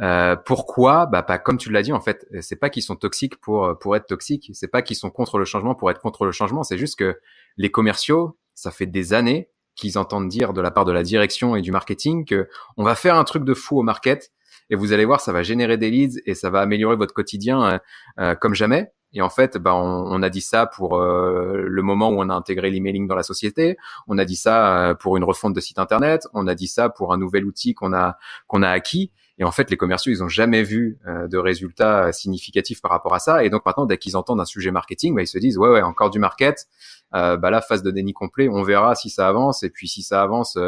Euh, 0.00 0.36
pourquoi? 0.36 1.06
Bah, 1.06 1.24
pas 1.24 1.38
comme 1.38 1.58
tu 1.58 1.72
l'as 1.72 1.82
dit, 1.82 1.92
en 1.92 2.00
fait, 2.00 2.28
c'est 2.40 2.56
pas 2.56 2.70
qu'ils 2.70 2.84
sont 2.84 2.94
toxiques 2.94 3.36
pour 3.40 3.76
pour 3.80 3.96
être 3.96 4.06
toxiques. 4.06 4.50
C'est 4.54 4.68
pas 4.68 4.82
qu'ils 4.82 4.96
sont 4.96 5.10
contre 5.10 5.36
le 5.36 5.44
changement 5.44 5.74
pour 5.74 5.90
être 5.90 6.00
contre 6.00 6.26
le 6.26 6.32
changement. 6.32 6.62
C'est 6.62 6.78
juste 6.78 6.96
que 6.96 7.18
les 7.56 7.72
commerciaux, 7.72 8.38
ça 8.54 8.70
fait 8.70 8.86
des 8.86 9.14
années 9.14 9.50
qu'ils 9.74 9.98
entendent 9.98 10.28
dire 10.28 10.52
de 10.52 10.60
la 10.60 10.70
part 10.70 10.84
de 10.84 10.92
la 10.92 11.02
direction 11.02 11.56
et 11.56 11.60
du 11.60 11.72
marketing 11.72 12.24
que 12.24 12.48
on 12.76 12.84
va 12.84 12.94
faire 12.94 13.16
un 13.16 13.24
truc 13.24 13.44
de 13.44 13.52
fou 13.52 13.78
au 13.78 13.82
market 13.82 14.32
et 14.70 14.76
vous 14.76 14.92
allez 14.92 15.04
voir, 15.04 15.20
ça 15.20 15.32
va 15.32 15.42
générer 15.42 15.76
des 15.76 15.90
leads 15.90 16.20
et 16.26 16.34
ça 16.34 16.50
va 16.50 16.60
améliorer 16.60 16.96
votre 16.96 17.14
quotidien 17.14 17.64
euh, 17.64 17.78
euh, 18.18 18.34
comme 18.34 18.54
jamais. 18.54 18.92
Et 19.12 19.22
en 19.22 19.30
fait, 19.30 19.56
bah, 19.56 19.74
on, 19.74 20.22
a 20.22 20.28
dit 20.28 20.40
ça 20.42 20.66
pour 20.66 20.98
euh, 20.98 21.62
le 21.64 21.82
moment 21.82 22.10
où 22.10 22.20
on 22.20 22.28
a 22.28 22.34
intégré 22.34 22.70
l'emailing 22.70 23.06
dans 23.06 23.14
la 23.14 23.22
société. 23.22 23.78
On 24.08 24.18
a 24.18 24.26
dit 24.26 24.36
ça 24.36 24.94
pour 25.00 25.16
une 25.16 25.24
refonte 25.24 25.54
de 25.54 25.60
site 25.60 25.78
internet. 25.78 26.26
On 26.34 26.46
a 26.46 26.54
dit 26.54 26.66
ça 26.66 26.90
pour 26.90 27.14
un 27.14 27.16
nouvel 27.16 27.46
outil 27.46 27.72
qu'on 27.72 27.94
a 27.94 28.18
qu'on 28.46 28.62
a 28.62 28.68
acquis. 28.68 29.12
Et 29.38 29.44
en 29.44 29.52
fait, 29.52 29.70
les 29.70 29.76
commerciaux, 29.78 30.12
ils 30.12 30.22
ont 30.22 30.28
jamais 30.28 30.62
vu 30.62 30.98
de 31.06 31.38
résultats 31.38 32.12
significatifs 32.12 32.82
par 32.82 32.90
rapport 32.90 33.14
à 33.14 33.18
ça. 33.18 33.42
Et 33.44 33.48
donc 33.48 33.64
maintenant, 33.64 33.86
dès 33.86 33.96
qu'ils 33.96 34.16
entendent 34.18 34.40
un 34.40 34.46
sujet 34.46 34.70
marketing, 34.70 35.14
bah, 35.14 35.22
ils 35.22 35.26
se 35.26 35.38
disent 35.38 35.56
ouais 35.56 35.68
ouais 35.68 35.82
encore 35.82 36.10
du 36.10 36.18
market. 36.18 36.66
Euh, 37.14 37.36
bah 37.36 37.50
là, 37.50 37.62
phase 37.62 37.82
de 37.82 37.90
déni 37.90 38.12
complet. 38.12 38.48
On 38.48 38.62
verra 38.62 38.94
si 38.94 39.08
ça 39.08 39.28
avance. 39.28 39.62
Et 39.62 39.70
puis 39.70 39.88
si 39.88 40.02
ça 40.02 40.22
avance, 40.22 40.58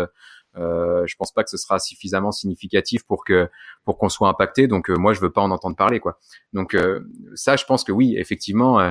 euh, 0.58 1.06
je 1.06 1.16
pense 1.16 1.32
pas 1.32 1.44
que 1.44 1.50
ce 1.50 1.56
sera 1.56 1.78
suffisamment 1.78 2.32
significatif 2.32 3.04
pour 3.04 3.24
que 3.24 3.48
pour 3.84 3.98
qu'on 3.98 4.08
soit 4.08 4.28
impacté. 4.28 4.66
Donc 4.66 4.90
euh, 4.90 4.96
moi, 4.96 5.12
je 5.12 5.20
veux 5.20 5.30
pas 5.30 5.40
en 5.40 5.50
entendre 5.50 5.76
parler, 5.76 6.00
quoi. 6.00 6.18
Donc 6.52 6.74
euh, 6.74 7.00
ça, 7.34 7.56
je 7.56 7.64
pense 7.64 7.84
que 7.84 7.92
oui, 7.92 8.16
effectivement, 8.16 8.80
euh, 8.80 8.90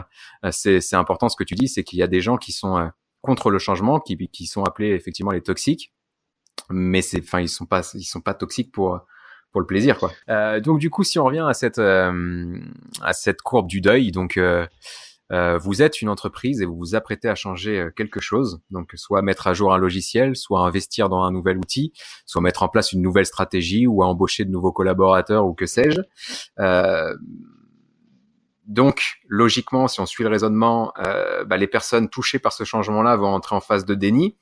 c'est 0.51 0.81
c'est 0.81 0.95
important 0.95 1.29
ce 1.29 1.35
que 1.35 1.43
tu 1.43 1.55
dis, 1.55 1.67
c'est 1.67 1.83
qu'il 1.83 1.99
y 1.99 2.03
a 2.03 2.07
des 2.07 2.21
gens 2.21 2.37
qui 2.37 2.51
sont 2.51 2.89
contre 3.21 3.49
le 3.49 3.59
changement, 3.59 3.99
qui 3.99 4.17
qui 4.29 4.45
sont 4.45 4.63
appelés 4.63 4.91
effectivement 4.91 5.31
les 5.31 5.41
toxiques, 5.41 5.93
mais 6.69 7.01
c'est, 7.01 7.21
enfin, 7.21 7.41
ils 7.41 7.49
sont 7.49 7.65
pas 7.65 7.81
ils 7.93 8.03
sont 8.03 8.21
pas 8.21 8.33
toxiques 8.33 8.71
pour 8.71 8.99
pour 9.51 9.61
le 9.61 9.67
plaisir, 9.67 9.97
quoi. 9.97 10.59
donc 10.59 10.77
du 10.77 10.89
coup, 10.89 11.03
si 11.03 11.17
on 11.19 11.23
revient 11.23 11.45
à 11.47 11.53
cette 11.53 11.79
à 11.79 13.13
cette 13.13 13.41
courbe 13.41 13.67
du 13.67 13.81
deuil, 13.81 14.11
donc 14.11 14.37
euh, 15.31 15.57
vous 15.57 15.81
êtes 15.81 16.01
une 16.01 16.09
entreprise 16.09 16.61
et 16.61 16.65
vous 16.65 16.77
vous 16.77 16.95
apprêtez 16.95 17.27
à 17.27 17.35
changer 17.35 17.79
euh, 17.79 17.91
quelque 17.91 18.19
chose, 18.19 18.61
donc 18.71 18.91
soit 18.95 19.21
mettre 19.21 19.47
à 19.47 19.53
jour 19.53 19.73
un 19.73 19.77
logiciel, 19.77 20.35
soit 20.35 20.61
investir 20.61 21.09
dans 21.09 21.23
un 21.23 21.31
nouvel 21.31 21.57
outil, 21.57 21.91
soit 22.25 22.41
mettre 22.41 22.63
en 22.63 22.69
place 22.69 22.93
une 22.93 23.01
nouvelle 23.01 23.25
stratégie 23.25 23.87
ou 23.87 24.03
à 24.03 24.05
embaucher 24.05 24.45
de 24.45 24.51
nouveaux 24.51 24.71
collaborateurs 24.71 25.45
ou 25.45 25.53
que 25.53 25.65
sais-je. 25.65 26.01
Euh, 26.59 27.13
donc, 28.67 29.21
logiquement, 29.27 29.87
si 29.87 30.01
on 30.01 30.05
suit 30.05 30.23
le 30.23 30.29
raisonnement, 30.29 30.93
euh, 30.99 31.45
bah, 31.45 31.55
les 31.55 31.67
personnes 31.67 32.09
touchées 32.09 32.37
par 32.37 32.51
ce 32.51 32.65
changement-là 32.65 33.15
vont 33.15 33.27
entrer 33.33 33.55
en 33.55 33.61
phase 33.61 33.85
de 33.85 33.95
déni. 33.95 34.37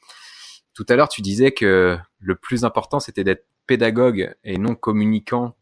Tout 0.73 0.85
à 0.89 0.95
l'heure, 0.95 1.09
tu 1.09 1.21
disais 1.21 1.51
que 1.51 1.97
le 2.19 2.35
plus 2.35 2.65
important, 2.65 2.99
c'était 2.99 3.23
d'être 3.23 3.45
pédagogue 3.67 4.35
et 4.43 4.57
non 4.57 4.75
communicant 4.75 5.55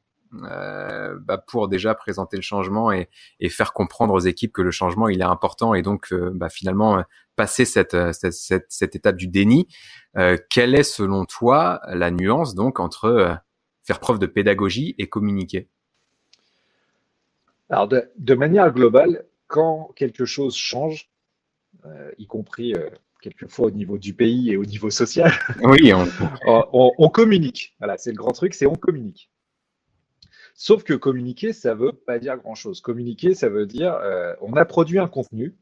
euh, 0.50 1.18
bah, 1.20 1.38
pour 1.38 1.68
déjà 1.68 1.94
présenter 1.94 2.38
le 2.38 2.42
changement 2.42 2.92
et, 2.92 3.10
et, 3.40 3.50
faire 3.50 3.74
comprendre 3.74 4.14
aux 4.14 4.20
équipes 4.20 4.52
que 4.52 4.62
le 4.62 4.72
changement 4.72 5.08
il 5.08 5.22
est 5.22 5.26
important 5.26 5.74
et 5.74 5.82
donc 5.82 6.12
euh, 6.12 6.32
bah, 6.34 6.50
finalement 6.50 6.98
euh, 6.98 7.02
passer 7.36 7.66
cette, 7.66 7.96
cette, 8.14 8.34
cette, 8.34 8.66
cette, 8.70 8.96
étape 8.96 9.16
du 9.16 9.28
déni. 9.28 9.68
Euh, 10.18 10.38
quelle 10.50 10.76
est 10.76 10.84
selon 10.84 11.26
toi 11.26 11.82
la 11.88 12.10
nuance 12.10 12.56
donc 12.56 12.80
entre 12.80 13.38
faire 13.84 14.00
preuve 14.00 14.20
de 14.20 14.26
pédagogie 14.26 14.96
et 14.98 15.08
communiquer? 15.08 15.70
Alors 17.70 17.88
de, 17.88 18.10
de, 18.18 18.34
manière 18.34 18.72
globale, 18.72 19.26
quand 19.48 19.92
quelque 19.96 20.26
chose 20.26 20.56
change, 20.56 21.10
y 22.18 22.28
compris 22.28 22.74
quelquefois 23.22 23.68
au 23.68 23.72
niveau 23.72 23.98
du 23.98 24.14
pays 24.14 24.52
et 24.52 24.58
au 24.58 24.66
niveau 24.66 24.90
social, 24.90 25.32
oui, 25.64 25.92
on, 25.94 26.08
on, 26.48 26.92
on 26.98 27.10
communique. 27.10 27.76
Voilà, 27.80 27.98
c'est 27.98 28.12
le 28.12 28.18
grand 28.18 28.32
truc, 28.32 28.54
c'est 28.54 28.68
on 28.68 28.76
communique. 28.76 29.30
Sauf 30.54 30.84
que 30.84 30.94
communiquer, 30.94 31.54
ça 31.54 31.74
veut 31.74 31.92
pas 31.92 32.20
dire 32.20 32.38
grand-chose. 32.38 32.82
Communiquer, 32.82 33.34
ça 33.34 33.50
veut 33.50 33.66
dire 33.66 33.94
euh, 33.94 34.34
on 34.42 34.54
a 34.54 34.66
produit 34.66 35.00
un 35.00 35.08
contenu 35.08 35.56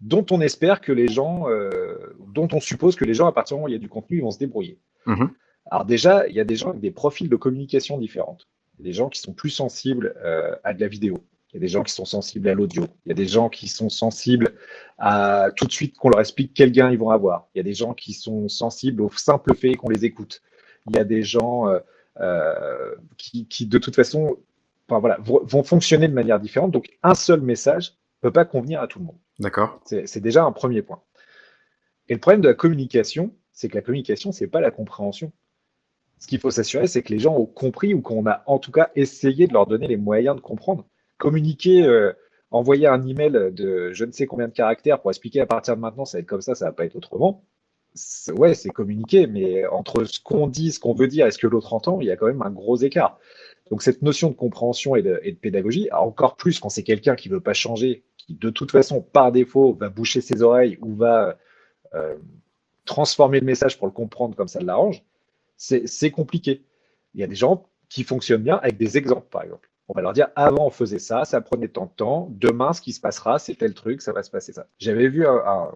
dont 0.00 0.24
on 0.30 0.40
espère 0.40 0.80
que 0.80 0.92
les 0.92 1.08
gens, 1.08 1.48
euh, 1.48 2.16
dont 2.32 2.48
on 2.52 2.60
suppose 2.60 2.96
que 2.96 3.04
les 3.04 3.14
gens, 3.14 3.26
à 3.26 3.32
partir 3.32 3.56
du 3.56 3.58
moment 3.58 3.66
où 3.66 3.68
il 3.68 3.72
y 3.72 3.76
a 3.76 3.80
du 3.80 3.88
contenu, 3.88 4.18
ils 4.18 4.22
vont 4.22 4.30
se 4.30 4.38
débrouiller. 4.38 4.78
Mm-hmm. 5.06 5.28
Alors 5.70 5.84
déjà, 5.84 6.26
il 6.28 6.34
y 6.34 6.40
a 6.40 6.44
des 6.44 6.56
gens 6.56 6.70
avec 6.70 6.80
des 6.80 6.90
profils 6.90 7.28
de 7.28 7.36
communication 7.36 7.98
différentes. 7.98 8.48
Il 8.78 8.84
y 8.84 8.88
a 8.88 8.90
des 8.90 8.92
gens 8.92 9.08
qui 9.08 9.20
sont 9.20 9.32
plus 9.32 9.50
sensibles 9.50 10.14
euh, 10.24 10.54
à 10.64 10.74
de 10.74 10.80
la 10.80 10.88
vidéo. 10.88 11.24
Il 11.50 11.56
y 11.56 11.58
a 11.58 11.60
des 11.60 11.68
gens 11.68 11.84
qui 11.84 11.92
sont 11.92 12.04
sensibles 12.04 12.48
à 12.48 12.54
l'audio. 12.54 12.84
Il 13.06 13.10
y 13.10 13.12
a 13.12 13.14
des 13.14 13.26
gens 13.26 13.48
qui 13.48 13.68
sont 13.68 13.88
sensibles 13.88 14.54
à 14.98 15.50
tout 15.54 15.66
de 15.66 15.72
suite 15.72 15.96
qu'on 15.96 16.08
leur 16.08 16.20
explique 16.20 16.52
quel 16.52 16.72
gain 16.72 16.90
ils 16.90 16.98
vont 16.98 17.10
avoir. 17.10 17.48
Il 17.54 17.58
y 17.58 17.60
a 17.60 17.62
des 17.62 17.74
gens 17.74 17.94
qui 17.94 18.12
sont 18.12 18.48
sensibles 18.48 19.00
au 19.02 19.10
simple 19.10 19.54
fait 19.54 19.74
qu'on 19.74 19.88
les 19.88 20.04
écoute. 20.04 20.42
Il 20.90 20.96
y 20.96 20.98
a 20.98 21.04
des 21.04 21.22
gens 21.22 21.68
euh, 21.68 21.78
qui, 23.16 23.46
qui, 23.48 23.66
de 23.66 23.78
toute 23.78 23.96
façon 23.96 24.38
enfin, 24.88 25.00
voilà, 25.00 25.18
vont 25.20 25.62
fonctionner 25.62 26.08
de 26.08 26.14
manière 26.14 26.40
différente. 26.40 26.70
Donc 26.70 26.90
un 27.02 27.14
seul 27.14 27.40
message 27.40 27.94
ne 28.22 28.28
peut 28.28 28.32
pas 28.32 28.44
convenir 28.44 28.80
à 28.80 28.86
tout 28.86 28.98
le 28.98 29.06
monde. 29.06 29.18
D'accord. 29.38 29.80
C'est 29.84 30.20
déjà 30.20 30.44
un 30.44 30.52
premier 30.52 30.82
point. 30.82 31.02
Et 32.08 32.14
le 32.14 32.20
problème 32.20 32.40
de 32.40 32.48
la 32.48 32.54
communication, 32.54 33.34
c'est 33.52 33.68
que 33.68 33.76
la 33.76 33.82
communication, 33.82 34.32
c'est 34.32 34.46
pas 34.46 34.60
la 34.60 34.70
compréhension. 34.70 35.32
Ce 36.18 36.26
qu'il 36.26 36.38
faut 36.38 36.50
s'assurer, 36.50 36.86
c'est 36.86 37.02
que 37.02 37.12
les 37.12 37.18
gens 37.18 37.34
ont 37.34 37.46
compris 37.46 37.94
ou 37.94 38.00
qu'on 38.00 38.26
a 38.26 38.42
en 38.46 38.58
tout 38.58 38.70
cas 38.70 38.90
essayé 38.94 39.46
de 39.46 39.52
leur 39.52 39.66
donner 39.66 39.88
les 39.88 39.96
moyens 39.96 40.36
de 40.36 40.40
comprendre. 40.40 40.86
Communiquer, 41.18 41.84
euh, 41.84 42.12
envoyer 42.50 42.86
un 42.86 43.06
email 43.06 43.32
de 43.32 43.92
je 43.92 44.04
ne 44.04 44.12
sais 44.12 44.26
combien 44.26 44.48
de 44.48 44.52
caractères 44.52 45.00
pour 45.00 45.10
expliquer 45.10 45.40
à 45.40 45.46
partir 45.46 45.76
de 45.76 45.80
maintenant, 45.80 46.04
ça 46.04 46.18
va 46.18 46.20
être 46.20 46.26
comme 46.26 46.40
ça, 46.40 46.54
ça 46.54 46.66
va 46.66 46.72
pas 46.72 46.84
être 46.84 46.96
autrement 46.96 47.44
ouais, 48.36 48.54
c'est 48.54 48.70
communiquer, 48.70 49.26
mais 49.26 49.66
entre 49.66 50.04
ce 50.04 50.20
qu'on 50.20 50.46
dit, 50.46 50.72
ce 50.72 50.80
qu'on 50.80 50.94
veut 50.94 51.08
dire 51.08 51.26
et 51.26 51.30
ce 51.30 51.38
que 51.38 51.46
l'autre 51.46 51.72
entend, 51.72 52.00
il 52.00 52.06
y 52.06 52.10
a 52.10 52.16
quand 52.16 52.26
même 52.26 52.42
un 52.42 52.50
gros 52.50 52.76
écart. 52.76 53.18
Donc 53.70 53.82
cette 53.82 54.02
notion 54.02 54.30
de 54.30 54.34
compréhension 54.34 54.96
et 54.96 55.02
de, 55.02 55.18
pédagogie, 55.40 55.88
encore 55.92 56.36
plus 56.36 56.60
quand 56.60 56.68
c'est 56.68 56.82
quelqu'un 56.82 57.14
qui 57.14 57.28
veut 57.28 57.40
pas 57.40 57.54
changer, 57.54 58.04
qui 58.16 58.34
de 58.34 58.50
toute 58.50 58.70
façon 58.70 59.00
par 59.00 59.32
défaut 59.32 59.74
va 59.74 59.88
boucher 59.88 60.20
ses 60.20 60.42
oreilles 60.42 60.78
ou 60.82 60.94
va 60.94 61.38
euh, 61.94 62.16
transformer 62.84 63.40
le 63.40 63.46
message 63.46 63.78
pour 63.78 63.86
le 63.86 63.92
comprendre 63.92 64.36
comme 64.36 64.48
ça 64.48 64.60
l'arrange, 64.60 65.02
c'est 65.56 66.10
compliqué. 66.10 66.64
Il 67.14 67.20
y 67.20 67.24
a 67.24 67.26
des 67.26 67.36
gens 67.36 67.68
qui 67.88 68.02
fonctionnent 68.02 68.42
bien 68.42 68.56
avec 68.56 68.76
des 68.76 68.98
exemples, 68.98 69.28
par 69.30 69.44
exemple. 69.44 69.70
On 69.88 69.94
va 69.94 70.02
leur 70.02 70.14
dire 70.14 70.28
avant 70.34 70.66
on 70.66 70.70
faisait 70.70 70.98
ça, 70.98 71.24
ça 71.24 71.40
prenait 71.40 71.68
tant 71.68 71.86
de 71.86 71.90
temps, 71.90 72.28
demain 72.32 72.72
ce 72.72 72.80
qui 72.80 72.92
se 72.92 73.00
passera, 73.00 73.38
c'est 73.38 73.54
tel 73.54 73.74
truc, 73.74 74.02
ça 74.02 74.12
va 74.12 74.22
se 74.22 74.30
passer 74.30 74.52
ça. 74.52 74.66
J'avais 74.78 75.08
vu 75.08 75.26
un 75.26 75.70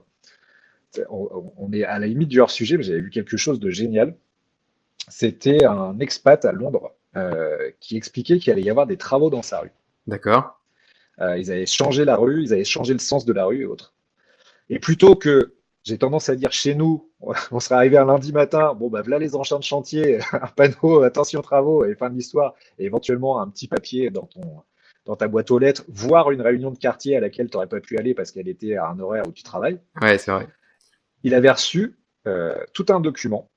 on, 1.11 1.73
est 1.73 1.85
à 1.85 1.99
la 1.99 2.07
limite 2.07 2.29
du 2.29 2.41
hors-sujet, 2.41 2.77
mais 2.77 2.83
j'avais 2.83 3.01
vu 3.01 3.11
quelque 3.11 3.37
chose 3.37 3.61
de 3.61 3.71
génial. 3.71 4.15
C'était 5.09 5.65
un 5.65 5.99
expat 6.01 6.45
à 6.45 6.53
Londres 6.53 6.93
euh, 7.17 7.71
qui 7.81 7.97
expliquait 7.97 8.39
qu'il 8.39 8.53
allait 8.53 8.63
y 8.63 8.71
avoir 8.71 8.87
des 8.87 8.97
travaux 8.97 9.31
dans 9.31 9.43
sa 9.43 9.61
rue. 9.61 9.73
D'accord. 10.07 10.61
Euh, 11.21 11.39
ils 11.39 11.51
avaient 11.51 11.67
changé 11.67 12.05
la 12.05 12.17
rue, 12.17 12.43
ils 12.43 12.53
avaient 12.53 12.65
changé 12.65 12.93
le 12.93 12.99
sens 12.99 13.25
de 13.25 13.33
la 13.33 13.45
rue 13.45 13.63
et 13.63 13.67
autres. 13.67 13.95
Et 14.71 14.79
plutôt 14.79 15.15
que, 15.15 15.55
j'ai 15.85 15.99
tendance 15.99 16.29
à 16.29 16.37
dire 16.37 16.53
chez 16.53 16.75
nous, 16.75 17.11
on 17.51 17.61
serait 17.61 17.77
arrivé 17.77 17.97
un 17.97 18.07
lundi 18.07 18.33
matin, 18.33 18.75
bon, 18.75 18.89
bah 18.89 19.03
voilà 19.03 19.19
les 19.19 19.35
enchants 19.35 19.59
de 19.59 19.65
chantier, 19.65 20.21
un 20.33 20.47
panneau, 20.49 21.03
attention 21.03 21.43
travaux, 21.43 21.85
et 21.85 21.95
fin 21.95 22.11
de 22.11 22.15
l'histoire, 22.15 22.55
et 22.79 22.85
éventuellement 22.85 23.41
un 23.41 23.49
petit 23.49 23.69
papier 23.69 24.11
dans 24.11 24.27
ton, 24.27 24.63
dans 25.07 25.17
ta 25.17 25.29
boîte 25.29 25.51
aux 25.51 25.59
lettres, 25.59 25.85
voire 25.89 26.31
une 26.31 26.43
réunion 26.43 26.71
de 26.71 26.79
quartier 26.79 27.17
à 27.17 27.21
laquelle 27.21 27.49
tu 27.51 27.57
n'aurais 27.57 27.69
pas 27.69 27.81
pu 27.81 27.99
aller 27.99 28.15
parce 28.15 28.31
qu'elle 28.31 28.49
était 28.49 28.77
à 28.77 28.89
un 28.89 29.01
horaire 29.01 29.25
où 29.27 29.33
tu 29.33 29.43
travailles. 29.43 29.81
Ouais, 30.01 30.19
c'est 30.19 30.31
vrai 30.31 30.47
il 31.25 31.35
avait 31.35 31.51
reçu 31.51 31.99
euh, 32.27 32.55
tout 32.75 32.87
un 32.91 33.01
document 33.01 33.51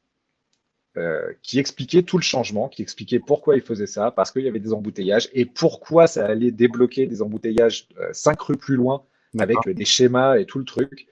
euh, 0.97 1.33
qui 1.41 1.59
expliquait 1.59 2.03
tout 2.03 2.17
le 2.17 2.23
changement, 2.23 2.69
qui 2.69 2.81
expliquait 2.81 3.19
pourquoi 3.19 3.55
il 3.55 3.61
faisait 3.61 3.87
ça, 3.87 4.11
parce 4.11 4.31
qu'il 4.31 4.43
y 4.43 4.47
avait 4.47 4.59
des 4.59 4.73
embouteillages 4.73 5.29
et 5.33 5.45
pourquoi 5.45 6.07
ça 6.07 6.25
allait 6.25 6.51
débloquer 6.51 7.07
des 7.07 7.21
embouteillages 7.21 7.87
euh, 7.99 8.09
cinq 8.13 8.41
rues 8.41 8.57
plus 8.57 8.75
loin 8.75 9.03
avec 9.39 9.57
des 9.65 9.85
schémas 9.85 10.37
et 10.37 10.45
tout 10.45 10.59
le 10.59 10.65
truc. 10.65 11.07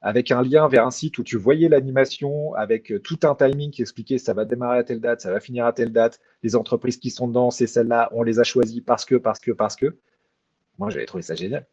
avec 0.00 0.30
un 0.30 0.42
lien 0.42 0.68
vers 0.68 0.86
un 0.86 0.90
site 0.90 1.18
où 1.18 1.24
tu 1.24 1.36
voyais 1.36 1.68
l'animation, 1.68 2.54
avec 2.54 2.92
tout 3.02 3.18
un 3.22 3.34
timing 3.34 3.70
qui 3.70 3.82
expliquait 3.82 4.18
ça 4.18 4.34
va 4.34 4.44
démarrer 4.44 4.78
à 4.78 4.84
telle 4.84 5.00
date, 5.00 5.20
ça 5.22 5.32
va 5.32 5.40
finir 5.40 5.66
à 5.66 5.72
telle 5.72 5.92
date, 5.92 6.20
les 6.42 6.56
entreprises 6.56 6.98
qui 6.98 7.10
sont 7.10 7.26
dedans, 7.26 7.50
c'est 7.50 7.66
celles-là, 7.66 8.10
on 8.12 8.22
les 8.22 8.38
a 8.38 8.44
choisies 8.44 8.82
parce 8.82 9.04
que, 9.04 9.16
parce 9.16 9.40
que, 9.40 9.50
parce 9.50 9.76
que. 9.76 9.96
Moi, 10.78 10.90
j'avais 10.90 11.06
trouvé 11.06 11.22
ça 11.22 11.34
génial. 11.34 11.66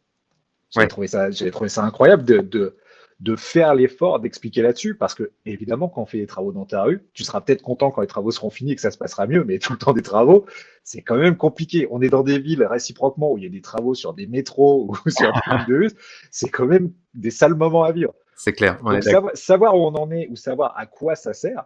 J'avais 0.70 0.88
trouvé, 0.88 1.06
ça, 1.06 1.30
trouvé 1.30 1.68
ça 1.68 1.84
incroyable 1.84 2.24
de, 2.24 2.38
de, 2.38 2.76
de 3.22 3.36
faire 3.36 3.76
l'effort 3.76 4.18
d'expliquer 4.18 4.62
là-dessus, 4.62 4.96
parce 4.96 5.14
que 5.14 5.30
évidemment, 5.46 5.88
quand 5.88 6.02
on 6.02 6.06
fait 6.06 6.18
des 6.18 6.26
travaux 6.26 6.50
dans 6.50 6.64
ta 6.64 6.82
rue, 6.82 7.06
tu 7.14 7.22
seras 7.22 7.40
peut-être 7.40 7.62
content 7.62 7.92
quand 7.92 8.00
les 8.00 8.08
travaux 8.08 8.32
seront 8.32 8.50
finis 8.50 8.72
et 8.72 8.74
que 8.74 8.80
ça 8.80 8.90
se 8.90 8.98
passera 8.98 9.28
mieux, 9.28 9.44
mais 9.44 9.58
tout 9.60 9.72
le 9.72 9.78
temps 9.78 9.92
des 9.92 10.02
travaux, 10.02 10.44
c'est 10.82 11.02
quand 11.02 11.16
même 11.16 11.36
compliqué. 11.36 11.86
On 11.92 12.02
est 12.02 12.08
dans 12.08 12.24
des 12.24 12.40
villes 12.40 12.64
réciproquement 12.64 13.32
où 13.32 13.38
il 13.38 13.44
y 13.44 13.46
a 13.46 13.50
des 13.50 13.60
travaux 13.60 13.94
sur 13.94 14.12
des 14.12 14.26
métros 14.26 14.90
ou 15.06 15.10
sur 15.10 15.32
des 15.32 15.40
lignes 15.50 15.66
de 15.68 15.78
bus, 15.78 15.92
c'est 16.32 16.48
quand 16.48 16.66
même 16.66 16.92
des 17.14 17.30
sales 17.30 17.54
moments 17.54 17.84
à 17.84 17.92
vivre. 17.92 18.12
C'est 18.34 18.52
clair. 18.52 18.80
savoir, 19.34 19.76
où 19.76 19.86
on 19.86 19.94
en 19.94 20.10
est 20.10 20.26
ou 20.28 20.34
savoir 20.34 20.76
à 20.76 20.86
quoi 20.86 21.14
ça 21.14 21.32
sert 21.32 21.64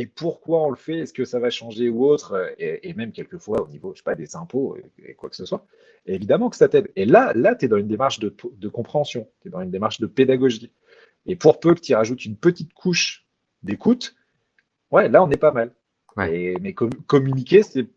et 0.00 0.06
pourquoi 0.06 0.62
on 0.62 0.70
le 0.70 0.76
fait, 0.76 0.98
est-ce 0.98 1.12
que 1.12 1.24
ça 1.24 1.40
va 1.40 1.50
changer 1.50 1.88
ou 1.88 2.06
autre, 2.06 2.54
et, 2.56 2.94
même 2.94 3.10
quelquefois 3.10 3.62
au 3.62 3.66
niveau, 3.66 3.92
je 3.94 3.98
sais 3.98 4.04
pas, 4.04 4.14
des 4.14 4.36
impôts 4.36 4.76
et, 5.04 5.14
quoi 5.14 5.28
que 5.28 5.34
ce 5.34 5.44
soit. 5.44 5.66
évidemment 6.06 6.50
que 6.50 6.56
ça 6.56 6.68
t'aide. 6.68 6.92
Et 6.94 7.04
là, 7.04 7.32
là, 7.34 7.56
tu 7.56 7.64
es 7.64 7.68
dans 7.68 7.78
une 7.78 7.88
démarche 7.88 8.20
de, 8.20 8.68
compréhension, 8.68 9.28
tu 9.42 9.48
es 9.48 9.50
dans 9.50 9.60
une 9.60 9.72
démarche 9.72 9.98
de 9.98 10.06
pédagogie. 10.06 10.70
Et 11.26 11.34
pour 11.34 11.58
peu 11.58 11.74
que 11.74 11.80
tu 11.80 11.96
rajoutes 11.96 12.24
une 12.24 12.36
petite 12.36 12.72
couche 12.74 13.26
d'écoute, 13.64 14.14
ouais, 14.92 15.08
là, 15.08 15.20
on 15.20 15.30
est 15.32 15.36
pas 15.36 15.50
mal. 15.50 15.74
mais 16.16 16.76
communiquer, 17.08 17.64
c'est 17.64 17.88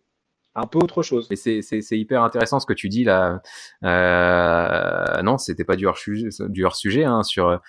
un 0.55 0.65
peu 0.65 0.79
autre 0.79 1.03
chose. 1.03 1.27
Mais 1.29 1.35
c'est 1.35 1.99
hyper 1.99 2.23
intéressant 2.23 2.59
ce 2.59 2.65
que 2.65 2.73
tu 2.73 2.89
dis 2.89 3.03
là. 3.03 3.43
Euh, 3.83 5.21
non, 5.21 5.37
c'était 5.37 5.65
pas 5.65 5.75
du 5.75 5.85
hors 5.85 5.99
sujet, 5.99 6.29
du 6.49 6.65
hors 6.65 6.75
sujet 6.75 7.03
hein, 7.03 7.21
sur 7.21 7.61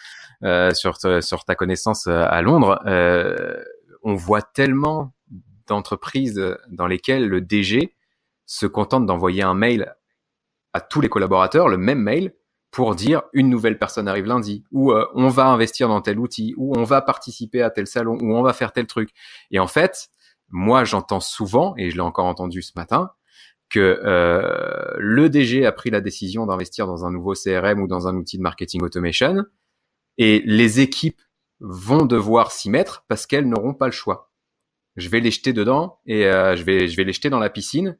euh, 0.45 0.75
sur 0.75 0.97
sur 1.23 1.45
ta 1.45 1.55
connaissance 1.55 2.07
euh, 2.09 2.25
à 2.27 2.43
Londres. 2.43 2.81
Euh, 2.87 3.63
on 4.03 4.15
voit 4.15 4.43
tellement 4.43 5.13
d'entreprises 5.67 6.57
dans 6.69 6.87
lesquelles 6.87 7.29
le 7.29 7.41
DG 7.41 7.95
se 8.47 8.67
contente 8.67 9.07
d'envoyer 9.07 9.43
un 9.43 9.55
mail 9.55 9.95
à 10.73 10.81
tous 10.81 11.01
les 11.01 11.09
collaborateurs, 11.09 11.69
le 11.69 11.77
même 11.77 12.01
mail, 12.01 12.35
pour 12.71 12.95
dire 12.95 13.23
une 13.35 13.51
nouvelle 13.51 13.79
personne 13.79 14.09
arrive 14.09 14.25
lundi, 14.25 14.65
ou 14.73 14.93
euh, 14.93 15.07
on 15.15 15.29
va 15.29 15.47
investir 15.47 15.89
dans 15.89 16.01
tel 16.01 16.19
outil, 16.19 16.55
ou 16.57 16.77
on 16.77 16.85
va 16.85 17.03
participer 17.03 17.63
à 17.63 17.71
tel 17.71 17.87
salon, 17.87 18.17
ou 18.21 18.35
on 18.35 18.43
va 18.43 18.55
faire 18.55 18.73
tel 18.73 18.87
truc. 18.87 19.11
Et 19.51 19.59
en 19.59 19.67
fait, 19.67 20.09
moi 20.49 20.85
j'entends 20.85 21.21
souvent, 21.21 21.75
et 21.77 21.91
je 21.91 21.97
l'ai 21.97 22.01
encore 22.03 22.25
entendu 22.25 22.63
ce 22.63 22.73
matin, 22.75 23.11
que 23.69 24.01
euh, 24.05 24.95
le 24.99 25.29
DG 25.29 25.67
a 25.67 25.73
pris 25.73 25.91
la 25.91 26.01
décision 26.01 26.47
d'investir 26.47 26.87
dans 26.87 27.05
un 27.05 27.11
nouveau 27.11 27.35
CRM 27.35 27.81
ou 27.81 27.87
dans 27.87 28.09
un 28.09 28.17
outil 28.17 28.39
de 28.39 28.43
marketing 28.43 28.83
automation, 28.83 29.45
et 30.17 30.43
les 30.47 30.81
équipes 30.81 31.21
vont 31.63 32.05
devoir 32.05 32.53
s'y 32.53 32.69
mettre 32.69 33.05
parce 33.09 33.27
qu'elles 33.27 33.49
n'auront 33.49 33.75
pas 33.75 33.87
le 33.87 33.93
choix. 33.93 34.31
Je 34.97 35.09
vais 35.09 35.21
les 35.21 35.31
jeter 35.31 35.53
dedans 35.55 36.01
et 36.07 36.27
euh, 36.27 36.55
je 36.57 36.65
vais 36.65 36.89
je 36.89 36.97
vais 36.97 37.05
les 37.05 37.13
jeter 37.13 37.31
dans 37.31 37.39
la 37.39 37.51
piscine. 37.51 37.97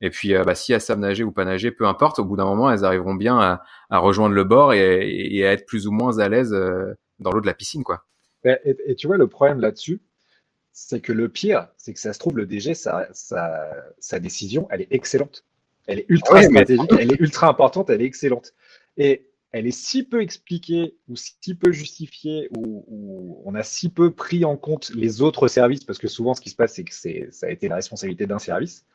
Et 0.00 0.08
puis, 0.08 0.34
euh, 0.34 0.44
bah, 0.44 0.54
si 0.54 0.72
elles 0.72 0.80
savent 0.80 0.98
nager 0.98 1.24
ou 1.24 1.32
pas 1.32 1.44
nager, 1.44 1.70
peu 1.70 1.86
importe. 1.86 2.18
Au 2.18 2.24
bout 2.24 2.36
d'un 2.36 2.46
moment, 2.46 2.70
elles 2.70 2.86
arriveront 2.86 3.14
bien 3.14 3.38
à, 3.38 3.62
à 3.90 3.98
rejoindre 3.98 4.34
le 4.34 4.44
bord 4.44 4.72
et, 4.72 5.36
et, 5.36 5.46
à 5.46 5.52
être 5.52 5.66
plus 5.66 5.86
ou 5.86 5.92
moins 5.92 6.18
à 6.18 6.28
l'aise 6.30 6.56
dans 7.18 7.30
l'eau 7.30 7.42
de 7.42 7.46
la 7.46 7.52
piscine, 7.52 7.84
quoi. 7.84 8.06
Et, 8.44 8.56
et, 8.86 8.94
tu 8.94 9.06
vois, 9.06 9.18
le 9.18 9.26
problème 9.26 9.60
là-dessus, 9.60 10.00
c'est 10.72 11.00
que 11.00 11.12
le 11.12 11.28
pire, 11.28 11.68
c'est 11.76 11.92
que 11.92 12.00
ça 12.00 12.12
se 12.12 12.18
trouve, 12.18 12.36
le 12.36 12.46
DG, 12.46 12.74
sa, 12.74 13.08
sa, 13.12 14.18
décision, 14.18 14.66
elle 14.70 14.82
est 14.82 14.92
excellente. 14.92 15.44
Elle 15.86 16.00
est 16.00 16.06
ultra 16.08 16.42
stratégique, 16.42 16.92
elle 16.98 17.12
est 17.12 17.20
ultra 17.20 17.48
importante, 17.48 17.90
elle 17.90 18.02
est 18.02 18.06
excellente. 18.06 18.54
Et 18.96 19.29
elle 19.52 19.66
est 19.66 19.72
si 19.72 20.04
peu 20.04 20.22
expliquée 20.22 20.96
ou 21.08 21.16
si 21.16 21.54
peu 21.54 21.72
justifiée 21.72 22.48
ou, 22.56 23.42
on 23.44 23.54
a 23.54 23.62
si 23.62 23.88
peu 23.88 24.12
pris 24.12 24.44
en 24.44 24.56
compte 24.56 24.90
les 24.94 25.22
autres 25.22 25.48
services, 25.48 25.84
parce 25.84 25.98
que 25.98 26.08
souvent 26.08 26.34
ce 26.34 26.40
qui 26.40 26.50
se 26.50 26.56
passe, 26.56 26.74
c'est 26.74 26.84
que 26.84 26.94
ça 26.94 27.46
a 27.46 27.50
été 27.50 27.68
la 27.68 27.76
responsabilité 27.76 28.26
d'un 28.26 28.38
service, 28.38 28.86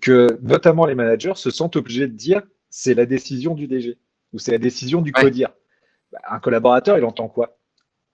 que 0.00 0.38
notamment 0.42 0.84
les 0.84 0.94
managers 0.94 1.34
se 1.36 1.50
sentent 1.50 1.76
obligés 1.76 2.06
de 2.06 2.12
dire 2.12 2.42
c'est 2.68 2.94
la 2.94 3.06
décision 3.06 3.54
du 3.54 3.66
DG 3.66 3.98
ou 4.32 4.38
c'est 4.38 4.52
la 4.52 4.58
décision 4.58 5.00
du 5.00 5.12
codir. 5.12 5.54
Bah, 6.12 6.20
un 6.30 6.38
collaborateur, 6.38 6.98
il 6.98 7.04
entend 7.04 7.28
quoi? 7.28 7.58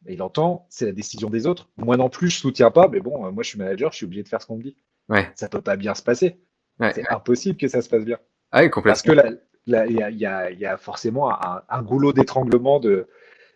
Il 0.07 0.23
entend, 0.23 0.67
c'est 0.71 0.87
la 0.87 0.93
décision 0.93 1.29
des 1.29 1.47
autres. 1.47 1.69
Moi 1.77 1.97
non 1.97 2.09
plus, 2.09 2.31
je 2.31 2.39
soutiens 2.39 2.71
pas, 2.71 2.89
mais 2.89 3.01
bon, 3.01 3.33
moi 3.33 3.43
je 3.43 3.49
suis 3.49 3.59
manager, 3.59 3.91
je 3.91 3.97
suis 3.97 4.07
obligé 4.07 4.23
de 4.23 4.29
faire 4.29 4.41
ce 4.41 4.47
qu'on 4.47 4.57
me 4.57 4.63
dit. 4.63 4.77
Ouais. 5.09 5.29
Ça 5.35 5.49
peut 5.49 5.61
pas 5.61 5.77
bien 5.77 5.95
se 5.95 6.03
passer. 6.03 6.39
c'est 6.81 7.09
impossible 7.09 7.59
que 7.59 7.67
ça 7.67 7.83
se 7.83 7.89
passe 7.89 8.05
bien. 8.05 8.19
Ah 8.53 8.67
complètement. 8.69 8.93
Parce 8.93 9.03
que 9.03 9.41
il 9.69 10.19
y, 10.19 10.67
a, 10.67 10.77
forcément 10.77 11.31
un, 11.31 11.83
goulot 11.83 12.13
d'étranglement 12.13 12.81
de, 12.81 13.07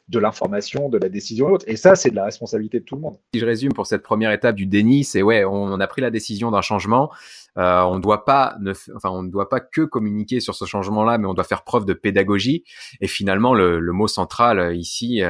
de 0.08 0.18
l'information, 0.18 0.88
de 0.88 0.98
la 0.98 1.08
décision 1.08 1.48
et 1.48 1.52
autres. 1.52 1.64
Et 1.68 1.76
ça, 1.76 1.94
c'est 1.94 2.10
de 2.10 2.16
la 2.16 2.24
responsabilité 2.24 2.80
de 2.80 2.84
tout 2.84 2.96
le 2.96 3.00
monde. 3.00 3.16
Si 3.34 3.40
je 3.40 3.46
résume 3.46 3.72
pour 3.72 3.86
cette 3.86 4.02
première 4.02 4.32
étape 4.32 4.56
du 4.56 4.66
déni, 4.66 5.04
c'est 5.04 5.22
ouais, 5.22 5.44
on 5.44 5.80
a 5.80 5.86
pris 5.86 6.02
la 6.02 6.10
décision 6.10 6.50
d'un 6.50 6.60
changement. 6.60 7.10
Euh, 7.58 7.82
on 7.82 7.96
ne 7.96 8.00
doit 8.00 8.24
pas, 8.24 8.56
ne, 8.60 8.72
enfin, 8.94 9.10
on 9.10 9.22
ne 9.22 9.30
doit 9.30 9.48
pas 9.48 9.60
que 9.60 9.82
communiquer 9.82 10.40
sur 10.40 10.54
ce 10.54 10.64
changement-là, 10.64 11.18
mais 11.18 11.26
on 11.26 11.34
doit 11.34 11.44
faire 11.44 11.64
preuve 11.64 11.84
de 11.84 11.94
pédagogie. 11.94 12.64
Et 13.00 13.08
finalement, 13.08 13.54
le, 13.54 13.80
mot 13.92 14.08
central 14.08 14.58
euh, 14.58 14.74
ici, 14.74 15.22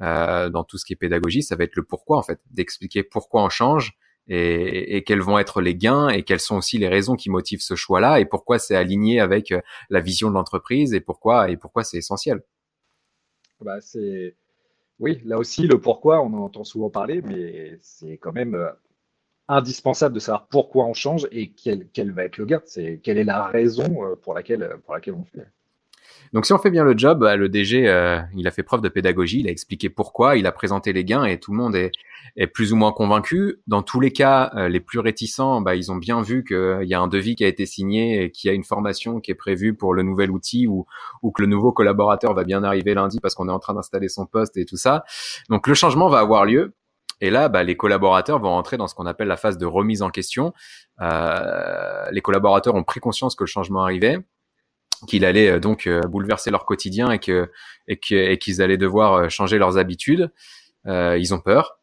euh, 0.00 0.48
dans 0.50 0.64
tout 0.64 0.78
ce 0.78 0.84
qui 0.84 0.92
est 0.92 0.96
pédagogie, 0.96 1.42
ça 1.42 1.56
va 1.56 1.64
être 1.64 1.76
le 1.76 1.82
pourquoi 1.82 2.18
en 2.18 2.22
fait, 2.22 2.40
d'expliquer 2.50 3.02
pourquoi 3.02 3.42
on 3.42 3.48
change 3.48 3.98
et, 4.28 5.02
quels 5.04 5.20
vont 5.20 5.38
être 5.38 5.60
les 5.60 5.74
gains 5.74 6.08
et 6.08 6.22
quelles 6.22 6.40
sont 6.40 6.56
aussi 6.56 6.78
les 6.78 6.88
raisons 6.88 7.16
qui 7.16 7.30
motivent 7.30 7.62
ce 7.62 7.74
choix-là 7.74 8.20
et 8.20 8.24
pourquoi 8.24 8.58
c'est 8.58 8.76
aligné 8.76 9.20
avec 9.20 9.52
euh, 9.52 9.60
la 9.90 10.00
vision 10.00 10.28
de 10.28 10.34
l'entreprise 10.34 10.92
et 10.94 11.00
pourquoi 11.00 11.50
et 11.50 11.56
pourquoi 11.56 11.84
c'est 11.84 11.98
essentiel. 11.98 12.42
Bah 13.60 13.80
c'est 13.80 14.36
oui, 14.98 15.20
là 15.24 15.38
aussi 15.38 15.66
le 15.66 15.80
pourquoi 15.80 16.20
on 16.20 16.32
en 16.34 16.44
entend 16.44 16.64
souvent 16.64 16.90
parler, 16.90 17.22
mais 17.22 17.78
c'est 17.80 18.18
quand 18.18 18.32
même 18.32 18.54
euh, 18.54 18.70
indispensable 19.48 20.14
de 20.14 20.20
savoir 20.20 20.48
pourquoi 20.48 20.86
on 20.86 20.94
change 20.94 21.26
et 21.30 21.52
quel, 21.52 21.88
quel 21.92 22.12
va 22.12 22.24
être 22.24 22.36
le 22.36 22.46
gain. 22.46 22.62
C'est 22.66 23.00
quelle 23.02 23.18
est 23.18 23.24
la 23.24 23.46
raison 23.46 24.16
pour 24.22 24.34
laquelle 24.34 24.78
pour 24.84 24.94
laquelle 24.94 25.14
on 25.14 25.24
fait. 25.24 25.46
Donc 26.32 26.46
si 26.46 26.52
on 26.52 26.58
fait 26.58 26.70
bien 26.70 26.84
le 26.84 26.96
job, 26.96 27.20
bah, 27.20 27.36
le 27.36 27.48
DG, 27.48 27.88
euh, 27.88 28.20
il 28.36 28.46
a 28.46 28.50
fait 28.50 28.62
preuve 28.62 28.80
de 28.80 28.88
pédagogie, 28.88 29.40
il 29.40 29.48
a 29.48 29.50
expliqué 29.50 29.88
pourquoi, 29.88 30.36
il 30.36 30.46
a 30.46 30.52
présenté 30.52 30.92
les 30.92 31.04
gains 31.04 31.24
et 31.24 31.38
tout 31.38 31.52
le 31.52 31.58
monde 31.58 31.74
est, 31.74 31.92
plus 32.54 32.72
ou 32.72 32.76
moins 32.76 32.92
convaincu. 32.92 33.60
Dans 33.66 33.82
tous 33.82 34.00
les 34.00 34.12
cas, 34.12 34.52
euh, 34.54 34.68
les 34.68 34.80
plus 34.80 34.98
réticents, 34.98 35.60
bah, 35.60 35.74
ils 35.74 35.90
ont 35.90 35.96
bien 35.96 36.20
vu 36.22 36.44
qu'il 36.44 36.84
y 36.84 36.94
a 36.94 37.00
un 37.00 37.08
devis 37.08 37.34
qui 37.34 37.44
a 37.44 37.48
été 37.48 37.66
signé 37.66 38.22
et 38.22 38.30
qu'il 38.30 38.48
y 38.48 38.50
a 38.50 38.54
une 38.54 38.64
formation 38.64 39.20
qui 39.20 39.30
est 39.30 39.34
prévue 39.34 39.74
pour 39.74 39.94
le 39.94 40.02
nouvel 40.02 40.30
outil 40.30 40.66
ou, 40.66 40.86
ou 41.22 41.32
que 41.32 41.42
le 41.42 41.48
nouveau 41.48 41.72
collaborateur 41.72 42.34
va 42.34 42.44
bien 42.44 42.62
arriver 42.62 42.94
lundi 42.94 43.18
parce 43.20 43.34
qu'on 43.34 43.48
est 43.48 43.52
en 43.52 43.58
train 43.58 43.74
d'installer 43.74 44.08
son 44.08 44.26
poste 44.26 44.56
et 44.56 44.64
tout 44.64 44.76
ça. 44.76 45.04
Donc 45.48 45.66
le 45.66 45.74
changement 45.74 46.08
va 46.08 46.18
avoir 46.18 46.44
lieu. 46.44 46.74
Et 47.20 47.30
là, 47.30 47.48
bah, 47.48 47.64
les 47.64 47.76
collaborateurs 47.76 48.38
vont 48.38 48.50
rentrer 48.50 48.76
dans 48.76 48.86
ce 48.86 48.94
qu'on 48.94 49.06
appelle 49.06 49.26
la 49.26 49.36
phase 49.36 49.58
de 49.58 49.66
remise 49.66 50.02
en 50.02 50.10
question. 50.10 50.52
Les 51.00 52.20
collaborateurs 52.20 52.76
ont 52.76 52.84
pris 52.84 53.00
conscience 53.00 53.34
que 53.34 53.42
le 53.42 53.48
changement 53.48 53.82
arrivait 53.82 54.18
qu'il 55.06 55.24
allait 55.24 55.50
euh, 55.50 55.60
donc 55.60 55.86
euh, 55.86 56.00
bouleverser 56.00 56.50
leur 56.50 56.64
quotidien 56.64 57.10
et 57.10 57.18
que 57.18 57.50
et 57.86 57.98
qu'ils 58.38 58.62
allaient 58.62 58.76
devoir 58.76 59.14
euh, 59.14 59.28
changer 59.28 59.58
leurs 59.58 59.78
habitudes. 59.78 60.30
ils 60.86 61.34
ont 61.34 61.40
peur. 61.40 61.78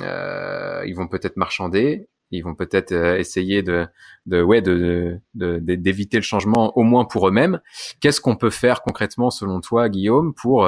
ils 0.00 0.94
vont 0.94 1.08
peut-être 1.08 1.36
marchander. 1.36 2.08
Ils 2.34 2.42
vont 2.42 2.54
peut-être 2.54 2.92
essayer 2.92 3.62
de, 3.62 3.86
de 4.24 4.40
ouais 4.40 4.62
de 4.62 5.20
d'éviter 5.34 6.16
le 6.16 6.22
changement 6.22 6.76
au 6.78 6.82
moins 6.82 7.04
pour 7.04 7.28
eux-mêmes. 7.28 7.60
Qu'est-ce 8.00 8.22
qu'on 8.22 8.36
peut 8.36 8.50
faire 8.50 8.82
concrètement 8.82 9.30
selon 9.30 9.60
toi, 9.60 9.90
Guillaume, 9.90 10.32
pour 10.32 10.66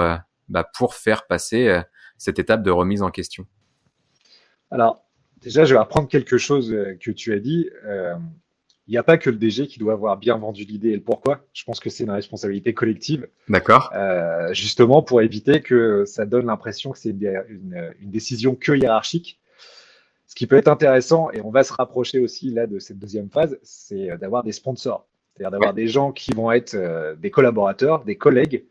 bah, 0.49 0.71
pour 0.77 0.95
faire 0.95 1.27
passer 1.27 1.81
cette 2.19 2.39
étape 2.39 2.63
de 2.63 2.71
remise 2.71 3.01
en 3.01 3.11
question? 3.11 3.47
Alors 4.71 5.03
déjà, 5.41 5.65
je 5.65 5.75
vais 5.75 5.81
apprendre 5.81 6.07
quelque 6.07 6.37
chose 6.37 6.71
que 7.01 7.11
tu 7.11 7.33
as 7.33 7.39
dit 7.39 7.71
il 8.87 8.91
n'y 8.91 8.99
a 8.99 9.03
pas 9.03 9.17
que 9.17 9.31
le 9.31 9.37
DG 9.37 9.67
qui 9.67 9.79
doit 9.79 9.95
avoir 9.95 10.19
bien 10.19 10.37
vendu 10.37 10.65
l'idée 10.65 10.91
et 10.91 10.97
le 10.97 11.03
pourquoi. 11.03 11.41
Je 11.55 11.65
pense 11.65 11.81
que 11.81 11.89
c'est 11.89 12.05
une 12.05 12.11
responsabilité 12.11 12.75
collective. 12.75 13.29
D'accord. 13.49 13.91
Euh, 13.95 14.53
justement 14.53 15.03
pour 15.03 15.23
éviter 15.23 15.63
que 15.63 16.05
ça 16.05 16.27
donne 16.27 16.47
l'impression 16.47 16.93
que 16.93 16.99
c'est 16.99 17.11
une, 17.11 17.95
décision 18.03 18.55
que 18.55 18.73
hiérarchique. 18.73 19.41
Ce 20.27 20.35
qui 20.35 20.47
peut 20.47 20.57
être 20.57 20.69
intéressant, 20.69 21.31
et 21.31 21.41
on 21.41 21.51
va 21.51 21.65
se 21.65 21.73
rapprocher 21.73 22.19
aussi 22.19 22.51
là 22.51 22.67
de 22.67 22.79
cette 22.79 22.99
deuxième 22.99 23.31
phase, 23.31 23.59
c'est 23.63 24.17
d'avoir 24.19 24.43
des 24.43 24.53
sponsors. 24.53 25.07
C'est-à-dire 25.33 25.51
d'avoir 25.51 25.75
des 25.75 25.89
gens 25.89 26.13
qui 26.13 26.33
vont 26.33 26.53
être 26.53 26.75
euh, 26.75 27.15
des 27.17 27.31
collaborateurs, 27.31 28.05
des 28.05 28.17
collègues, 28.17 28.65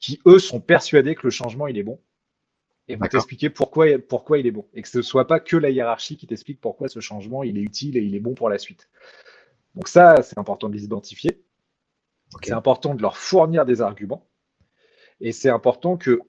qui 0.00 0.20
eux 0.26 0.38
sont 0.38 0.60
persuadés 0.60 1.14
que 1.14 1.22
le 1.24 1.30
changement 1.30 1.66
il 1.66 1.78
est 1.78 1.82
bon 1.82 1.98
et 2.88 2.96
vont 2.96 3.06
t'expliquer 3.06 3.50
pourquoi, 3.50 3.86
pourquoi 3.98 4.38
il 4.38 4.46
est 4.46 4.50
bon. 4.50 4.66
Et 4.74 4.82
que 4.82 4.88
ce 4.88 4.98
ne 4.98 5.02
soit 5.02 5.26
pas 5.26 5.40
que 5.40 5.56
la 5.56 5.70
hiérarchie 5.70 6.16
qui 6.16 6.26
t'explique 6.26 6.60
pourquoi 6.60 6.88
ce 6.88 7.00
changement 7.00 7.42
il 7.42 7.56
est 7.56 7.62
utile 7.62 7.96
et 7.96 8.00
il 8.00 8.14
est 8.14 8.20
bon 8.20 8.34
pour 8.34 8.48
la 8.48 8.58
suite. 8.58 8.88
Donc 9.74 9.88
ça, 9.88 10.22
c'est 10.22 10.38
important 10.38 10.68
de 10.68 10.74
les 10.74 10.84
identifier. 10.84 11.42
C'est 12.42 12.52
important 12.52 12.94
de 12.94 13.02
leur 13.02 13.16
fournir 13.16 13.64
des 13.64 13.80
arguments. 13.80 14.26
Et 15.20 15.32
c'est 15.32 15.50
important 15.50 15.96
que 15.96 16.20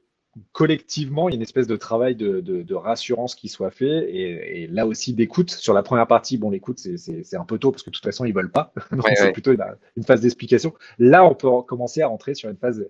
collectivement, 0.51 1.27
il 1.27 1.33
y 1.33 1.35
ait 1.35 1.37
une 1.37 1.41
espèce 1.41 1.67
de 1.67 1.75
travail 1.75 2.15
de, 2.15 2.73
rassurance 2.73 3.35
qui 3.35 3.49
soit 3.49 3.71
fait. 3.71 4.13
Et, 4.13 4.67
là 4.67 4.87
aussi, 4.87 5.13
d'écoute. 5.13 5.51
Sur 5.51 5.73
la 5.73 5.83
première 5.83 6.07
partie, 6.07 6.37
bon, 6.37 6.49
l'écoute, 6.49 6.79
c'est 6.79 7.35
un 7.35 7.45
peu 7.45 7.57
tôt 7.57 7.71
parce 7.71 7.83
que 7.83 7.89
de 7.89 7.95
toute 7.95 8.03
façon, 8.03 8.25
ils 8.25 8.33
veulent 8.33 8.51
pas. 8.51 8.73
Donc 8.91 9.07
c'est 9.15 9.31
plutôt 9.31 9.51
une, 9.51 10.03
phase 10.03 10.21
d'explication. 10.21 10.73
Là, 10.97 11.25
on 11.25 11.35
peut 11.35 11.49
commencer 11.67 12.01
à 12.01 12.07
rentrer 12.07 12.35
sur 12.35 12.49
une 12.49 12.57
phase 12.57 12.87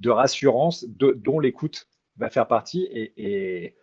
de 0.00 0.10
rassurance 0.10 0.84
dont 0.88 1.40
l'écoute 1.40 1.88
va 2.16 2.28
faire 2.30 2.46
partie. 2.46 2.84
Et, 2.90 3.74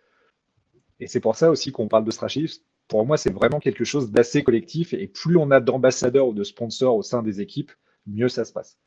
et, 1.00 1.06
c'est 1.06 1.20
pour 1.20 1.34
ça 1.34 1.50
aussi 1.50 1.72
qu'on 1.72 1.88
parle 1.88 2.04
de 2.04 2.10
stratégie. 2.10 2.62
Pour 2.90 3.06
moi, 3.06 3.16
c'est 3.16 3.32
vraiment 3.32 3.60
quelque 3.60 3.84
chose 3.84 4.10
d'assez 4.10 4.42
collectif. 4.42 4.92
Et 4.92 5.06
plus 5.06 5.36
on 5.36 5.52
a 5.52 5.60
d'ambassadeurs 5.60 6.26
ou 6.26 6.34
de 6.34 6.42
sponsors 6.42 6.96
au 6.96 7.02
sein 7.02 7.22
des 7.22 7.40
équipes, 7.40 7.70
mieux 8.04 8.28
ça 8.28 8.44
se 8.44 8.52
passe. 8.52 8.78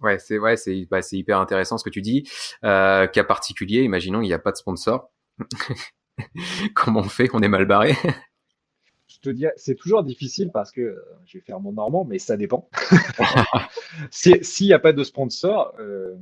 Ouais, 0.00 0.20
c'est 0.20 0.38
ouais, 0.38 0.56
c'est 0.56 0.86
bah, 0.88 1.00
hyper 1.10 1.40
intéressant 1.40 1.76
ce 1.76 1.82
que 1.82 1.90
tu 1.90 2.02
dis. 2.02 2.28
Euh, 2.64 3.08
cas 3.08 3.24
particulier, 3.24 3.82
imaginons 3.82 4.22
il 4.22 4.26
n'y 4.26 4.32
a 4.32 4.38
pas 4.38 4.52
de 4.52 4.56
sponsor. 4.56 5.10
Comment 6.74 7.00
on 7.00 7.08
fait 7.08 7.28
On 7.32 7.40
est 7.40 7.48
mal 7.48 7.66
barré? 7.66 7.96
Je 9.08 9.18
te 9.18 9.28
dis, 9.28 9.46
c'est 9.56 9.74
toujours 9.74 10.04
difficile 10.04 10.50
parce 10.52 10.70
que 10.70 10.80
euh, 10.80 11.04
je 11.26 11.38
vais 11.38 11.44
faire 11.44 11.58
mon 11.58 11.72
normand, 11.72 12.04
mais 12.04 12.18
ça 12.20 12.36
dépend. 12.36 12.70
S'il 14.10 14.66
n'y 14.66 14.72
a 14.72 14.78
pas 14.78 14.92
de 14.92 15.02
sponsor, 15.02 15.74
euh, 15.80 16.14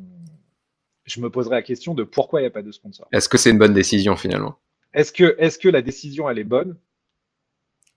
je 1.05 1.21
me 1.21 1.29
poserai 1.29 1.57
la 1.57 1.63
question 1.63 1.95
de 1.95 2.03
pourquoi 2.03 2.41
il 2.41 2.45
n'y 2.45 2.49
a 2.49 2.51
pas 2.51 2.63
de 2.63 2.73
sponsor. 2.73 3.07
Est-ce 3.13 3.29
que 3.29 3.37
c'est 3.37 3.51
une 3.51 3.59
bonne 3.59 3.75
décision 3.75 4.17
finalement? 4.17 4.59
Est-ce 4.95 5.13
que, 5.13 5.37
est 5.39 5.61
que 5.61 5.69
la 5.69 5.83
décision 5.83 6.29
elle 6.29 6.39
est 6.39 6.45
bonne? 6.45 6.77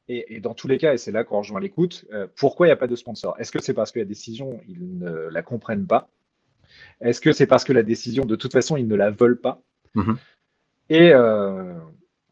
Et, 0.10 0.40
dans 0.42 0.54
tous 0.54 0.68
les 0.68 0.78
cas, 0.78 0.94
et 0.94 0.98
c'est 0.98 1.12
là 1.12 1.24
qu'on 1.24 1.38
rejoint 1.40 1.60
l'écoute, 1.60 2.06
euh, 2.12 2.28
pourquoi 2.36 2.68
il 2.68 2.70
n'y 2.70 2.74
a 2.74 2.78
pas 2.78 2.88
de 2.88 2.96
sponsor? 2.96 3.36
Est-ce 3.40 3.52
que 3.52 3.62
c'est 3.62 3.74
parce 3.74 3.92
que 3.92 4.00
la 4.00 4.06
décision, 4.06 4.60
ils 4.68 4.98
ne 4.98 5.12
la 5.12 5.42
comprennent 5.42 5.88
pas? 5.88 6.10
Est-ce 7.00 7.22
que 7.22 7.32
c'est 7.32 7.48
parce 7.48 7.64
que 7.64 7.74
la 7.74 7.84
décision, 7.84 8.26
de 8.26 8.36
toute 8.36 8.52
façon, 8.52 8.76
ils 8.76 8.88
ne 8.88 8.96
la 8.96 9.12
veulent 9.12 9.40
pas? 9.40 9.62
Mm-hmm. 9.96 10.16
Et 10.90 11.14
euh, 11.14 11.80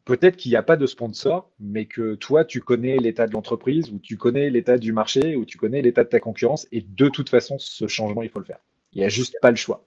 peut-être 0.04 0.36
qu'il 0.36 0.52
n'y 0.52 0.58
a 0.58 0.64
pas 0.64 0.76
de 0.76 0.86
sponsor, 0.86 1.50
mais 1.60 1.86
que 1.86 2.16
toi, 2.16 2.44
tu 2.44 2.60
connais 2.60 2.98
l'état 2.98 3.26
de 3.26 3.32
l'entreprise, 3.32 3.90
ou 3.92 4.00
tu 4.00 4.18
connais 4.18 4.50
l'état 4.50 4.78
du 4.78 4.92
marché, 4.92 5.38
ou 5.38 5.46
tu 5.46 5.58
connais 5.58 5.82
l'état 5.82 6.04
de 6.04 6.10
ta 6.10 6.20
concurrence, 6.20 6.68
et 6.74 6.82
de 6.82 7.08
toute 7.08 7.30
façon, 7.30 7.58
ce 7.58 7.88
changement, 7.88 8.22
il 8.22 8.30
faut 8.30 8.40
le 8.40 8.46
faire. 8.46 8.60
Il 8.92 9.00
n'y 9.00 9.06
a 9.06 9.10
juste 9.10 9.38
pas 9.42 9.50
le 9.50 9.58
choix. 9.58 9.86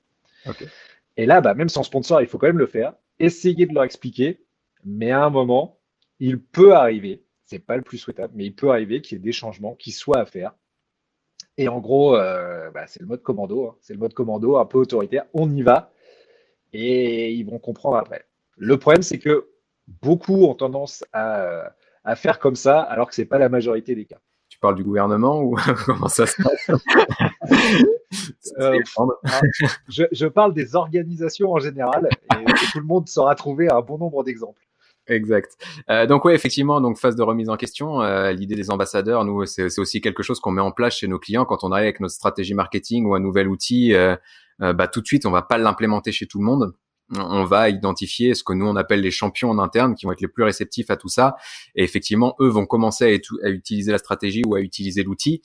Et 1.17 1.27
là, 1.27 1.43
bah, 1.43 1.53
même 1.55 1.69
sans 1.69 1.83
sponsor, 1.83 2.23
il 2.23 2.27
faut 2.27 2.39
quand 2.39 2.47
même 2.47 2.59
le 2.59 2.67
faire. 2.67 2.95
Essayer 3.19 3.67
de 3.67 3.75
leur 3.75 3.85
expliquer, 3.85 4.41
mais 4.85 5.11
à 5.11 5.23
un 5.25 5.31
moment, 5.31 5.79
il 6.19 6.41
peut 6.41 6.75
arriver 6.75 7.23
c'est 7.45 7.59
pas 7.59 7.77
le 7.77 7.83
plus 7.83 7.99
souhaitable, 7.99 8.33
mais 8.37 8.47
il 8.47 8.55
peut 8.55 8.71
arriver 8.71 9.01
qu'il 9.01 9.19
y 9.19 9.21
ait 9.21 9.25
des 9.25 9.33
changements 9.33 9.75
qui 9.75 9.93
soient 9.93 10.19
à 10.19 10.27
faire. 10.27 10.55
Et 11.57 11.69
en 11.69 11.79
gros, 11.79 12.17
euh, 12.17 12.71
bah, 12.71 12.87
c'est 12.87 13.01
le 13.01 13.07
mode 13.07 13.23
commando, 13.23 13.69
hein. 13.69 13.77
c'est 13.81 13.93
le 13.93 13.99
mode 13.99 14.15
commando 14.15 14.57
un 14.57 14.67
peu 14.67 14.79
autoritaire. 14.79 15.25
On 15.35 15.51
y 15.55 15.63
va 15.63 15.93
et 16.73 17.33
ils 17.33 17.45
vont 17.45 17.59
comprendre 17.59 17.97
après. 17.97 18.27
Le 18.57 18.77
problème, 18.79 19.03
c'est 19.03 19.19
que 19.19 19.49
beaucoup 20.03 20.45
ont 20.45 20.55
tendance 20.55 21.05
à, 21.13 21.73
faire 22.17 22.39
comme 22.39 22.57
ça, 22.57 22.81
alors 22.81 23.09
que 23.09 23.15
c'est 23.15 23.25
pas 23.25 23.39
la 23.39 23.49
majorité 23.49 23.95
des 23.95 24.05
cas. 24.05 24.19
Tu 24.49 24.59
parles 24.59 24.75
du 24.75 24.85
gouvernement 24.85 25.43
ou 25.43 25.57
comment 25.87 26.09
ça 26.09 26.27
se 26.27 26.43
passe? 26.43 26.71
Euh, 28.61 28.79
ah, 29.25 29.41
je, 29.89 30.27
parle 30.27 30.55
des 30.55 30.77
organisations 30.77 31.53
en 31.53 31.59
général 31.59 32.09
et 32.13 32.45
tout 32.71 32.79
le 32.79 32.85
monde 32.85 33.09
saura 33.09 33.35
trouver 33.35 33.69
un 33.69 33.81
bon 33.81 33.99
nombre 33.99 34.23
d'exemples. 34.23 34.63
Exact. 35.07 35.57
Euh, 35.91 36.07
donc 36.07 36.25
oui, 36.25 36.33
effectivement, 36.33 36.81
donc 36.81 36.99
phase 36.99 37.15
de 37.17 37.23
remise 37.23 37.51
en 37.51 37.57
question. 37.57 38.01
Euh, 38.03 38.33
L'idée 38.33 38.55
des 38.55 38.71
ambassadeurs, 38.71 39.25
nous, 39.25 39.45
c'est 39.45 39.79
aussi 39.79 40.01
quelque 40.01 40.23
chose 40.23 40.41
qu'on 40.41 40.51
met 40.51 40.63
en 40.63 40.73
place 40.73 40.97
chez 40.97 41.09
nos 41.09 41.19
clients 41.19 41.45
quand 41.45 41.63
on 41.63 41.73
arrive 41.73 41.85
avec 41.85 42.01
notre 42.01 42.15
stratégie 42.15 42.55
marketing 42.55 43.05
ou 43.07 43.15
un 43.15 43.21
nouvel 43.21 43.49
outil. 43.49 43.95
Euh, 43.95 44.17
euh, 44.63 44.73
bah, 44.73 44.89
tout 44.89 45.01
de 45.01 45.07
suite, 45.07 45.27
on 45.27 45.31
va 45.31 45.43
pas 45.43 45.59
l'implémenter 45.59 46.13
chez 46.13 46.27
tout 46.27 46.39
le 46.39 46.45
monde. 46.45 46.75
On 47.17 47.45
va 47.45 47.69
identifier 47.69 48.35
ce 48.35 48.43
que 48.43 48.55
nous 48.55 48.67
on 48.67 48.77
appelle 48.77 49.03
les 49.03 49.11
champions 49.11 49.51
en 49.51 49.59
interne 49.59 49.95
qui 49.95 50.07
vont 50.07 50.13
être 50.13 50.23
les 50.23 50.29
plus 50.29 50.43
réceptifs 50.43 50.91
à 50.91 50.97
tout 50.97 51.09
ça. 51.09 51.37
Et 51.75 51.85
effectivement, 51.85 52.35
eux 52.41 52.49
vont 52.49 52.65
commencer 52.65 53.21
à 53.43 53.49
utiliser 53.49 53.93
la 53.93 53.99
stratégie 53.99 54.43
ou 54.47 54.55
à 54.55 54.61
utiliser 54.61 55.03
l'outil. 55.03 55.43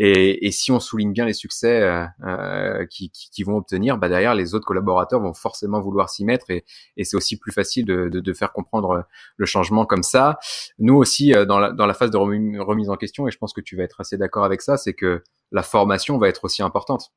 Et, 0.00 0.50
si 0.52 0.70
on 0.70 0.78
souligne 0.78 1.12
bien 1.12 1.26
les 1.26 1.32
succès 1.32 1.82
euh, 1.82 2.04
euh 2.24 2.86
qui, 2.86 3.42
vont 3.42 3.56
obtenir, 3.56 3.98
bah 3.98 4.08
derrière 4.08 4.34
les 4.34 4.54
autres 4.54 4.64
collaborateurs 4.64 5.20
vont 5.20 5.34
forcément 5.34 5.80
vouloir 5.80 6.08
s'y 6.08 6.24
mettre 6.24 6.50
et, 6.50 6.64
c'est 7.02 7.16
aussi 7.16 7.36
plus 7.36 7.52
facile 7.52 7.84
de, 7.84 8.32
faire 8.32 8.52
comprendre 8.52 9.04
le 9.36 9.46
changement 9.46 9.86
comme 9.86 10.04
ça. 10.04 10.38
Nous 10.78 10.94
aussi 10.94 11.34
euh, 11.34 11.44
dans 11.44 11.58
la, 11.58 11.94
phase 11.94 12.10
de 12.10 12.16
remise 12.16 12.90
en 12.90 12.96
question, 12.96 13.26
et 13.26 13.32
je 13.32 13.38
pense 13.38 13.52
que 13.52 13.60
tu 13.60 13.76
vas 13.76 13.82
être 13.82 14.00
assez 14.00 14.16
d'accord 14.16 14.44
avec 14.44 14.62
ça, 14.62 14.76
c'est 14.76 14.94
que 14.94 15.22
la 15.50 15.62
formation 15.62 16.16
va 16.18 16.28
être 16.28 16.44
aussi 16.44 16.62
importante. 16.62 17.12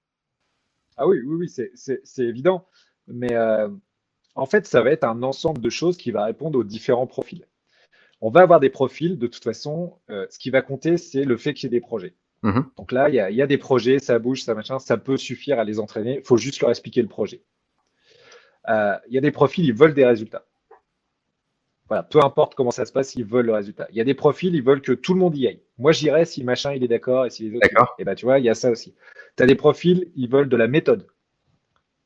Ah 0.98 1.08
oui, 1.08 1.20
oui, 1.26 1.48
oui, 1.48 1.68
c'est 2.04 2.24
évident. 2.24 2.68
Mais 3.08 3.34
euh, 3.34 3.70
en 4.36 4.46
fait, 4.46 4.66
ça 4.66 4.82
va 4.82 4.92
être 4.92 5.04
un 5.04 5.24
ensemble 5.24 5.62
de 5.62 5.70
choses 5.70 5.98
qui 5.98 6.12
va 6.12 6.26
répondre 6.26 6.58
aux 6.60 6.64
différents 6.64 7.08
profils. 7.08 7.46
On 8.22 8.30
va 8.30 8.42
avoir 8.42 8.60
des 8.60 8.70
profils, 8.70 9.18
de 9.18 9.28
toute 9.28 9.44
façon, 9.44 10.00
euh, 10.10 10.28
ce 10.30 10.38
qui 10.38 10.52
va 10.52 10.62
compter, 10.62 10.98
c'est 10.98 11.24
le 11.24 11.38
fait 11.38 11.54
qu'il 11.54 11.72
y 11.72 11.76
ait 11.76 11.80
des 11.80 11.86
projets. 11.86 12.16
Mhm. 12.44 12.66
Donc 12.78 12.92
là, 12.92 13.10
il 13.10 13.16
y 13.16 13.42
a, 13.42 13.48
des 13.48 13.58
projets, 13.58 14.00
ça 14.00 14.18
bouge, 14.18 14.42
ça 14.44 14.56
machin, 14.56 14.80
ça 14.80 14.98
peut 14.98 15.18
suffire 15.18 15.60
à 15.60 15.64
les 15.64 15.80
entraîner. 15.80 16.18
Il 16.20 16.26
faut 16.26 16.38
juste 16.38 16.62
leur 16.62 16.72
expliquer 16.72 17.02
le 17.02 17.08
projet. 17.08 17.44
Euh, 18.70 18.96
il 19.08 19.14
y 19.14 19.18
a 19.18 19.22
des 19.22 19.32
profils, 19.32 19.66
ils 19.66 19.74
veulent 19.74 19.94
des 19.94 20.06
résultats. 20.06 20.46
Voilà, 21.88 22.04
peu 22.04 22.20
importe 22.24 22.56
comment 22.56 22.72
ça 22.72 22.86
se 22.86 22.94
passe, 22.94 23.16
ils 23.16 23.26
veulent 23.26 23.48
le 23.48 23.54
résultat. 23.54 23.86
Il 23.92 23.98
y 23.98 24.02
a 24.02 24.06
des 24.06 24.14
profils, 24.14 24.56
ils 24.56 24.64
veulent 24.64 24.82
que 24.82 24.94
tout 24.94 25.14
le 25.14 25.20
monde 25.20 25.38
y 25.38 25.48
aille. 25.48 25.62
Moi, 25.78 25.92
j'irai 25.92 26.26
si 26.26 26.44
machin 26.44 26.74
il 26.74 26.84
est 26.84 26.88
d'accord 26.88 27.26
et 27.26 27.30
si 27.30 27.44
les 27.44 27.58
autres. 27.58 27.68
D'accord. 27.68 27.96
Et 28.00 28.06
ben, 28.06 28.16
tu 28.16 28.26
vois, 28.26 28.40
il 28.40 28.46
y 28.46 28.50
a 28.50 28.56
ça 28.56 28.72
aussi. 28.72 28.96
Tu 29.36 29.44
as 29.44 29.46
des 29.46 29.56
profils, 29.56 30.10
ils 30.16 30.30
veulent 30.30 30.50
de 30.50 30.58
la 30.58 30.68
méthode. 30.68 31.06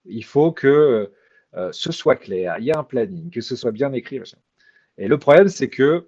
Il 0.06 0.26
faut 0.26 0.52
que 0.52 1.12
euh, 1.56 1.72
ce 1.72 1.92
soit 1.92 2.16
clair, 2.16 2.58
il 2.60 2.66
y 2.66 2.72
a 2.72 2.80
un 2.80 2.84
planning, 2.84 3.30
que 3.30 3.42
ce 3.42 3.56
soit 3.56 3.72
bien 3.72 3.94
écrit. 3.94 4.20
Machin. 4.20 4.38
Et 4.98 5.08
le 5.08 5.18
problème, 5.18 5.48
c'est 5.48 5.70
que, 5.70 6.08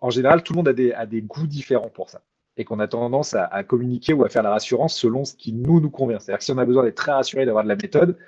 en 0.00 0.10
général, 0.10 0.42
tout 0.42 0.52
le 0.52 0.58
monde 0.58 0.68
a 0.68 0.72
des, 0.72 0.92
a 0.92 1.04
des 1.04 1.20
goûts 1.20 1.46
différents 1.46 1.90
pour 1.90 2.10
ça 2.10 2.22
et 2.58 2.64
qu'on 2.64 2.80
a 2.80 2.88
tendance 2.88 3.34
à, 3.34 3.62
communiquer 3.62 4.12
ou 4.12 4.24
à 4.24 4.28
faire 4.28 4.42
la 4.42 4.50
rassurance 4.50 4.96
selon 4.96 5.24
ce 5.24 5.34
qui 5.34 5.52
nous 5.52 5.80
nous 5.80 5.90
convient. 5.90 6.18
C'est-à-dire 6.18 6.38
que 6.38 6.44
si 6.44 6.52
on 6.52 6.58
a 6.58 6.64
besoin 6.64 6.82
d'être 6.82 6.96
très 6.96 7.12
rassuré 7.12 7.46
d'avoir 7.46 7.62
de 7.62 7.68
la 7.68 7.76
méthode, 7.76 8.18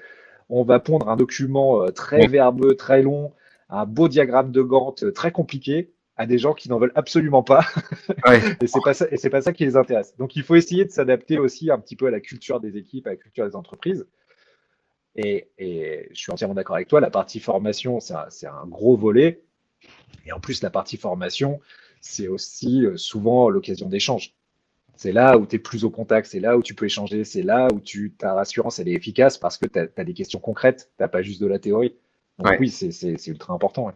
on 0.48 0.62
va 0.62 0.78
pondre 0.78 1.08
un 1.08 1.16
document 1.16 1.82
euh, 1.82 1.88
très 1.88 2.28
verbeux, 2.28 2.76
très 2.76 3.02
long, 3.02 3.32
un 3.68 3.86
beau 3.86 4.08
diagramme 4.08 4.52
de 4.52 4.62
Gantt 4.62 5.02
euh, 5.02 5.12
très 5.12 5.32
compliqué 5.32 5.92
à 6.16 6.26
des 6.26 6.38
gens 6.38 6.54
qui 6.54 6.68
n'en 6.68 6.78
veulent 6.78 6.92
absolument 6.94 7.42
pas. 7.42 7.66
et 8.60 8.66
c'est 8.66 8.80
pas 8.84 8.94
ça, 8.94 9.06
et 9.10 9.16
c'est 9.16 9.30
pas 9.30 9.42
ça 9.42 9.52
qui 9.52 9.64
les 9.64 9.76
intéresse. 9.76 10.16
Donc 10.16 10.36
il 10.36 10.44
faut 10.44 10.54
essayer 10.54 10.84
de 10.84 10.90
s'adapter 10.90 11.38
aussi 11.38 11.70
un 11.70 11.78
petit 11.78 11.96
peu 11.96 12.06
à 12.06 12.10
la 12.10 12.20
culture 12.20 12.60
des 12.60 12.76
équipes, 12.76 13.08
à 13.08 13.10
la 13.10 13.16
culture 13.16 13.46
des 13.46 13.56
entreprises. 13.56 14.06
Et, 15.16 15.48
je 15.58 16.18
suis 16.18 16.32
entièrement 16.32 16.54
d'accord 16.54 16.76
avec 16.76 16.88
toi. 16.88 17.00
La 17.00 17.10
partie 17.10 17.40
formation, 17.40 17.98
c'est 17.98 18.14
un, 18.14 18.54
un, 18.54 18.66
gros 18.66 18.96
volet. 18.96 19.42
Et 20.24 20.32
en 20.32 20.40
plus, 20.40 20.62
la 20.62 20.70
partie 20.70 20.96
formation, 20.96 21.60
c'est 22.00 22.28
aussi 22.28 22.84
euh, 22.84 22.96
souvent 22.96 23.50
l'occasion 23.50 23.88
d'échange. 23.88 24.34
C'est 24.96 25.12
là 25.12 25.38
où 25.38 25.46
tu 25.46 25.56
es 25.56 25.58
plus 25.58 25.84
au 25.84 25.90
contact, 25.90 26.26
c'est 26.26 26.40
là 26.40 26.58
où 26.58 26.62
tu 26.62 26.74
peux 26.74 26.84
échanger, 26.84 27.24
c'est 27.24 27.42
là 27.42 27.68
où 27.72 27.80
tu, 27.80 28.12
ta 28.12 28.34
rassurance 28.34 28.78
elle 28.78 28.88
est 28.88 28.92
efficace 28.92 29.38
parce 29.38 29.56
que 29.56 29.66
tu 29.66 29.78
as, 29.78 30.04
des 30.04 30.12
questions 30.12 30.40
concrètes, 30.40 30.90
tu 30.98 31.08
pas 31.08 31.22
juste 31.22 31.40
de 31.40 31.46
la 31.46 31.58
théorie. 31.58 31.96
Donc 32.38 32.56
oui, 32.58 32.68
c'est 32.70 33.26
ultra 33.28 33.54
important. 33.54 33.92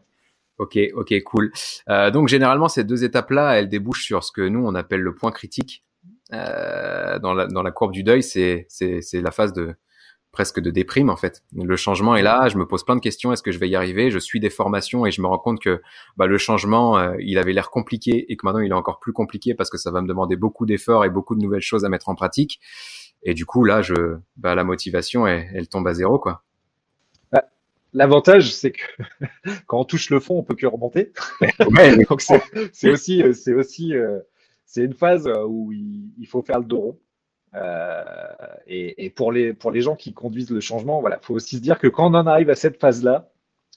Ok, 0.59 0.79
ok, 0.95 1.23
cool. 1.25 1.53
Euh, 1.89 2.11
donc 2.11 2.29
généralement, 2.29 2.69
ces 2.69 2.85
deux 2.85 3.05
étapes-là, 3.05 3.59
elles 3.59 3.69
débouchent 3.69 4.05
sur 4.05 4.25
ce 4.25 4.33
que 4.33 4.43
nous, 4.43 4.65
on 4.65 4.75
appelle 4.75 5.01
le 5.01 5.15
point 5.15 5.31
critique. 5.31 5.85
Euh, 6.33 7.19
dans, 7.19 7.35
la, 7.35 7.47
dans 7.47 7.63
la 7.63 7.71
courbe 7.71 7.93
du 7.93 8.03
deuil, 8.03 8.23
c'est 8.23 8.67
la 9.13 9.31
phase 9.31 9.53
de, 9.53 9.75
presque 10.35 10.61
de 10.61 10.71
déprime 10.71 11.09
en 11.09 11.17
fait. 11.17 11.43
Le 11.55 11.77
changement 11.77 12.15
est 12.17 12.23
là, 12.23 12.49
je 12.49 12.59
me 12.59 12.67
pose 12.67 12.85
plein 12.85 12.97
de 12.97 13.01
questions, 13.01 13.33
est-ce 13.33 13.43
que 13.43 13.53
je 13.53 13.59
vais 13.59 13.69
y 13.69 13.77
arriver? 13.77 14.11
Je 14.11 14.19
suis 14.19 14.41
des 14.41 14.51
formations 14.51 15.07
et 15.07 15.11
je 15.11 15.23
me 15.23 15.27
rends 15.27 15.39
compte 15.39 15.61
que 15.61 15.81
bah, 16.19 16.27
le 16.27 16.37
changement, 16.37 16.99
euh, 16.99 17.15
il 17.21 17.39
avait 17.39 17.55
l'air 17.55 17.71
compliqué 17.71 18.31
et 18.31 18.37
que 18.37 18.45
maintenant 18.45 18.61
il 18.61 18.71
est 18.71 18.75
encore 18.75 18.99
plus 19.01 19.15
compliqué 19.15 19.55
parce 19.55 19.71
que 19.71 19.79
ça 19.79 19.91
va 19.91 20.03
me 20.03 20.09
demander 20.09 20.37
beaucoup 20.37 20.67
d'efforts 20.67 21.07
et 21.07 21.09
beaucoup 21.09 21.35
de 21.35 21.41
nouvelles 21.41 21.63
choses 21.63 21.87
à 21.87 21.89
mettre 21.89 22.11
en 22.11 22.15
pratique. 22.15 22.61
Et 23.23 23.33
du 23.33 23.47
coup 23.47 23.65
là, 23.65 23.81
je, 23.81 23.95
bah, 24.37 24.55
la 24.55 24.65
motivation, 24.65 25.27
elle, 25.27 25.49
elle 25.55 25.69
tombe 25.69 25.89
à 25.89 25.95
zéro 25.95 26.19
quoi. 26.19 26.43
Bah, 27.33 27.45
l'avantage, 27.95 28.53
c'est 28.53 28.73
que 28.73 28.83
quand 29.67 29.79
on 29.81 29.85
touche 29.85 30.11
le 30.11 30.21
fond, 30.21 30.39
on 30.39 30.43
peut 30.43 30.57
que 30.57 30.67
remonter. 30.67 31.13
C'est 32.73 32.91
aussi, 32.91 33.23
c'est 33.33 33.55
aussi, 33.55 33.95
euh, 33.95 34.19
c'est 34.67 34.83
une 34.83 34.95
phase 34.95 35.31
où 35.47 35.73
il, 35.73 36.13
il 36.19 36.27
faut 36.27 36.43
faire 36.43 36.59
le 36.59 36.67
dos 36.67 36.81
rond. 36.81 37.01
Euh, 37.55 38.25
et, 38.67 39.11
pour, 39.11 39.31
les, 39.33 39.53
pour 39.53 39.71
les 39.71 39.81
gens 39.81 39.95
qui 39.95 40.13
conduisent 40.13 40.51
le 40.51 40.61
changement, 40.61 41.01
voilà, 41.01 41.19
faut 41.21 41.35
aussi 41.35 41.57
se 41.57 41.63
dire 41.63 41.79
que 41.79 41.87
quand 41.87 42.11
on 42.11 42.15
en 42.15 42.27
arrive 42.27 42.51
à 42.51 42.55
cette 42.55 42.81
phase-là, 42.81 43.31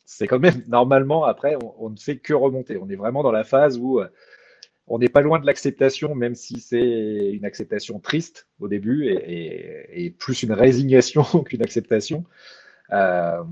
c'est 0.06 0.28
quand 0.28 0.40
même 0.40 0.64
normalement 0.68 1.26
après, 1.26 1.58
on, 1.78 1.90
ne 1.90 1.98
fait 1.98 2.18
que 2.18 2.34
remonter. 2.34 2.78
On 2.78 2.90
est 2.90 2.96
vraiment 2.96 3.24
dans 3.24 3.32
la 3.32 3.44
phase 3.44 3.78
où 3.78 4.00
euh, 4.00 4.08
on 4.88 5.00
n'est 5.00 5.10
pas 5.10 5.22
loin 5.22 5.40
de 5.40 5.46
l'acceptation, 5.46 6.16
même 6.16 6.34
si 6.34 6.60
c'est 6.60 7.32
une 7.34 7.46
acceptation 7.46 8.00
triste 8.00 8.48
au 8.60 8.68
début 8.68 9.10
et, 9.10 10.16
plus 10.18 10.44
une 10.44 10.54
résignation 10.54 11.24
qu'une 11.44 11.62
acceptation. 11.62 12.24
Euh, 12.94 13.44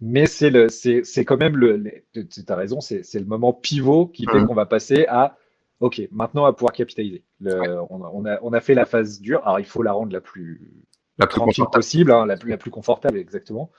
mais 0.00 0.26
c'est 0.26 1.24
quand 1.24 1.36
même 1.36 1.56
le, 1.56 1.82
tu 2.12 2.42
as 2.48 2.56
raison, 2.56 2.80
c'est, 2.80 3.02
le 3.14 3.24
moment 3.24 3.52
pivot 3.52 4.06
qui 4.06 4.24
fait 4.26 4.38
mmh. 4.38 4.46
qu'on 4.46 4.54
va 4.54 4.66
passer 4.66 5.06
à 5.08 5.36
Ok, 5.80 6.02
maintenant 6.10 6.42
on 6.42 6.46
va 6.46 6.52
pouvoir 6.52 6.72
capitaliser. 6.72 7.24
on, 7.40 8.52
a, 8.52 8.60
fait 8.60 8.74
la 8.74 8.84
phase 8.84 9.20
dure. 9.20 9.40
Alors 9.44 9.60
il 9.60 9.66
faut 9.66 9.82
la 9.82 9.92
rendre 9.92 10.12
la 10.12 10.20
plus, 10.20 10.72
la 11.18 11.26
plus 11.26 11.62
possible, 11.72 12.12
hein, 12.12 12.26
la, 12.26 12.36
plus, 12.36 12.50
la 12.50 12.56
plus 12.56 12.70
confortable, 12.70 13.18
exactement. 13.18 13.70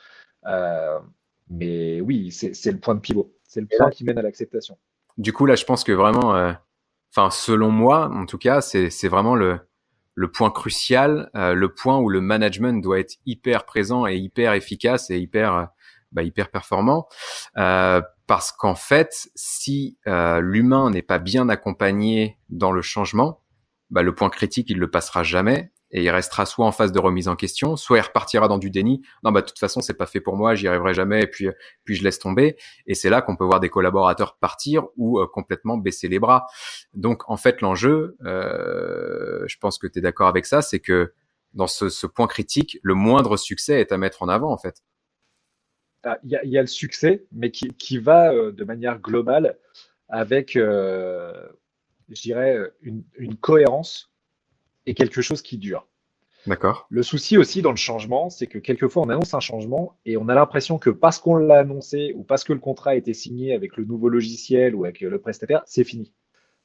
Euh, 0.45 0.99
mais 1.49 1.99
oui, 2.01 2.31
c'est 2.31 2.71
le 2.71 2.79
point 2.79 2.95
de 2.95 2.99
pivot. 2.99 3.33
C'est 3.43 3.61
le 3.61 3.67
point 3.75 3.89
qui 3.89 4.03
mène 4.03 4.17
à 4.17 4.21
l'acceptation. 4.21 4.77
Du 5.17 5.33
coup, 5.33 5.45
là, 5.45 5.55
je 5.55 5.65
pense 5.65 5.83
que 5.83 5.91
vraiment, 5.91 6.35
euh, 6.35 6.53
selon 7.31 7.71
moi, 7.71 8.09
en 8.13 8.25
tout 8.25 8.37
cas, 8.37 8.61
c'est 8.61 9.07
vraiment 9.07 9.35
le, 9.35 9.59
le 10.15 10.31
point 10.31 10.51
crucial, 10.51 11.29
euh, 11.35 11.53
le 11.53 11.73
point 11.73 11.97
où 11.97 12.09
le 12.09 12.21
management 12.21 12.81
doit 12.81 12.99
être 12.99 13.15
hyper 13.25 13.65
présent 13.65 14.05
et 14.07 14.15
hyper 14.15 14.53
efficace 14.53 15.09
et 15.09 15.17
hyper 15.17 15.69
bah, 16.11 16.23
hyper 16.23 16.49
performant. 16.49 17.07
Euh, 17.57 18.01
parce 18.27 18.51
qu'en 18.51 18.75
fait, 18.75 19.29
si 19.35 19.97
euh, 20.07 20.39
l'humain 20.39 20.89
n'est 20.91 21.01
pas 21.01 21.19
bien 21.19 21.49
accompagné 21.49 22.37
dans 22.49 22.71
le 22.71 22.81
changement, 22.81 23.41
bah, 23.89 24.03
le 24.03 24.13
point 24.13 24.29
critique, 24.29 24.69
il 24.69 24.77
le 24.77 24.89
passera 24.89 25.23
jamais 25.23 25.71
et 25.91 26.03
il 26.03 26.09
restera 26.09 26.45
soit 26.45 26.65
en 26.65 26.71
phase 26.71 26.91
de 26.91 26.99
remise 26.99 27.27
en 27.27 27.35
question, 27.35 27.75
soit 27.75 27.97
il 27.97 28.01
repartira 28.01 28.47
dans 28.47 28.57
du 28.57 28.69
déni. 28.69 29.01
Non, 29.23 29.31
bah 29.31 29.41
de 29.41 29.47
toute 29.47 29.59
façon, 29.59 29.81
c'est 29.81 29.95
pas 29.95 30.05
fait 30.05 30.21
pour 30.21 30.35
moi, 30.37 30.53
j'y 30.55 30.67
arriverai 30.67 30.93
jamais, 30.93 31.23
et 31.23 31.27
puis 31.27 31.49
puis 31.83 31.95
je 31.95 32.03
laisse 32.03 32.19
tomber. 32.19 32.57
Et 32.85 32.93
c'est 32.93 33.09
là 33.09 33.21
qu'on 33.21 33.35
peut 33.35 33.45
voir 33.45 33.59
des 33.59 33.69
collaborateurs 33.69 34.37
partir 34.37 34.85
ou 34.97 35.19
euh, 35.19 35.27
complètement 35.27 35.77
baisser 35.77 36.07
les 36.07 36.19
bras. 36.19 36.45
Donc 36.93 37.23
en 37.29 37.37
fait, 37.37 37.61
l'enjeu, 37.61 38.17
euh, 38.25 39.43
je 39.47 39.57
pense 39.57 39.79
que 39.79 39.87
tu 39.87 39.99
es 39.99 40.01
d'accord 40.01 40.27
avec 40.27 40.45
ça, 40.45 40.61
c'est 40.61 40.79
que 40.79 41.13
dans 41.53 41.67
ce, 41.67 41.89
ce, 41.89 42.05
point 42.05 42.27
critique, 42.27 42.77
le 42.83 42.93
moindre 42.93 43.35
succès 43.35 43.81
est 43.81 43.91
à 43.91 43.97
mettre 43.97 44.21
en 44.21 44.29
avant 44.29 44.51
en 44.51 44.57
fait. 44.57 44.83
Ah, 46.03 46.17
il 46.23 46.31
y, 46.31 46.35
a, 46.35 46.45
y 46.45 46.57
a, 46.57 46.61
le 46.61 46.67
succès, 46.67 47.25
mais 47.31 47.51
qui, 47.51 47.69
qui 47.73 47.97
va 47.97 48.31
euh, 48.31 48.51
de 48.51 48.63
manière 48.63 48.99
globale 48.99 49.57
avec, 50.07 50.55
euh, 50.55 51.33
je 52.09 52.21
dirais, 52.21 52.57
une, 52.81 53.03
une 53.17 53.35
cohérence 53.35 54.11
et 54.85 54.93
quelque 54.93 55.21
chose 55.21 55.41
qui 55.41 55.57
dure. 55.57 55.87
D'accord. 56.47 56.87
Le 56.89 57.03
souci 57.03 57.37
aussi 57.37 57.61
dans 57.61 57.71
le 57.71 57.77
changement, 57.77 58.29
c'est 58.29 58.47
que 58.47 58.59
quelquefois 58.59 59.03
on 59.03 59.09
annonce 59.09 59.33
un 59.33 59.41
changement 59.41 59.99
et 60.05 60.15
on 60.15 60.29
a 60.29 60.35
l'impression 60.35 60.79
que 60.79 60.89
parce 60.89 61.19
qu'on 61.19 61.35
l'a 61.35 61.59
annoncé 61.59 62.13
ou 62.15 62.23
parce 62.23 62.45
que 62.45 62.53
le 62.53 62.59
contrat 62.59 62.91
a 62.91 62.95
été 62.95 63.13
signé 63.13 63.53
avec 63.53 63.75
le 63.75 63.83
nouveau 63.83 64.07
logiciel 64.07 64.73
ou 64.73 64.85
avec 64.85 65.01
le 65.01 65.19
prestataire, 65.19 65.63
c'est 65.65 65.83
fini. 65.83 66.13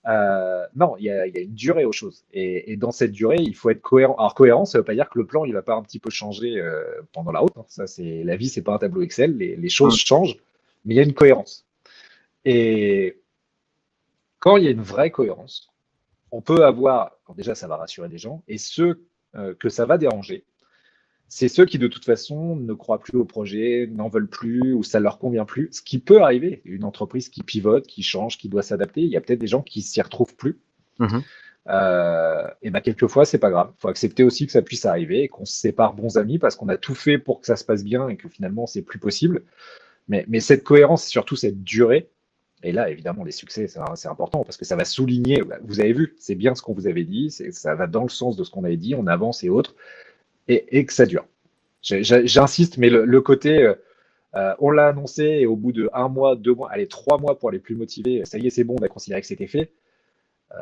Euh, 0.06 0.66
non, 0.74 0.96
il 0.98 1.04
y, 1.04 1.10
a, 1.10 1.26
une 1.26 1.54
durée 1.54 1.84
aux 1.84 1.92
choses. 1.92 2.24
Et, 2.32 2.76
dans 2.76 2.90
cette 2.90 3.12
durée, 3.12 3.38
il 3.38 3.54
faut 3.54 3.70
être 3.70 3.80
cohérent. 3.80 4.14
Alors 4.16 4.34
cohérent, 4.34 4.64
ça 4.64 4.78
ne 4.78 4.80
veut 4.80 4.84
pas 4.84 4.94
dire 4.94 5.08
que 5.08 5.18
le 5.18 5.26
plan 5.26 5.44
il 5.44 5.52
va 5.52 5.62
pas 5.62 5.74
un 5.74 5.82
petit 5.82 5.98
peu 5.98 6.10
changer 6.10 6.58
euh, 6.58 6.84
pendant 7.12 7.32
la 7.32 7.40
route. 7.40 7.56
Hein. 7.56 7.64
Ça, 7.68 7.86
c'est 7.86 8.22
la 8.24 8.36
vie, 8.36 8.48
c'est 8.48 8.62
pas 8.62 8.74
un 8.74 8.78
tableau 8.78 9.02
Excel. 9.02 9.36
Les, 9.36 9.68
choses 9.68 9.96
changent, 9.96 10.36
mais 10.84 10.94
il 10.94 10.96
y 10.96 11.00
a 11.00 11.04
une 11.04 11.14
cohérence. 11.14 11.66
Et 12.44 13.20
quand 14.38 14.56
il 14.58 14.64
y 14.64 14.68
a 14.68 14.70
une 14.70 14.82
vraie 14.82 15.10
cohérence, 15.10 15.72
on 16.30 16.42
peut 16.42 16.64
avoir, 16.64 17.12
déjà 17.36 17.54
ça 17.54 17.66
va 17.66 17.76
rassurer 17.76 18.08
des 18.08 18.18
gens, 18.18 18.42
et 18.48 18.58
ceux 18.58 19.06
euh, 19.36 19.54
que 19.54 19.70
ça 19.70 19.86
va 19.86 19.96
déranger, 19.96 20.44
c'est 21.35 21.49
ceux 21.49 21.64
qui 21.64 21.79
de 21.79 21.88
toute 21.88 22.05
façon 22.05 22.55
ne 22.55 22.75
croient 22.75 23.01
plus 23.01 23.18
au 23.18 23.25
projet, 23.25 23.90
n'en 23.90 24.07
veulent 24.07 24.29
plus 24.29 24.73
ou 24.73 24.85
ça 24.85 25.01
leur 25.01 25.18
convient 25.18 25.44
plus. 25.44 25.68
Ce 25.73 25.83
qui 25.83 25.99
peut 25.99 26.23
arriver, 26.23 26.62
une 26.64 26.85
entreprise 26.85 27.29
qui 27.29 27.42
pivote, 27.42 27.88
qui 27.88 28.05
change, 28.05 28.38
qui 28.38 28.49
doit 28.49 28.62
s'adapter, 28.62 29.01
il 29.01 29.09
y 29.09 29.16
a 29.16 29.20
peut-être 29.20 29.40
des 29.40 29.49
gens 29.49 29.61
qui 29.61 29.83
s'y 29.83 30.01
retrouvent 30.01 30.37
plus. 30.37 30.61
Mhm. 31.01 31.25
Euh, 31.70 32.47
et 32.62 32.70
ben 32.70 32.79
quelquefois 32.81 33.25
c'est 33.25 33.38
pas 33.38 33.51
grave. 33.51 33.73
Il 33.77 33.81
faut 33.81 33.88
accepter 33.88 34.23
aussi 34.23 34.47
que 34.47 34.53
ça 34.53 34.62
puisse 34.62 34.85
arriver 34.85 35.25
et 35.25 35.29
qu'on 35.29 35.44
se 35.44 35.57
sépare 35.57 35.94
bons 35.94 36.18
amis 36.18 36.38
parce 36.38 36.55
qu'on 36.55 36.68
a 36.68 36.77
tout 36.77 36.94
fait 36.94 37.18
pour 37.18 37.40
que 37.40 37.49
ça 37.49 37.57
se 37.57 37.64
passe 37.64 37.83
bien 37.83 38.09
et 38.09 38.16
que 38.16 38.29
finalement 38.29 38.68
c'est 38.68 38.83
plus 38.83 39.01
possible. 39.01 39.42
Mais, 40.07 40.25
mais 40.29 40.38
cette 40.38 40.62
cohérence, 40.62 41.05
surtout 41.05 41.35
cette 41.35 41.64
durée, 41.64 42.11
et 42.62 42.70
là, 42.70 42.88
évidemment, 42.90 43.25
les 43.25 43.33
succès, 43.33 43.66
c'est 43.66 44.09
important 44.09 44.44
parce 44.44 44.57
que 44.57 44.64
ça 44.64 44.77
va 44.77 44.85
souligner, 44.85 45.42
vous 45.64 45.81
avez 45.81 45.94
vu, 45.94 46.14
c'est 46.16 46.37
bien 46.37 46.55
ce 46.55 46.62
qu'on 46.62 46.75
vous 46.75 46.87
avait 46.87 47.03
dit, 47.03 47.33
ça 47.33 47.75
va 47.75 47.88
dans 47.88 48.05
le 48.05 48.09
sens 48.09 48.37
de 48.37 48.44
ce 48.44 48.53
qu'on 48.53 48.62
avait 48.62 48.77
dit, 48.77 48.94
on 48.94 49.09
avance 49.09 49.42
et 49.42 49.49
autres, 49.49 49.75
et, 50.48 50.85
que 50.85 50.92
ça 50.92 51.07
dure. 51.07 51.26
J'insiste, 51.83 52.78
mais 52.78 52.90
le, 52.90 53.20
côté, 53.20 53.62
euh, 53.62 53.74
euh, 54.35 54.54
on 54.59 54.70
l'a 54.70 54.88
annoncé 54.88 55.24
et 55.24 55.46
au 55.46 55.57
bout 55.57 55.72
de 55.72 55.90
un 55.92 56.09
mois, 56.09 56.37
deux 56.37 56.54
mois, 56.54 56.70
allez, 56.70 56.88
trois 56.88 57.18
mois 57.18 57.38
pour 57.38 57.50
les 57.50 57.59
plus 57.59 57.76
motivés, 57.76 58.24
ça 58.24 58.38
y 58.38 58.46
est, 58.46 58.50
c'est 58.50 58.64
bon, 58.64 58.76
on 58.80 58.85
a 58.85 58.88
considéré 58.88 59.20
que 59.20 59.26
c'était 59.26 59.46
fait. 59.46 59.72
Euh, 60.52 60.57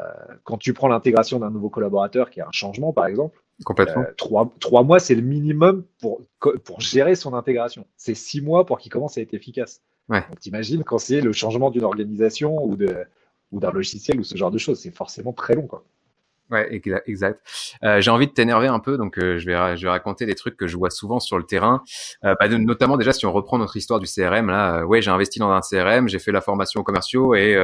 quand 0.44 0.56
tu 0.56 0.72
prends 0.72 0.88
l'intégration 0.88 1.38
d'un 1.38 1.50
nouveau 1.50 1.68
collaborateur 1.68 2.30
qui 2.30 2.40
a 2.40 2.46
un 2.46 2.52
changement, 2.52 2.92
par 2.92 3.06
exemple, 3.06 3.42
Complètement. 3.64 4.04
trois, 4.16 4.52
trois, 4.58 4.82
mois, 4.82 4.98
c'est 4.98 5.14
le 5.14 5.22
minimum 5.22 5.84
pour, 6.00 6.22
pour 6.64 6.80
gérer 6.80 7.14
son 7.14 7.34
intégration. 7.34 7.86
C'est 7.96 8.14
six 8.14 8.40
mois 8.40 8.64
pour 8.64 8.78
qu'il 8.78 8.90
commence 8.90 9.18
à 9.18 9.20
être 9.20 9.34
efficace. 9.34 9.82
Ouais. 10.08 10.24
t'imagines 10.40 10.82
quand 10.82 10.98
c'est 10.98 11.20
le 11.20 11.32
changement 11.32 11.70
d'une 11.70 11.84
organisation 11.84 12.64
ou 12.64 12.76
de 12.76 13.04
ou 13.52 13.60
d'un 13.60 13.70
logiciel 13.70 14.18
ou 14.18 14.24
ce 14.24 14.36
genre 14.36 14.50
de 14.50 14.58
choses, 14.58 14.80
c'est 14.80 14.90
forcément 14.90 15.32
très 15.32 15.54
long 15.54 15.66
quoi. 15.66 15.84
Ouais, 16.52 16.68
exact. 17.06 17.40
Euh, 17.82 18.02
j'ai 18.02 18.10
envie 18.10 18.26
de 18.26 18.32
t'énerver 18.32 18.66
un 18.66 18.78
peu, 18.78 18.98
donc 18.98 19.16
euh, 19.16 19.38
je 19.38 19.46
vais 19.46 19.74
je 19.74 19.86
vais 19.86 19.88
raconter 19.88 20.26
des 20.26 20.34
trucs 20.34 20.58
que 20.58 20.66
je 20.66 20.76
vois 20.76 20.90
souvent 20.90 21.18
sur 21.18 21.38
le 21.38 21.44
terrain, 21.44 21.82
euh, 22.26 22.34
bah, 22.38 22.46
notamment 22.46 22.98
déjà 22.98 23.14
si 23.14 23.24
on 23.24 23.32
reprend 23.32 23.56
notre 23.56 23.74
histoire 23.78 24.00
du 24.00 24.06
CRM 24.06 24.48
là, 24.48 24.84
ouais 24.84 25.00
j'ai 25.00 25.10
investi 25.10 25.38
dans 25.38 25.50
un 25.50 25.62
CRM, 25.62 26.08
j'ai 26.08 26.18
fait 26.18 26.30
la 26.30 26.42
formation 26.42 26.80
aux 26.80 26.84
commerciaux 26.84 27.34
et 27.34 27.56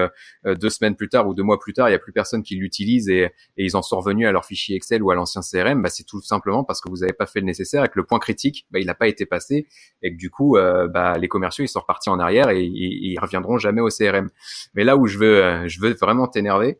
deux 0.46 0.70
semaines 0.70 0.96
plus 0.96 1.10
tard 1.10 1.28
ou 1.28 1.34
deux 1.34 1.42
mois 1.42 1.58
plus 1.58 1.74
tard, 1.74 1.90
il 1.90 1.92
y 1.92 1.94
a 1.94 1.98
plus 1.98 2.14
personne 2.14 2.42
qui 2.42 2.56
l'utilise 2.56 3.10
et, 3.10 3.24
et, 3.58 3.64
ils 3.66 3.76
en 3.76 3.82
sont 3.82 3.98
revenus 3.98 4.26
à 4.26 4.32
leur 4.32 4.46
fichier 4.46 4.74
Excel 4.74 5.02
ou 5.02 5.10
à 5.10 5.14
l'ancien 5.14 5.42
CRM, 5.42 5.82
bah, 5.82 5.90
c'est 5.90 6.04
tout 6.04 6.22
simplement 6.22 6.64
parce 6.64 6.80
que 6.80 6.88
vous 6.88 6.98
n'avez 6.98 7.12
pas 7.12 7.26
fait 7.26 7.40
le 7.40 7.46
nécessaire 7.46 7.84
et 7.84 7.88
que 7.88 7.96
le 7.96 8.04
point 8.04 8.18
critique, 8.18 8.66
bah, 8.70 8.78
il 8.78 8.86
n'a 8.86 8.94
pas 8.94 9.08
été 9.08 9.26
passé 9.26 9.66
et 10.02 10.12
que 10.12 10.16
du 10.16 10.30
coup 10.30 10.56
bah, 10.88 11.18
les 11.18 11.28
commerciaux 11.28 11.62
ils 11.62 11.68
sont 11.68 11.80
repartis 11.80 12.08
en 12.08 12.18
arrière 12.18 12.48
et, 12.48 12.62
et, 12.62 12.68
ils 12.70 13.18
reviendront 13.20 13.58
jamais 13.58 13.82
au 13.82 13.88
CRM. 13.88 14.30
Mais 14.72 14.84
là 14.84 14.96
où 14.96 15.06
je 15.06 15.18
veux 15.18 15.68
je 15.68 15.78
veux 15.78 15.92
vraiment 15.92 16.26
t'énerver 16.26 16.78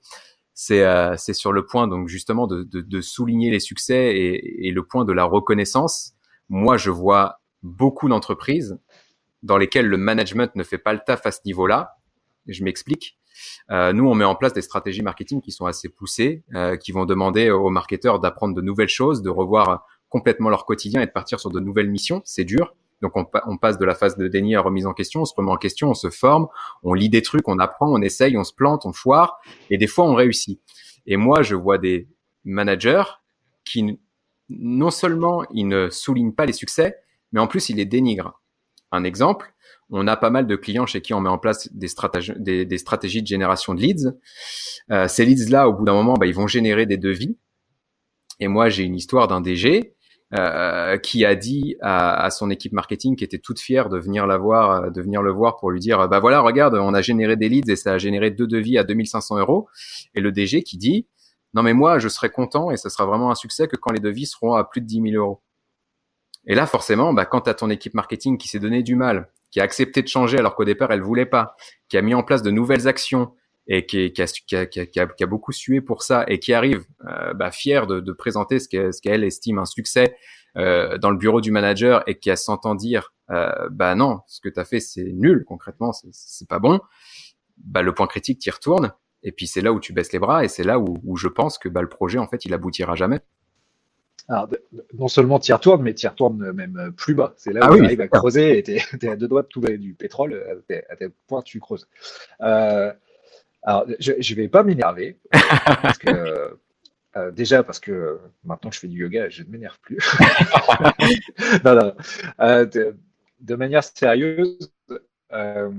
c'est 0.60 0.82
euh, 0.82 1.14
c'est 1.16 1.34
sur 1.34 1.52
le 1.52 1.64
point 1.64 1.86
donc 1.86 2.08
justement 2.08 2.48
de, 2.48 2.64
de, 2.64 2.80
de 2.80 3.00
souligner 3.00 3.48
les 3.48 3.60
succès 3.60 4.16
et, 4.16 4.66
et, 4.66 4.72
le 4.72 4.82
point 4.82 5.04
de 5.04 5.12
la 5.12 5.22
reconnaissance. 5.22 6.14
Moi, 6.48 6.76
je 6.76 6.90
vois 6.90 7.40
beaucoup 7.62 8.08
d'entreprises 8.08 8.76
dans 9.44 9.56
lesquelles 9.56 9.86
le 9.86 9.96
management 9.96 10.52
ne 10.56 10.64
fait 10.64 10.78
pas 10.78 10.92
le 10.92 10.98
taf 11.06 11.24
à 11.26 11.30
ce 11.30 11.38
niveau-là. 11.44 11.92
Je 12.48 12.64
m'explique. 12.64 13.20
Euh, 13.70 13.92
nous, 13.92 14.08
on 14.08 14.16
met 14.16 14.24
en 14.24 14.34
place 14.34 14.52
des 14.52 14.62
stratégies 14.62 15.02
marketing 15.02 15.40
qui 15.40 15.52
sont 15.52 15.66
assez 15.66 15.88
poussées, 15.88 16.42
euh, 16.56 16.76
qui 16.76 16.90
vont 16.90 17.04
demander 17.04 17.50
aux 17.50 17.70
marketeurs 17.70 18.18
d'apprendre 18.18 18.56
de 18.56 18.60
nouvelles 18.60 18.88
choses, 18.88 19.22
de 19.22 19.30
revoir 19.30 19.86
complètement 20.08 20.50
leur 20.50 20.66
quotidien 20.66 21.00
et 21.00 21.06
de 21.06 21.12
partir 21.12 21.38
sur 21.38 21.50
de 21.50 21.60
nouvelles 21.60 21.88
missions. 21.88 22.20
C'est 22.24 22.44
dur. 22.44 22.74
Donc 23.00 23.12
on, 23.14 23.56
passe 23.58 23.78
de 23.78 23.84
la 23.84 23.94
phase 23.94 24.16
de 24.16 24.26
déni 24.26 24.56
à 24.56 24.60
remise 24.60 24.86
en 24.86 24.92
question, 24.92 25.20
on 25.20 25.24
se 25.24 25.34
remet 25.36 25.52
en 25.52 25.56
question, 25.56 25.90
on 25.90 25.94
se 25.94 26.10
forme, 26.10 26.48
on 26.82 26.94
lit 26.94 27.08
des 27.08 27.22
trucs, 27.22 27.46
on 27.46 27.58
apprend, 27.58 27.86
on 27.92 28.02
essaye, 28.02 28.36
on 28.36 28.44
se 28.44 28.52
plante, 28.52 28.86
on 28.86 28.92
foire, 28.92 29.38
et 29.70 29.78
des 29.78 29.86
fois 29.86 30.04
on 30.04 30.14
réussit. 30.14 30.60
Et 31.06 31.16
moi, 31.16 31.42
je 31.42 31.54
vois 31.54 31.78
des 31.78 32.08
managers 32.44 33.04
qui 33.64 34.00
non 34.48 34.90
seulement 34.90 35.44
ils 35.52 35.68
ne 35.68 35.90
soulignent 35.90 36.34
pas 36.34 36.46
les 36.46 36.52
succès, 36.52 36.96
mais 37.32 37.40
en 37.40 37.46
plus 37.46 37.68
ils 37.68 37.76
les 37.76 37.84
dénigrent. 37.84 38.40
Un 38.90 39.04
exemple, 39.04 39.52
on 39.90 40.06
a 40.06 40.16
pas 40.16 40.30
mal 40.30 40.46
de 40.46 40.56
clients 40.56 40.86
chez 40.86 41.00
qui 41.00 41.14
on 41.14 41.20
met 41.20 41.28
en 41.28 41.38
place 41.38 41.72
des 41.72 41.88
stratégies, 41.88 42.32
des, 42.36 42.78
stratégies 42.78 43.22
de 43.22 43.26
génération 43.26 43.74
de 43.74 43.80
leads. 43.80 44.18
Euh, 44.90 45.08
ces 45.08 45.24
leads-là, 45.24 45.68
au 45.68 45.74
bout 45.74 45.84
d'un 45.84 45.94
moment, 45.94 46.14
bah, 46.14 46.26
ils 46.26 46.34
vont 46.34 46.46
générer 46.46 46.86
des 46.86 46.96
devis. 46.96 47.38
Et 48.40 48.48
moi, 48.48 48.68
j'ai 48.68 48.84
une 48.84 48.94
histoire 48.94 49.28
d'un 49.28 49.40
DG 49.40 49.94
euh, 50.34 50.98
qui 50.98 51.24
a 51.24 51.34
dit 51.34 51.76
à, 51.80 52.22
à, 52.22 52.28
son 52.28 52.50
équipe 52.50 52.74
marketing 52.74 53.16
qui 53.16 53.24
était 53.24 53.38
toute 53.38 53.60
fière 53.60 53.88
de 53.88 53.96
venir 53.96 54.26
la 54.26 54.36
voir, 54.36 54.70
euh, 54.70 54.90
de 54.90 55.00
venir 55.00 55.22
le 55.22 55.32
voir 55.32 55.56
pour 55.56 55.70
lui 55.70 55.80
dire 55.80 56.06
bah 56.06 56.20
voilà 56.20 56.40
regarde 56.40 56.74
on 56.74 56.92
a 56.92 57.00
généré 57.00 57.34
des 57.36 57.48
leads 57.48 57.72
et 57.72 57.76
ça 57.76 57.94
a 57.94 57.98
généré 57.98 58.30
deux 58.30 58.46
devis 58.46 58.76
à 58.76 58.84
2500 58.84 59.38
euros 59.38 59.70
et 60.14 60.20
le 60.20 60.30
DG 60.30 60.62
qui 60.64 60.76
dit 60.76 61.06
non 61.54 61.62
mais 61.62 61.72
moi 61.72 61.98
je 61.98 62.08
serai 62.08 62.28
content 62.28 62.70
et 62.70 62.76
ce 62.76 62.90
sera 62.90 63.06
vraiment 63.06 63.30
un 63.30 63.34
succès 63.34 63.68
que 63.68 63.76
quand 63.76 63.90
les 63.90 64.00
devis 64.00 64.26
seront 64.26 64.52
à 64.52 64.64
plus 64.64 64.82
de 64.82 64.86
10 64.86 65.12
000 65.12 65.14
euros. 65.14 65.40
Et 66.46 66.54
là 66.54 66.66
forcément 66.66 67.14
bah, 67.14 67.24
quand 67.24 67.40
tu 67.40 67.54
ton 67.54 67.70
équipe 67.70 67.94
marketing 67.94 68.36
qui 68.36 68.48
s'est 68.48 68.58
donné 68.58 68.82
du 68.82 68.96
mal, 68.96 69.30
qui 69.50 69.60
a 69.60 69.62
accepté 69.62 70.02
de 70.02 70.08
changer 70.08 70.36
alors 70.36 70.56
qu'au 70.56 70.66
départ 70.66 70.90
elle 70.92 71.00
voulait 71.00 71.24
pas, 71.24 71.56
qui 71.88 71.96
a 71.96 72.02
mis 72.02 72.12
en 72.12 72.22
place 72.22 72.42
de 72.42 72.50
nouvelles 72.50 72.86
actions, 72.86 73.32
et 73.68 73.84
qui, 73.84 74.12
qui, 74.12 74.22
a, 74.22 74.26
qui, 74.26 74.56
a, 74.56 74.66
qui, 74.66 74.80
a, 74.80 75.06
qui, 75.06 75.22
a, 75.22 75.26
beaucoup 75.26 75.52
sué 75.52 75.80
pour 75.80 76.02
ça 76.02 76.24
et 76.26 76.38
qui 76.38 76.54
arrive 76.54 76.84
euh, 77.06 77.34
bah, 77.34 77.50
fier 77.50 77.86
de, 77.86 78.00
de, 78.00 78.12
présenter 78.12 78.58
ce 78.58 78.68
qu'elle 78.68 78.92
ce 78.92 79.26
estime 79.26 79.58
un 79.58 79.66
succès 79.66 80.16
euh, 80.56 80.96
dans 80.96 81.10
le 81.10 81.18
bureau 81.18 81.42
du 81.42 81.50
manager 81.50 82.02
et 82.08 82.18
qui 82.18 82.30
a 82.30 82.36
s'entend 82.36 82.74
dire 82.74 83.12
euh, 83.30 83.68
bah 83.70 83.94
non 83.94 84.20
ce 84.26 84.40
que 84.40 84.48
tu 84.48 84.58
as 84.58 84.64
fait 84.64 84.80
c'est 84.80 85.12
nul 85.12 85.44
concrètement 85.46 85.92
c'est 85.92 86.48
pas 86.48 86.58
bon 86.58 86.80
bah 87.58 87.82
le 87.82 87.92
point 87.92 88.06
critique 88.06 88.38
t'y 88.38 88.50
retourne 88.50 88.92
et 89.22 89.32
puis 89.32 89.46
c'est 89.46 89.60
là 89.60 89.72
où 89.74 89.80
tu 89.80 89.92
baisses 89.92 90.12
les 90.12 90.18
bras 90.18 90.44
et 90.44 90.48
c'est 90.48 90.64
là 90.64 90.78
où, 90.78 90.96
où, 91.04 91.16
je 91.16 91.28
pense 91.28 91.58
que 91.58 91.68
bah, 91.68 91.82
le 91.82 91.88
projet 91.88 92.18
en 92.18 92.26
fait 92.26 92.46
il 92.46 92.54
aboutira 92.54 92.94
jamais 92.94 93.20
alors, 94.30 94.46
non 94.92 95.08
seulement 95.08 95.38
tu 95.38 95.52
y 95.52 95.54
retournes, 95.54 95.80
mais 95.80 95.94
tu 95.94 96.04
y 96.04 96.08
retournes 96.08 96.52
même 96.52 96.92
plus 96.94 97.14
bas. 97.14 97.32
C'est 97.38 97.50
là 97.50 97.60
ah 97.62 97.72
où 97.72 97.78
tu 97.78 97.84
arrives 97.86 98.02
à 98.02 98.08
creuser 98.08 98.58
et 98.58 98.62
tu 98.62 98.72
es, 98.72 99.08
à 99.08 99.16
deux 99.16 99.26
doigts 99.26 99.40
de 99.40 99.46
tout 99.46 99.62
du 99.62 99.94
pétrole, 99.94 100.44
à 100.90 100.96
tel 100.96 101.12
point 101.26 101.40
tu 101.40 101.58
creuses. 101.60 101.88
Euh, 102.42 102.92
alors, 103.68 103.84
je 104.00 104.12
ne 104.12 104.34
vais 104.34 104.48
pas 104.48 104.62
m'énerver, 104.62 105.18
parce 105.82 105.98
que 105.98 106.56
euh, 107.16 107.30
déjà 107.30 107.62
parce 107.62 107.78
que 107.78 108.18
maintenant 108.42 108.70
que 108.70 108.76
je 108.76 108.80
fais 108.80 108.88
du 108.88 109.00
yoga, 109.00 109.28
je 109.28 109.42
ne 109.42 109.50
m'énerve 109.50 109.78
plus. 109.80 109.98
non, 111.66 111.74
non. 111.74 111.94
Euh, 112.40 112.64
de, 112.64 113.54
manière 113.56 113.84
sérieuse, 113.84 114.72
euh, 115.34 115.70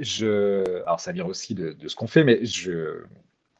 je, 0.00 0.80
alors 0.84 1.00
ça 1.00 1.12
vient 1.12 1.26
aussi 1.26 1.54
de, 1.54 1.76
ce 1.86 1.94
qu'on 1.94 2.06
fait, 2.06 2.24
mais 2.24 2.46
je, 2.46 3.02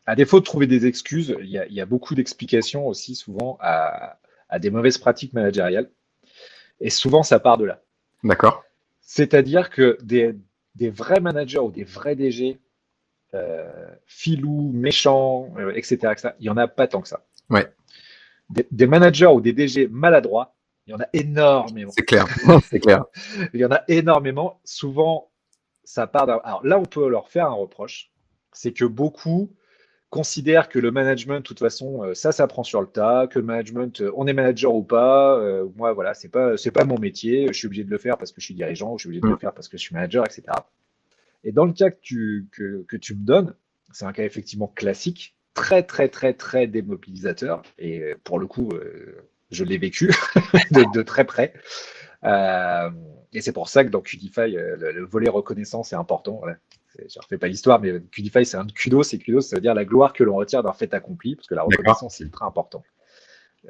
à 0.07 0.17
défaut 0.17 0.41
de 0.41 0.47
trouver 0.47 0.67
des 0.67 0.87
excuses, 0.87 1.37
il 1.41 1.51
y 1.51 1.59
a, 1.59 1.67
y 1.67 1.83
a 1.83 1.87
beaucoup 1.87 2.15
d'explications 2.15 2.87
aussi 2.87 3.17
souvent 3.17 3.59
à, 3.61 4.19
à, 4.49 4.59
des 4.59 4.71
mauvaises 4.71 4.97
pratiques 4.97 5.35
managériales. 5.35 5.91
Et 6.81 6.89
souvent, 6.89 7.23
ça 7.23 7.39
part 7.39 7.59
de 7.59 7.67
là. 7.67 7.83
D'accord. 8.25 8.65
C'est-à-dire 9.03 9.69
que 9.69 9.99
des, 10.01 10.35
des 10.79 10.91
vrais 10.91 11.21
managers 11.21 11.59
ou 11.59 11.71
des 11.71 11.85
vrais 11.85 12.15
DG 12.15 12.59
euh, 13.35 13.69
filous, 14.07 14.71
méchants, 14.73 15.53
etc., 15.75 15.99
euh, 16.07 16.13
etc., 16.13 16.35
il 16.39 16.45
n'y 16.45 16.49
en 16.49 16.57
a 16.57 16.69
pas 16.69 16.87
tant 16.87 17.03
que 17.03 17.09
ça. 17.09 17.27
Ouais. 17.51 17.67
Des, 18.49 18.87
managers 18.87 19.27
ou 19.27 19.41
des 19.43 19.53
DG 19.53 19.89
maladroits, 19.89 20.55
Il 20.87 20.93
y 20.93 20.95
en 20.95 21.01
a 21.01 21.09
énormément. 21.13 21.91
C'est 21.95 22.05
clair, 22.05 22.27
c'est 22.71 22.81
clair. 22.81 23.05
Il 23.53 23.61
y 23.61 23.65
en 23.65 23.71
a 23.73 23.83
énormément. 23.89 24.61
Souvent, 24.65 25.31
ça 25.85 26.07
part 26.07 26.27
d'un. 26.27 26.41
Alors 26.45 26.65
là, 26.65 26.79
on 26.79 26.85
peut 26.85 27.09
leur 27.09 27.29
faire 27.29 27.47
un 27.47 27.55
reproche. 27.55 28.11
C'est 28.53 28.73
que 28.73 28.87
beaucoup 28.87 29.51
considèrent 30.11 30.69
que 30.69 30.79
le 30.79 30.91
management, 30.91 31.39
de 31.39 31.43
toute 31.43 31.59
façon, 31.59 32.03
euh, 32.03 32.15
ça 32.15 32.33
s'apprend 32.33 32.63
sur 32.63 32.81
le 32.81 32.87
tas, 32.87 33.27
que 33.27 33.39
le 33.39 33.45
management, 33.45 34.01
euh, 34.01 34.11
on 34.17 34.27
est 34.27 34.33
manager 34.33 34.75
ou 34.75 34.83
pas. 34.83 35.39
Euh, 35.39 35.67
moi, 35.77 35.93
voilà, 35.93 36.15
c'est 36.15 36.29
pas, 36.29 36.57
c'est 36.57 36.71
pas 36.71 36.85
mon 36.85 36.99
métier. 36.99 37.49
Je 37.49 37.53
suis 37.53 37.67
obligé 37.67 37.85
de 37.85 37.91
le 37.91 37.99
faire 37.99 38.17
parce 38.17 38.33
que 38.33 38.41
je 38.41 38.47
suis 38.47 38.55
dirigeant, 38.55 38.95
ou 38.95 38.99
je 38.99 39.03
suis 39.03 39.09
obligé 39.09 39.21
de 39.21 39.27
le 39.27 39.35
mm. 39.35 39.39
faire 39.39 39.53
parce 39.53 39.69
que 39.69 39.77
je 39.77 39.83
suis 39.83 39.95
manager, 39.95 40.25
etc. 40.25 40.45
Et 41.45 41.53
dans 41.53 41.65
le 41.65 41.73
cas 41.73 41.91
que 41.91 42.01
tu, 42.01 42.49
que, 42.53 42.85
que 42.89 42.97
tu 42.97 43.15
me 43.15 43.25
donnes, 43.25 43.55
c'est 43.93 44.05
un 44.05 44.13
cas 44.13 44.25
effectivement 44.25 44.69
classique, 44.69 45.37
très, 45.55 45.83
très, 45.83 46.09
très, 46.09 46.33
très 46.35 46.67
démobilisateur. 46.67 47.63
Et 47.79 48.15
pour 48.25 48.39
le 48.39 48.47
coup, 48.47 48.71
je 49.51 49.65
l'ai 49.65 49.79
vécu 49.79 50.09
de, 50.71 50.85
de, 50.93 51.03
très 51.03 51.25
près. 51.25 51.55
Euh, 52.25 52.91
et 53.33 53.41
c'est 53.41 53.53
pour 53.53 53.69
ça 53.69 53.85
que 53.85 53.91
dans 53.91 54.01
Qdify, 54.01 54.57
euh, 54.57 54.77
le, 54.77 55.05
volet 55.05 55.29
reconnaissance 55.29 55.93
est 55.93 55.97
important. 55.97 56.41
Je 56.99 57.19
ne 57.19 57.23
refais 57.23 57.39
pas 57.39 57.49
l'histoire, 57.49 57.81
mais 57.81 58.01
Qdify, 58.11 58.45
c'est 58.45 58.57
un 58.57 58.67
kudos. 58.67 59.05
C'est 59.05 59.19
kudos, 59.19 59.43
ça 59.43 59.57
veut 59.57 59.63
dire 59.63 59.75
la 59.75 59.85
gloire 59.85 60.13
que 60.13 60.25
l'on 60.25 60.37
retire 60.37 60.63
d'un 60.63 60.73
fait 60.73 60.93
accompli, 60.95 61.37
parce 61.37 61.47
que 61.47 61.55
la 61.55 61.63
reconnaissance, 61.63 62.17
c'est 62.17 62.25
ultra 62.25 62.47
important. 62.47 62.83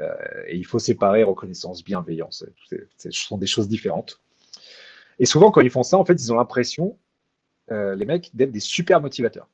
Euh, 0.01 0.15
et 0.47 0.57
il 0.57 0.65
faut 0.65 0.79
séparer 0.79 1.23
reconnaissance, 1.23 1.85
bienveillance. 1.85 2.45
Ce 2.97 3.11
sont 3.11 3.39
des 3.39 3.47
choses 3.47 3.69
différentes. 3.69 4.21
Et 5.19 5.27
souvent, 5.27 5.51
quand 5.51 5.61
ils 5.61 5.71
font 5.71 5.83
ça, 5.83 5.99
en 5.99 6.05
fait, 6.05 6.15
ils 6.15 6.33
ont 6.33 6.37
l'impression, 6.37 6.97
les 7.71 8.05
mecs, 8.05 8.35
d'être 8.35 8.53
des 8.53 8.61
super 8.61 9.01
motivateurs. 9.01 9.49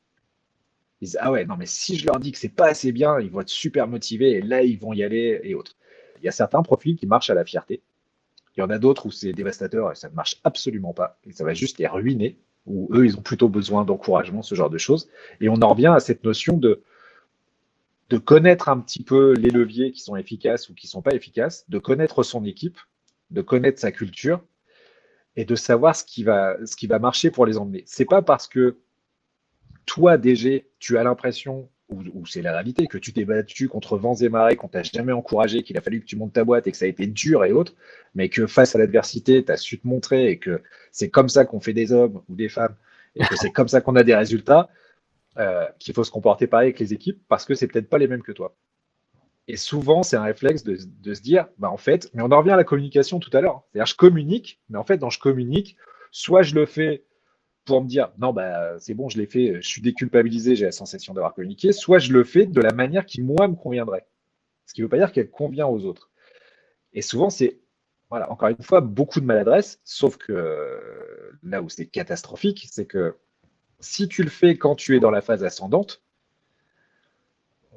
Ils 1.01 1.07
disent, 1.07 1.19
ah 1.21 1.31
ouais, 1.31 1.45
non, 1.45 1.57
mais 1.57 1.67
si 1.67 1.97
je 1.97 2.07
leur 2.07 2.19
dis 2.19 2.33
que 2.33 2.39
c'est 2.39 2.49
pas 2.49 2.69
assez 2.69 2.93
bien, 2.93 3.19
ils 3.21 3.31
vont 3.31 3.41
être 3.41 3.49
super 3.49 3.89
motivés 3.89 4.33
et 4.33 4.41
là, 4.41 4.63
ils 4.63 4.79
vont 4.79 4.93
y 4.93 5.03
aller 5.03 5.41
et 5.43 5.55
autres. 5.55 5.77
Il 6.19 6.25
y 6.25 6.29
a 6.29 6.33
certains 6.33 6.63
profils 6.63 6.97
qui 6.97 7.07
marchent 7.07 7.31
à 7.31 7.35
la 7.35 7.45
fierté. 7.45 7.83
Il 8.57 8.61
y 8.61 8.63
en 8.63 8.71
a 8.71 8.79
d'autres 8.79 9.07
où 9.07 9.11
c'est 9.11 9.33
dévastateur 9.33 9.93
et 9.93 9.97
ça 9.97 10.09
ne 10.09 10.15
marche 10.15 10.41
absolument 10.45 10.95
pas. 10.95 11.19
Et 11.25 11.33
ça 11.33 11.45
va 11.45 11.55
juste 11.55 11.79
les 11.79 11.87
ruiner, 11.87 12.39
où 12.67 12.89
eux, 12.93 13.05
ils 13.07 13.17
ont 13.17 13.23
plutôt 13.23 13.49
besoin 13.49 13.85
d'encouragement, 13.85 14.43
ce 14.43 14.55
genre 14.55 14.71
de 14.71 14.79
choses. 14.79 15.09
Et 15.41 15.49
on 15.49 15.57
en 15.57 15.69
revient 15.69 15.93
à 15.95 16.01
cette 16.01 16.25
notion 16.25 16.57
de, 16.57 16.83
de 18.11 18.19
connaître 18.19 18.69
un 18.69 18.81
petit 18.81 19.03
peu 19.03 19.35
les 19.35 19.51
leviers 19.51 19.93
qui 19.93 20.01
sont 20.01 20.17
efficaces 20.17 20.69
ou 20.69 20.75
qui 20.75 20.87
ne 20.87 20.91
sont 20.91 21.03
pas 21.03 21.15
efficaces, 21.15 21.65
de 21.69 21.79
connaître 21.79 22.23
son 22.23 22.45
équipe, 22.45 22.79
de 23.31 23.43
connaître 23.43 23.81
sa 23.81 23.93
culture 23.93 24.43
et 25.37 25.45
de 25.45 25.55
savoir 25.57 25.97
ce 25.97 26.05
qui 26.05 26.23
va, 26.23 26.57
ce 26.65 26.77
qui 26.77 26.87
va 26.87 26.99
marcher 26.99 27.31
pour 27.31 27.47
les 27.47 27.59
emmener. 27.59 27.83
C'est 27.87 28.05
pas 28.05 28.23
parce 28.23 28.47
que 28.47 28.79
toi, 29.87 30.17
DG, 30.17 30.71
tu 30.79 30.97
as 30.97 31.03
l'impression 31.03 31.69
où, 31.91 32.27
c'est 32.27 32.43
la 32.43 32.53
réalité, 32.53 32.87
que 32.87 32.99
tu 32.99 33.13
t'es 33.13 33.25
battu 33.25 33.69
contre 33.69 33.99
vents 33.99 34.15
et 34.15 34.29
marées, 34.29 34.57
qu'on 34.57 34.69
t'a 34.69 34.83
jamais 34.83 35.13
encouragé, 35.13 35.63
qu'il 35.63 35.77
a 35.77 35.81
fallu 35.81 36.01
que 36.01 36.07
tu 36.07 36.17
montes 36.17 36.33
ta 36.33 36.45
boîte 36.45 36.67
et 36.67 36.73
que 36.73 36.77
ça 36.77 36.87
a 36.87 36.89
été 36.89 37.07
dur 37.07 37.45
et 37.45 37.53
autres, 37.53 37.75
mais 38.15 38.29
que 38.29 38.47
face 38.47 38.75
à 38.75 38.79
l'adversité, 38.79 39.45
tu 39.45 39.53
as 39.53 39.57
su 39.57 39.79
te 39.79 39.87
montrer 39.87 40.31
et 40.31 40.39
que 40.39 40.63
c'est 40.93 41.11
comme 41.11 41.29
ça 41.29 41.45
qu'on 41.45 41.61
fait 41.61 41.75
des 41.75 41.93
hommes 41.93 42.23
ou 42.29 42.35
des 42.35 42.49
femmes 42.49 42.75
et 43.17 43.25
que 43.25 43.37
c'est 43.37 43.51
comme 43.51 43.69
ça 43.69 43.81
qu'on 43.81 43.97
a 43.97 44.03
des 44.03 44.15
résultats, 44.15 44.69
euh, 45.39 45.67
qu'il 45.79 45.95
faut 45.95 46.05
se 46.05 46.11
comporter 46.11 46.47
pareil 46.47 46.69
avec 46.69 46.79
les 46.79 46.93
équipes 46.93 47.21
parce 47.29 47.45
que 47.45 47.55
c'est 47.55 47.67
peut-être 47.67 47.89
pas 47.89 47.99
les 47.99 48.09
mêmes 48.09 48.23
que 48.23 48.33
toi. 48.33 48.57
Et 49.47 49.57
souvent, 49.57 50.03
c'est 50.03 50.17
un 50.17 50.23
réflexe 50.23 50.65
de, 50.65 50.77
se 50.77 51.21
dire, 51.21 51.47
bah 51.59 51.71
en 51.71 51.77
fait, 51.77 52.11
mais 52.15 52.23
on 52.23 52.33
en 52.33 52.39
revient 52.39 52.53
à 52.53 52.57
la 52.57 52.65
communication 52.65 53.19
tout 53.19 53.31
à 53.37 53.43
l'heure. 53.43 53.63
C'est-à-dire, 53.71 53.87
je 53.87 53.95
communique, 53.95 54.61
mais 54.71 54.79
en 54.79 54.85
fait, 54.85 54.97
dans 54.97 55.11
je 55.11 55.19
communique, 55.19 55.77
soit 56.11 56.43
je 56.43 56.55
le 56.55 56.65
fais 56.65 57.05
pour 57.65 57.83
me 57.83 57.89
dire 57.89 58.13
non, 58.19 58.33
bah, 58.33 58.79
c'est 58.79 58.95
bon, 58.95 59.09
je 59.09 59.19
l'ai 59.19 59.27
fait, 59.27 59.61
je 59.61 59.69
suis 59.69 59.83
déculpabilisé, 59.83 60.57
j'ai 60.57 60.67
la 60.67 60.73
sensation 60.73 61.15
d'avoir 61.15 61.35
communiqué, 61.35 61.73
soit 61.73 61.99
je 61.99 62.13
le 62.13 62.25
fais 62.25 62.47
de 62.47 62.61
la 62.61 62.73
manière 62.73 63.07
qui, 63.07 63.23
moi, 63.23 63.49
me 63.49 63.55
conviendrait. 63.55 64.07
Ce 64.67 64.75
qui 64.75 64.81
ne 64.81 64.87
veut 64.87 64.91
pas 64.91 64.99
dire 64.99 65.13
qu'elle 65.13 65.31
convient 65.31 65.67
aux 65.67 65.85
autres. 65.85 66.11
Et 66.93 67.03
souvent, 67.03 67.31
c'est, 67.31 67.61
voilà, 68.11 68.31
encore 68.31 68.49
une 68.49 68.63
fois, 68.63 68.81
beaucoup 68.81 69.21
de 69.21 69.27
maladresse, 69.27 69.81
sauf 69.85 70.17
que 70.17 71.33
là 71.43 71.63
où 71.63 71.69
c'est 71.69 71.87
catastrophique, 71.87 72.67
c'est 72.71 72.87
que 72.87 73.17
si 73.81 74.09
tu 74.09 74.23
le 74.23 74.31
fais 74.31 74.57
quand 74.57 74.77
tu 74.77 74.97
es 74.97 75.01
dans 75.01 75.11
la 75.11 75.21
phase 75.21 75.45
ascendante, 75.45 76.03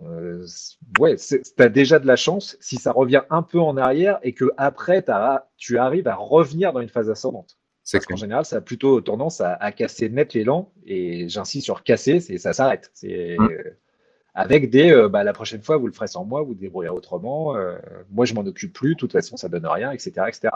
euh, 0.03 0.45
ouais, 0.99 1.15
tu 1.17 1.41
as 1.57 1.69
déjà 1.69 1.99
de 1.99 2.07
la 2.07 2.15
chance 2.15 2.55
si 2.59 2.77
ça 2.77 2.91
revient 2.91 3.23
un 3.29 3.41
peu 3.41 3.59
en 3.59 3.77
arrière 3.77 4.19
et 4.21 4.33
que 4.33 4.45
après 4.57 5.03
tu 5.57 5.77
arrives 5.77 6.07
à 6.07 6.15
revenir 6.15 6.71
dans 6.71 6.81
une 6.81 6.89
phase 6.89 7.09
ascendante. 7.09 7.57
Parce 7.91 8.05
qu'en 8.05 8.15
général, 8.15 8.45
ça 8.45 8.57
a 8.57 8.61
plutôt 8.61 8.99
tendance 9.01 9.41
à, 9.41 9.71
casser 9.71 10.09
net 10.09 10.33
l'élan. 10.33 10.71
Et 10.85 11.29
j'insiste 11.29 11.65
sur 11.65 11.83
casser, 11.83 12.19
c'est 12.19 12.37
ça 12.37 12.53
s'arrête. 12.53 12.91
C'est 12.93 13.37
mmh. 13.39 13.49
avec 14.33 14.69
des, 14.69 14.91
euh, 14.91 15.07
bah, 15.07 15.23
la 15.23 15.33
prochaine 15.33 15.61
fois, 15.61 15.77
vous 15.77 15.87
le 15.87 15.93
ferez 15.93 16.07
sans 16.07 16.25
moi, 16.25 16.41
vous, 16.41 16.53
débrouillerez 16.53 16.95
autrement. 16.95 17.55
Euh, 17.55 17.77
moi, 18.09 18.25
je 18.25 18.33
m'en 18.33 18.41
occupe 18.41 18.73
plus. 18.73 18.95
De 18.95 18.99
toute 18.99 19.13
façon, 19.13 19.37
ça 19.37 19.47
donne 19.47 19.65
rien, 19.65 19.91
etc., 19.91 20.11
etc. 20.27 20.49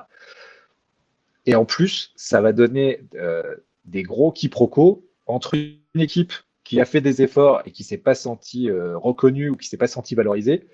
Et 1.46 1.56
en 1.56 1.66
plus, 1.66 2.12
ça 2.16 2.42
va 2.42 2.52
donner 2.52 3.02
euh, 3.16 3.56
des 3.86 4.04
gros 4.04 4.32
quiproquos 4.32 5.08
entre 5.26 5.56
une 5.56 6.02
équipe 6.02 6.34
qui 6.64 6.82
a 6.82 6.86
fait 6.86 7.02
des 7.02 7.22
efforts 7.22 7.62
et 7.66 7.72
qui 7.72 7.84
s'est 7.84 7.98
pas 7.98 8.14
senti 8.14 8.70
reconnue 8.70 9.50
ou 9.50 9.58
qui 9.58 9.68
s'est 9.68 9.78
pas 9.78 9.88
senti 9.88 10.16
valorisée 10.16 10.68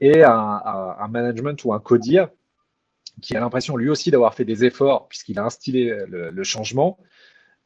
et 0.00 0.22
un, 0.22 0.62
un, 0.98 1.08
management 1.08 1.64
ou 1.64 1.72
un 1.72 1.80
codir 1.80 2.28
qui 3.20 3.36
a 3.36 3.40
l'impression 3.40 3.76
lui 3.76 3.88
aussi 3.88 4.10
d'avoir 4.10 4.34
fait 4.34 4.44
des 4.44 4.64
efforts 4.64 5.08
puisqu'il 5.08 5.38
a 5.38 5.44
instillé 5.44 5.94
le, 6.08 6.42
changement 6.44 6.98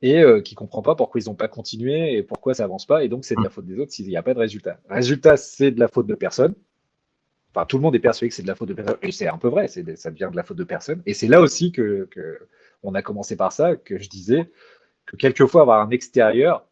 et 0.02 0.20
euh, 0.20 0.40
qui 0.40 0.54
comprend 0.54 0.82
pas 0.82 0.94
pourquoi 0.94 1.20
ils 1.20 1.26
n'ont 1.26 1.34
pas 1.34 1.48
continué 1.48 2.14
et 2.14 2.22
pourquoi 2.22 2.54
ça 2.54 2.64
avance 2.64 2.86
pas. 2.86 3.04
Et 3.04 3.08
donc, 3.08 3.24
c'est 3.24 3.34
de 3.34 3.42
la 3.42 3.50
faute 3.50 3.66
des 3.66 3.78
autres 3.78 3.92
s'il 3.92 4.06
n'y 4.06 4.16
a 4.16 4.22
pas 4.22 4.34
de 4.34 4.38
résultat. 4.38 4.78
Résultat, 4.88 5.36
c'est 5.36 5.70
de 5.70 5.80
la 5.80 5.88
faute 5.88 6.06
de 6.06 6.14
personne. 6.14 6.54
Enfin, 7.54 7.64
tout 7.64 7.78
le 7.78 7.82
monde 7.82 7.94
est 7.94 8.00
persuadé 8.00 8.28
que 8.28 8.34
c'est 8.34 8.42
de 8.42 8.48
la 8.48 8.54
faute 8.54 8.68
de 8.68 8.74
personne. 8.74 8.98
Et 9.00 9.12
c'est 9.12 9.28
un 9.28 9.38
peu 9.38 9.48
vrai, 9.48 9.68
ça 9.68 10.10
vient 10.10 10.30
de 10.30 10.36
la 10.36 10.42
faute 10.42 10.58
de 10.58 10.64
personne. 10.64 11.02
Et 11.06 11.14
c'est 11.14 11.28
là 11.28 11.40
aussi 11.40 11.72
que, 11.72 12.06
que, 12.10 12.38
on 12.82 12.94
a 12.94 13.00
commencé 13.00 13.36
par 13.36 13.52
ça, 13.52 13.76
que 13.76 13.98
je 13.98 14.08
disais 14.08 14.50
que 15.06 15.16
quelquefois 15.16 15.62
avoir 15.62 15.80
un 15.80 15.90
extérieur 15.90 16.66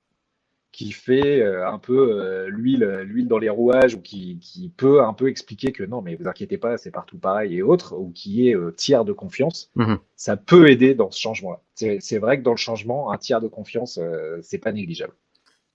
qui 0.74 0.90
fait 0.90 1.40
euh, 1.40 1.68
un 1.68 1.78
peu 1.78 2.20
euh, 2.20 2.48
l'huile, 2.48 2.84
l'huile 3.04 3.28
dans 3.28 3.38
les 3.38 3.48
rouages 3.48 3.94
ou 3.94 4.00
qui, 4.00 4.40
qui, 4.40 4.68
peut 4.68 5.04
un 5.04 5.12
peu 5.12 5.28
expliquer 5.28 5.70
que 5.70 5.84
non, 5.84 6.02
mais 6.02 6.16
vous 6.16 6.26
inquiétez 6.26 6.58
pas, 6.58 6.78
c'est 6.78 6.90
partout 6.90 7.16
pareil 7.16 7.56
et 7.56 7.62
autres, 7.62 7.96
ou 7.96 8.10
qui 8.10 8.48
est 8.48 8.56
euh, 8.56 8.72
tiers 8.72 9.04
de 9.04 9.12
confiance, 9.12 9.70
mhm. 9.76 9.98
ça 10.16 10.36
peut 10.36 10.68
aider 10.68 10.96
dans 10.96 11.12
ce 11.12 11.20
changement-là. 11.20 11.60
C'est, 11.76 11.98
c'est 12.00 12.18
vrai 12.18 12.38
que 12.38 12.42
dans 12.42 12.50
le 12.50 12.56
changement, 12.56 13.12
un 13.12 13.18
tiers 13.18 13.40
de 13.40 13.46
confiance, 13.46 14.00
c'est 14.42 14.58
pas 14.58 14.72
négligeable. 14.72 15.14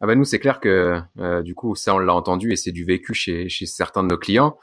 Ah 0.02 0.08
ben 0.08 0.18
nous 0.18 0.24
c'est 0.24 0.40
clair 0.40 0.60
que 0.60 1.02
du 1.42 1.56
coup 1.56 1.76
ça 1.76 1.94
on 1.94 2.00
l'a 2.00 2.14
entendu 2.14 2.54
et 2.54 2.56
c'est 2.56 2.72
du 2.72 2.86
vécu 2.86 3.14
chez, 3.14 3.50
chez 3.50 3.66
certains 3.66 4.04
de 4.04 4.08
nos 4.08 4.18
clients. 4.18 4.58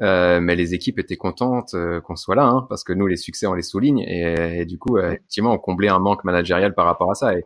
Euh, 0.00 0.40
mais 0.40 0.56
les 0.56 0.74
équipes 0.74 0.98
étaient 0.98 1.16
contentes 1.16 1.74
euh, 1.74 2.00
qu'on 2.00 2.16
soit 2.16 2.34
là, 2.34 2.44
hein, 2.44 2.66
parce 2.68 2.82
que 2.82 2.92
nous, 2.92 3.06
les 3.06 3.16
succès, 3.16 3.46
on 3.46 3.54
les 3.54 3.62
souligne, 3.62 4.00
et, 4.00 4.64
du 4.64 4.78
coup, 4.78 4.96
euh, 4.96 5.12
effectivement, 5.12 5.52
on 5.52 5.58
comblait 5.58 5.88
un 5.88 6.00
manque 6.00 6.24
managérial 6.24 6.74
par 6.74 6.86
rapport 6.86 7.10
à 7.10 7.14
ça, 7.14 7.34
et, 7.34 7.44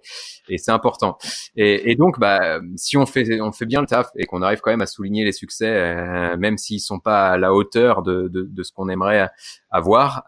et 0.49 0.57
c'est 0.57 0.71
important. 0.71 1.19
Et, 1.57 1.91
et, 1.91 1.97
donc, 1.97 2.19
bah, 2.19 2.61
si 2.77 2.97
on 2.97 3.05
fait, 3.05 3.41
on 3.41 3.53
fait 3.53 3.67
bien 3.67 3.81
le 3.83 3.87
taf 3.87 4.09
et 4.17 4.25
qu'on 4.25 4.41
arrive 4.41 4.61
quand 4.61 4.71
même 4.71 4.81
à 4.81 4.87
souligner 4.87 5.25
les 5.25 5.33
succès, 5.33 6.37
même 6.39 6.57
s'ils 6.57 6.81
sont 6.81 7.01
pas 7.01 7.31
à 7.33 7.37
la 7.37 7.53
hauteur 7.53 8.03
de, 8.03 8.29
de, 8.29 8.45
de 8.45 8.63
ce 8.63 8.73
qu'on 8.73 8.89
aimerait 8.89 9.29
avoir, 9.71 10.25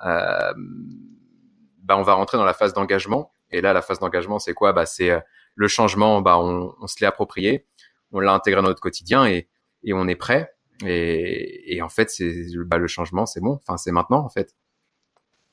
bah, 1.83 1.97
on 1.97 2.03
va 2.03 2.13
rentrer 2.15 2.37
dans 2.37 2.45
la 2.45 2.55
phase 2.55 2.75
d'engagement. 2.75 3.31
Et 3.51 3.63
là, 3.63 3.73
la 3.73 3.81
phase 3.81 4.01
d'engagement, 4.01 4.39
c'est 4.39 4.53
quoi? 4.53 4.73
Bah, 4.75 4.85
c'est 4.85 5.19
le 5.59 5.69
changement. 5.69 6.23
Bah, 6.23 6.39
on, 6.39 6.75
on 6.81 6.87
se 6.87 6.97
l'est 7.01 7.07
approprié, 7.07 7.67
on 8.13 8.21
l'a 8.21 8.33
intégré 8.33 8.63
dans 8.63 8.69
notre 8.69 8.81
quotidien, 8.81 9.27
et, 9.27 9.49
et 9.83 9.93
on 9.93 10.09
est 10.09 10.17
prêt. 10.17 10.55
Et, 10.87 11.77
et 11.77 11.83
en 11.83 11.89
fait, 11.89 12.09
c'est 12.09 12.47
bah, 12.65 12.79
le 12.79 12.87
changement, 12.87 13.27
c'est 13.27 13.41
bon. 13.41 13.61
Enfin, 13.63 13.77
c'est 13.77 13.93
maintenant, 13.93 14.25
en 14.25 14.29
fait. 14.29 14.55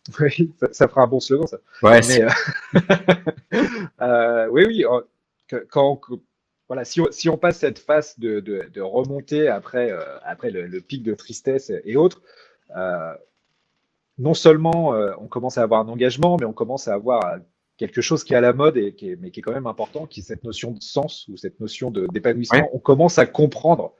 Oui, 0.19 0.53
ça, 0.71 0.87
fera 0.87 1.01
un 1.01 1.07
bon 1.07 1.19
slogan, 1.19 1.47
ça. 1.47 1.57
Ouais. 1.81 1.99
Mais, 2.07 2.21
euh, 2.21 2.79
euh, 4.01 4.47
oui, 4.51 4.63
oui. 4.67 4.85
Quand, 5.71 5.99
voilà, 6.67 6.85
si 6.85 7.01
on, 7.01 7.07
si 7.09 7.27
on, 7.27 7.37
passe 7.37 7.57
cette 7.57 7.79
phase 7.79 8.19
de, 8.19 8.39
de, 8.39 8.69
de 8.71 8.81
remontée 8.81 9.47
après, 9.47 9.91
euh, 9.91 10.19
après 10.23 10.51
le, 10.51 10.67
le, 10.67 10.79
pic 10.79 11.01
de 11.01 11.15
tristesse 11.15 11.71
et 11.83 11.95
autres, 11.95 12.21
non 14.19 14.35
seulement 14.35 14.91
on 15.19 15.27
commence 15.27 15.57
à 15.57 15.63
avoir 15.63 15.81
un 15.81 15.87
engagement, 15.87 16.37
mais 16.39 16.45
on 16.45 16.53
commence 16.53 16.87
à 16.87 16.93
avoir 16.93 17.39
quelque 17.77 18.01
chose 18.01 18.23
qui 18.23 18.33
est 18.33 18.37
à 18.37 18.41
la 18.41 18.53
mode 18.53 18.77
et 18.77 18.93
qui 18.93 19.11
est, 19.11 19.15
mais 19.17 19.31
qui 19.31 19.39
est 19.39 19.43
quand 19.43 19.53
même 19.53 19.67
important, 19.67 20.05
qui 20.05 20.21
est 20.21 20.23
cette 20.23 20.43
notion 20.43 20.71
de 20.71 20.81
sens 20.81 21.27
ou 21.27 21.37
cette 21.37 21.59
notion 21.59 21.91
d'épanouissement. 21.91 22.69
On 22.73 22.79
commence 22.79 23.17
à 23.17 23.25
comprendre 23.25 23.93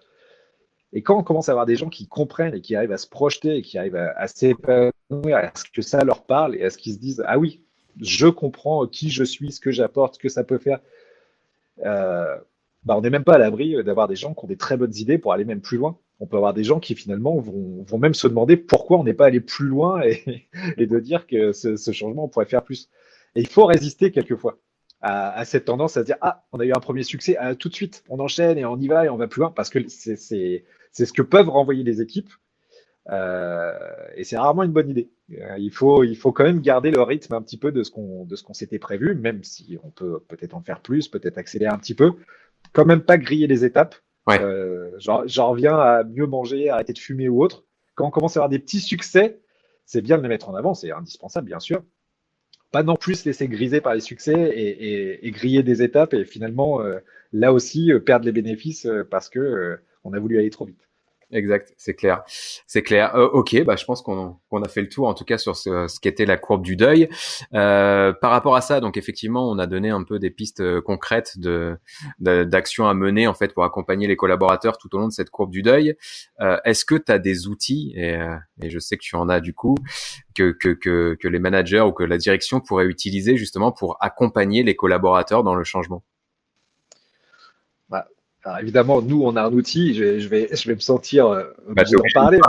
et 0.96 1.02
quand 1.02 1.20
on 1.20 1.24
commence 1.24 1.50
à 1.50 1.52
avoir 1.52 1.66
des 1.66 1.76
gens 1.76 1.90
qui 1.90 2.08
comprennent 2.08 2.56
et 2.56 2.62
qui 2.62 2.74
arrivent 2.74 2.94
à 2.94 2.98
se 2.98 3.08
projeter 3.08 3.58
et 3.58 3.62
qui 3.62 3.78
arrivent 3.78 3.98
à, 3.98 4.28
s'épanouir, 4.28 4.94
à 5.36 5.52
ce 5.54 5.66
que 5.66 5.82
ça 5.82 6.04
leur 6.06 6.24
parle 6.24 6.56
et 6.56 6.64
à 6.64 6.70
ce 6.70 6.78
qu'ils 6.78 6.94
se 6.94 7.00
disent 7.00 7.24
Ah 7.28 7.38
oui, 7.38 7.62
je 8.00 8.28
comprends 8.28 8.88
qui 8.88 9.10
je 9.10 9.26
suis, 9.26 9.52
ce 9.52 9.60
que 9.60 9.72
j'apporte, 9.72 10.16
ce 10.16 10.20
que 10.20 10.30
ça 10.30 10.46
peut 10.46 10.58
faire. 10.58 10.80
Euh, 11.86 12.38
bah 12.86 12.96
on 12.98 13.02
n'est 13.02 13.10
même 13.10 13.26
pas 13.26 13.34
à 13.34 13.38
l'abri 13.38 13.84
d'avoir 13.84 14.08
des 14.08 14.16
gens 14.16 14.34
qui 14.34 14.46
ont 14.46 14.48
des 14.48 14.56
très 14.56 14.78
bonnes 14.78 14.96
idées 14.96 15.18
pour 15.18 15.34
aller 15.34 15.44
même 15.44 15.60
plus 15.60 15.78
loin. 15.78 15.98
On 16.22 16.28
peut 16.28 16.38
avoir 16.38 16.54
des 16.54 16.64
gens 16.64 16.80
qui 16.80 16.96
finalement 16.96 17.38
vont, 17.40 17.84
vont 17.84 17.98
même 17.98 18.14
se 18.14 18.28
demander 18.28 18.56
pourquoi 18.56 18.98
on 18.98 19.04
n'est 19.04 19.14
pas 19.14 19.26
allé 19.26 19.42
plus 19.42 19.66
loin 19.66 20.02
et, 20.02 20.48
et 20.78 20.88
de 20.88 21.00
dire 21.00 21.28
que 21.28 21.52
ce, 21.52 21.76
ce, 21.76 21.92
changement, 21.92 22.24
on 22.24 22.28
pourrait 22.30 22.46
faire 22.46 22.64
plus. 22.64 22.90
Et 23.36 23.42
il 23.42 23.48
faut 23.48 23.66
résister 23.66 24.12
quelquefois 24.12 24.60
à, 25.02 25.32
à, 25.38 25.46
cette 25.46 25.66
tendance 25.66 25.98
à 25.98 26.02
se 26.02 26.06
dire 26.06 26.18
Ah, 26.22 26.46
on 26.52 26.60
a 26.60 26.66
eu 26.66 26.72
un 26.72 26.80
premier 26.80 27.04
succès, 27.04 27.36
ah, 27.40 27.56
tout 27.56 27.70
de 27.70 27.76
suite, 27.76 28.04
on 28.10 28.20
enchaîne 28.20 28.58
et 28.58 28.66
on 28.66 28.78
y 28.78 28.88
va 28.88 29.06
et 29.06 29.10
on 29.10 29.18
va 29.18 29.28
plus 29.28 29.42
loin 29.42 29.52
parce 29.52 29.70
que 29.70 29.80
c'est 29.88 30.16
ce 30.16 31.14
que 31.14 31.22
peuvent 31.22 31.50
renvoyer 31.50 31.84
les 31.84 32.02
équipes 32.02 32.32
et 33.08 34.24
c'est 34.24 34.38
rarement 34.38 34.64
une 34.64 34.72
bonne 34.72 34.90
idée. 34.90 35.12
il, 35.58 35.72
faut, 35.72 36.04
il 36.04 36.16
faut 36.16 36.32
quand 36.32 36.44
même 36.44 36.62
garder 36.62 36.90
le 36.90 37.02
rythme 37.02 37.34
un 37.34 37.42
petit 37.42 37.58
peu 37.58 37.72
de 37.72 37.84
ce 37.84 37.92
qu'on 37.92 38.54
s'était 38.54 38.80
prévu, 38.80 39.16
même 39.16 39.44
si 39.44 39.78
on 39.84 39.92
peut 39.92 40.22
peut-être 40.28 40.56
en 40.56 40.62
faire 40.62 40.82
plus, 40.82 41.08
peut-être 41.08 41.38
accélérer 41.38 41.72
un 41.72 41.78
petit 41.78 41.94
peu. 41.94 42.14
Quand 42.74 42.86
même 42.86 43.02
pas 43.02 43.18
griller 43.18 43.48
les 43.48 43.64
étapes. 43.64 43.96
J'en 44.98 45.50
reviens 45.52 45.78
à 45.78 46.04
mieux 46.04 46.26
manger, 46.26 46.70
arrêter 46.70 46.94
de 46.94 47.00
fumer 47.00 47.30
ou 47.30 47.44
autre. 47.44 47.66
Quand 47.94 48.08
on 48.08 48.12
commence 48.12 48.38
à 48.38 48.40
avoir 48.40 48.50
des 48.50 48.60
petits 48.60 48.80
succès, 48.80 49.40
c'est 49.86 50.02
bien 50.02 50.18
de 50.18 50.24
les 50.24 50.30
mettre 50.30 50.50
en 50.50 50.56
avant, 50.56 50.74
c'est 50.74 50.92
indispensable, 50.92 51.48
bien 51.48 51.60
sûr. 51.60 51.84
Pas 52.76 52.84
non 52.84 52.98
plus 52.98 53.16
se 53.16 53.30
laisser 53.30 53.48
griser 53.48 53.80
par 53.80 53.94
les 53.94 54.02
succès 54.02 54.34
et, 54.36 55.32
griller 55.32 55.64
des 55.64 55.82
étapes 55.82 56.14
et 56.14 56.26
finalement, 56.26 56.82
euh, 56.82 57.00
là 57.32 57.54
aussi, 57.54 57.94
euh, 57.94 58.02
perdre 58.02 58.26
les 58.26 58.34
bénéfices 58.34 58.86
euh, 58.86 59.08
parce 59.10 59.30
que 59.30 59.80
on 60.04 60.12
a 60.12 60.20
voulu 60.20 60.38
aller 60.40 60.50
trop 60.50 60.66
vite. 60.66 60.85
Exact, 61.32 61.74
c'est 61.78 61.96
clair, 61.96 62.24
c'est 62.68 62.84
clair. 62.84 63.16
Euh, 63.16 63.28
ok, 63.28 63.64
bah 63.64 63.76
je 63.76 63.86
pense 63.86 64.02
qu'on 64.04 64.38
a 64.64 64.68
fait 64.70 64.82
le 64.82 64.90
tour 64.90 65.08
en 65.08 65.16
tout 65.16 65.26
cas 65.26 65.38
sur 65.40 65.56
ce, 65.56 66.00
qu'était 66.00 66.26
la 66.26 66.38
courbe 66.38 66.64
du 66.64 66.76
deuil. 66.76 67.10
Euh, 67.54 68.14
par 68.14 68.32
rapport 68.32 68.56
à 68.56 68.62
ça, 68.62 68.80
donc 68.80 68.96
effectivement, 68.96 69.50
on 69.50 69.58
a 69.58 69.66
donné 69.66 69.90
un 69.90 70.04
peu 70.04 70.20
des 70.20 70.30
pistes 70.30 70.62
euh, 70.62 70.82
concrètes 70.82 71.40
de 71.40 71.78
d'actions 72.20 72.88
à 72.88 72.94
mener 72.94 73.28
en 73.28 73.34
fait 73.34 73.54
pour 73.54 73.64
accompagner 73.64 74.08
les 74.08 74.16
collaborateurs 74.16 74.78
tout 74.78 74.96
au 74.96 75.00
long 75.00 75.08
de 75.08 75.14
cette 75.14 75.32
courbe 75.32 75.52
du 75.52 75.64
deuil. 75.64 75.96
Euh, 76.42 76.58
Est-ce 76.64 76.86
que 76.86 76.96
tu 76.96 77.12
as 77.12 77.20
des 77.20 77.48
outils 77.48 77.94
et, 77.96 78.20
je 78.62 78.80
sais 78.80 78.96
que 78.98 79.04
tu 79.04 79.16
en 79.16 79.28
as 79.28 79.40
du 79.40 79.54
coup 79.54 79.76
que 80.36 80.52
que 80.52 81.28
les 81.28 81.40
managers 81.40 81.82
ou 81.82 81.92
que 81.92 82.04
la 82.04 82.18
direction 82.18 82.60
pourraient 82.60 82.86
utiliser 82.86 83.36
justement 83.36 83.72
pour 83.72 83.98
accompagner 84.00 84.64
les 84.64 84.76
collaborateurs 84.76 85.44
dans 85.44 85.56
le 85.56 85.64
changement? 85.64 86.04
Alors 88.46 88.60
évidemment, 88.60 89.02
nous, 89.02 89.24
on 89.24 89.36
a 89.38 89.42
un 89.42 89.52
outil, 89.52 89.96
je 89.96 90.04
vais, 90.04 90.20
je 90.20 90.30
vais, 90.30 90.50
je 90.52 90.68
vais 90.68 90.76
me 90.76 90.80
sentir 90.80 91.26
euh, 91.26 91.46
bah, 91.68 91.82
en 91.98 92.14
parler. 92.14 92.40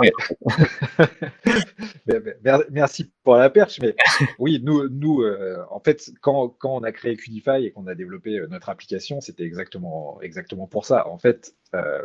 merci 2.71 3.11
pour 3.25 3.37
la 3.37 3.49
perche, 3.49 3.81
mais 3.81 3.97
oui, 4.39 4.61
nous, 4.63 4.91
nous 4.91 5.23
euh, 5.23 5.65
en 5.71 5.81
fait, 5.81 6.13
quand, 6.21 6.51
quand, 6.59 6.77
on 6.77 6.83
a 6.83 6.93
créé 6.93 7.17
Qdify 7.17 7.65
et 7.65 7.71
qu'on 7.71 7.87
a 7.87 7.95
développé 7.95 8.39
euh, 8.39 8.47
notre 8.47 8.69
application, 8.69 9.23
c'était 9.23 9.45
exactement, 9.45 10.21
exactement 10.21 10.67
pour 10.67 10.85
ça. 10.85 11.09
En 11.09 11.17
fait, 11.17 11.55
euh, 11.75 12.03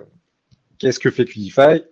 qu'est-ce 0.80 1.00
que 1.02 1.12
fait 1.12 1.26
Qdify 1.26 1.84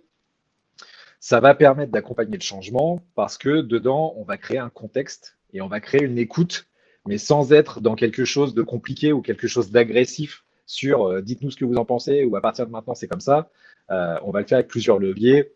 Ça 1.18 1.40
va 1.40 1.54
permettre 1.54 1.92
d'accompagner 1.92 2.38
le 2.38 2.42
changement 2.42 3.02
parce 3.14 3.36
que 3.36 3.60
dedans, 3.60 4.14
on 4.16 4.24
va 4.24 4.38
créer 4.38 4.58
un 4.58 4.70
contexte 4.70 5.36
et 5.52 5.60
on 5.60 5.68
va 5.68 5.80
créer 5.80 6.02
une 6.02 6.16
écoute, 6.16 6.66
mais 7.06 7.18
sans 7.18 7.52
être 7.52 7.82
dans 7.82 7.94
quelque 7.94 8.24
chose 8.24 8.54
de 8.54 8.62
compliqué 8.62 9.12
ou 9.12 9.20
quelque 9.20 9.48
chose 9.48 9.70
d'agressif 9.70 10.44
sur 10.70 11.08
euh, 11.08 11.20
dites-nous 11.20 11.50
ce 11.50 11.56
que 11.56 11.64
vous 11.64 11.74
en 11.74 11.84
pensez 11.84 12.24
ou 12.24 12.36
à 12.36 12.40
partir 12.40 12.64
de 12.64 12.70
maintenant 12.70 12.94
c'est 12.94 13.08
comme 13.08 13.20
ça. 13.20 13.50
Euh, 13.90 14.16
on 14.22 14.30
va 14.30 14.40
le 14.40 14.46
faire 14.46 14.58
avec 14.58 14.68
plusieurs 14.68 15.00
leviers 15.00 15.52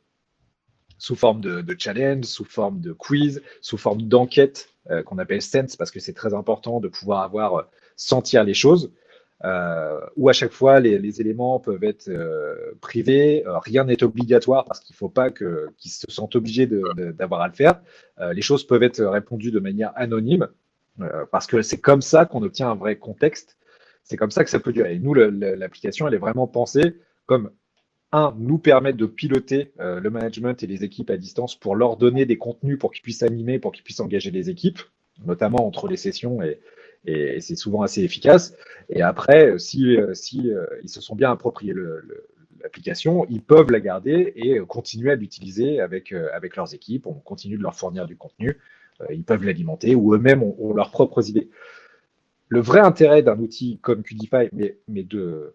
sous 0.98 1.14
forme 1.14 1.40
de, 1.40 1.76
challenge, 1.78 2.24
sous 2.24 2.44
forme 2.44 2.80
de 2.80 2.92
quiz, 2.92 3.42
sous 3.60 3.76
forme 3.76 4.02
d'enquête 4.02 4.70
euh, 4.90 5.02
qu'on 5.02 5.18
appelle 5.18 5.42
sense 5.42 5.76
parce 5.76 5.92
que 5.92 6.00
c'est 6.00 6.14
très 6.14 6.34
important 6.34 6.80
de 6.80 6.88
pouvoir 6.88 7.22
avoir 7.22 7.68
sentir 7.96 8.42
les 8.42 8.54
choses. 8.54 8.92
Euh, 9.44 10.00
où 10.16 10.28
à 10.28 10.32
chaque 10.32 10.52
fois 10.52 10.80
les, 10.80 11.20
éléments 11.20 11.60
peuvent 11.60 11.84
être 11.84 12.10
privés, 12.80 13.44
rien 13.46 13.84
n'est 13.84 14.02
obligatoire 14.02 14.64
parce 14.64 14.80
qu'il 14.80 14.94
ne 14.94 14.96
faut 14.96 15.10
pas 15.10 15.30
qu'ils 15.30 15.90
se 15.90 16.10
sentent 16.10 16.34
obligés 16.34 16.66
d'avoir 16.66 17.42
à 17.42 17.48
le 17.48 17.52
faire. 17.52 17.80
les 18.32 18.42
choses 18.42 18.66
peuvent 18.66 18.82
être 18.82 19.04
répondues 19.04 19.50
de 19.50 19.60
manière 19.60 19.92
anonyme 19.96 20.48
parce 21.30 21.46
que 21.46 21.62
c'est 21.62 21.80
comme 21.80 22.00
ça 22.00 22.24
qu'on 22.24 22.42
obtient 22.42 22.70
un 22.70 22.76
vrai 22.76 22.96
contexte 22.96 23.58
c'est 24.04 24.16
comme 24.16 24.30
ça 24.30 24.44
que 24.44 24.50
ça 24.50 24.60
peut 24.60 24.72
durer. 24.72 24.94
Et 24.94 24.98
nous, 24.98 25.14
l'application, 25.14 26.06
elle 26.06 26.14
est 26.14 26.18
vraiment 26.18 26.46
pensée 26.46 26.96
comme 27.26 27.50
un, 28.12 28.34
nous 28.38 28.58
permettre 28.58 28.98
de 28.98 29.06
piloter 29.06 29.72
euh, 29.80 29.98
le 29.98 30.10
management 30.10 30.62
et 30.62 30.66
les 30.66 30.84
équipes 30.84 31.10
à 31.10 31.16
distance 31.16 31.58
pour 31.58 31.74
leur 31.74 31.96
donner 31.96 32.26
des 32.26 32.38
contenus 32.38 32.78
pour 32.78 32.92
qu'ils 32.92 33.02
puissent 33.02 33.22
animer, 33.22 33.58
pour 33.58 33.72
qu'ils 33.72 33.82
puissent 33.82 34.00
engager 34.00 34.30
les 34.30 34.50
équipes, 34.50 34.78
notamment 35.26 35.66
entre 35.66 35.88
les 35.88 35.96
sessions 35.96 36.40
et, 36.42 36.60
c'est 37.06 37.56
souvent 37.56 37.82
assez 37.82 38.02
efficace. 38.02 38.56
Et 38.88 39.02
après, 39.02 39.50
euh, 39.50 39.58
si 39.58 39.94
euh, 39.94 40.14
ils 40.82 40.88
se 40.88 41.02
sont 41.02 41.14
bien 41.14 41.30
appropriés 41.30 41.74
l'application, 42.62 43.26
ils 43.28 43.42
peuvent 43.42 43.70
la 43.70 43.80
garder 43.80 44.32
et 44.36 44.58
continuer 44.60 45.10
à 45.10 45.14
l'utiliser 45.14 45.80
avec, 45.80 46.12
avec 46.12 46.56
leurs 46.56 46.72
équipes. 46.72 47.06
On 47.06 47.12
continue 47.12 47.58
de 47.58 47.62
leur 47.62 47.74
fournir 47.74 48.06
du 48.06 48.16
contenu. 48.16 48.56
ils 49.10 49.24
peuvent 49.24 49.44
l'alimenter 49.44 49.94
ou 49.94 50.14
eux-mêmes 50.14 50.42
ont, 50.42 50.72
leurs 50.72 50.90
propres 50.90 51.28
idées 51.28 51.50
le 52.48 52.60
vrai 52.60 52.80
intérêt 52.80 53.22
d'un 53.22 53.38
outil 53.38 53.78
comme 53.80 54.02
Qdify, 54.02 54.48
mais, 54.52 54.78
mais 54.88 55.02
de, 55.02 55.54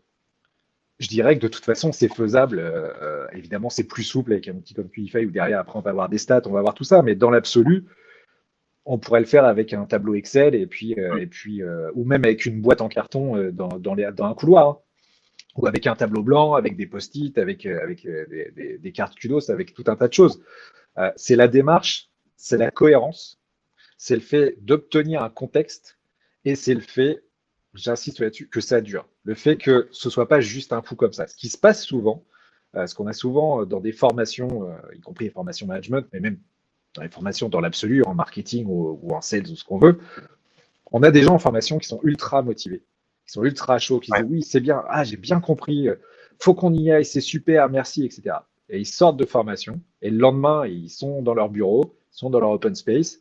je 1.00 1.08
dirais 1.08 1.38
que 1.38 1.42
de 1.42 1.48
toute 1.48 1.64
façon, 1.64 1.92
c'est 1.92 2.14
faisable. 2.14 2.60
Euh, 2.60 2.94
euh, 3.02 3.28
évidemment, 3.34 3.70
c'est 3.70 3.86
plus 3.86 4.04
souple 4.04 4.34
avec 4.34 4.48
un 4.48 4.56
outil 4.56 4.74
comme 4.74 4.90
Qdify 4.90 5.26
où 5.26 5.32
derrière, 5.32 5.60
après, 5.60 5.80
on 5.80 5.82
va 5.82 5.92
avoir 5.92 6.10
des 6.10 6.18
stats, 6.18 6.42
on 6.46 6.52
va 6.52 6.60
avoir 6.60 6.74
tout 6.74 6.84
ça. 6.84 7.02
Mais 7.02 7.16
dans 7.16 7.30
l'absolu, 7.30 7.86
on 8.86 8.98
pourrait 8.98 9.22
le 9.22 9.26
faire 9.26 9.46
avec 9.46 9.74
un 9.74 9.86
tableau 9.86 10.16
Excel 10.16 10.56
et 10.56 10.68
puis, 10.68 11.00
euh, 11.00 11.18
et 11.18 11.28
puis 11.28 11.62
ou 11.94 12.04
même 12.04 12.26
avec 12.26 12.46
une 12.46 12.62
boîte 12.62 12.82
en 12.82 12.90
carton 12.90 13.50
dans, 13.52 13.80
dans, 13.80 13.94
les, 13.94 14.10
dans 14.14 14.26
un 14.26 14.34
couloir. 14.34 14.68
Hein. 14.68 14.78
ou 15.56 15.68
avec 15.68 15.88
un 15.88 15.96
tableau 15.96 16.24
blanc, 16.24 16.54
avec 16.54 16.76
des 16.76 16.88
post-it, 16.88 17.38
avec, 17.38 17.66
avec 17.66 18.06
des, 18.06 18.78
des, 18.78 18.92
cartes 18.92 19.16
kudos, 19.16 19.50
avec 19.50 19.74
tout 19.74 19.84
un 19.88 19.96
tas 19.96 20.08
de 20.08 20.14
choses. 20.14 20.42
c'est 21.16 21.36
la 21.36 21.48
démarche, 21.48 22.10
c'est 22.36 22.58
la 22.58 22.72
cohérence, 22.72 23.40
c'est 23.98 24.16
le 24.16 24.22
fait 24.22 24.58
d'obtenir 24.62 25.24
un 25.24 25.30
contexte 25.30 25.99
et 26.50 26.56
c'est 26.56 26.74
le 26.74 26.82
fait, 26.82 27.24
j'insiste 27.76 28.20
là-dessus, 28.20 28.48
que 28.50 28.60
ça 28.60 28.82
dure. 28.82 29.08
Le 29.24 29.36
fait 29.36 29.56
que 29.56 29.88
ce 29.92 30.10
soit 30.10 30.28
pas 30.28 30.42
juste 30.42 30.74
un 30.74 30.82
coup 30.82 30.96
comme 30.96 31.14
ça. 31.14 31.28
Ce 31.28 31.36
qui 31.36 31.48
se 31.48 31.60
passe 31.60 31.84
souvent, 31.84 32.26
euh, 32.76 32.88
ce 32.88 32.96
qu'on 32.96 33.06
a 33.06 33.14
souvent 33.14 33.62
euh, 33.62 33.66
dans 33.66 33.80
des 33.80 33.92
formations, 33.92 34.68
euh, 34.68 34.96
y 34.96 35.00
compris 35.00 35.26
les 35.26 35.32
formations 35.32 35.68
management, 35.68 36.08
mais 36.12 36.20
même 36.20 36.40
dans 36.96 37.04
les 37.04 37.10
formations 37.10 37.50
dans 37.50 37.60
l'absolu, 37.60 38.04
en 38.04 38.16
marketing 38.16 38.66
ou, 38.68 39.14
en 39.14 39.22
sales 39.22 39.48
ou 39.52 39.56
ce 39.56 39.64
qu'on 39.64 39.78
veut, 39.78 40.00
on 40.92 41.04
a 41.04 41.12
des 41.12 41.22
gens 41.22 41.36
en 41.36 41.40
formation 41.40 41.78
qui 41.78 41.88
sont 41.88 42.00
ultra 42.02 42.42
motivés, 42.42 42.84
qui 43.28 43.32
sont 43.32 43.44
ultra 43.44 43.78
chauds, 43.78 44.00
qui 44.00 44.12
disent 44.12 44.26
oui, 44.28 44.42
c'est 44.42 44.60
bien, 44.60 44.84
ah, 44.90 45.04
j'ai 45.04 45.18
bien 45.18 45.40
compris, 45.40 45.88
faut 46.40 46.56
qu'on 46.56 46.74
y 46.74 46.92
aille, 46.92 47.06
c'est 47.06 47.22
super, 47.22 47.70
merci, 47.70 48.06
etc. 48.06 48.38
Et 48.70 48.80
ils 48.80 48.88
sortent 48.88 49.18
de 49.18 49.26
formation 49.26 49.82
et 50.02 50.10
le 50.10 50.18
lendemain, 50.18 50.66
ils 50.66 50.90
sont 50.90 51.22
dans 51.22 51.36
leur 51.36 51.50
bureau, 51.50 51.96
ils 52.12 52.18
sont 52.18 52.32
dans 52.32 52.40
leur 52.40 52.50
open 52.50 52.74
space 52.74 53.20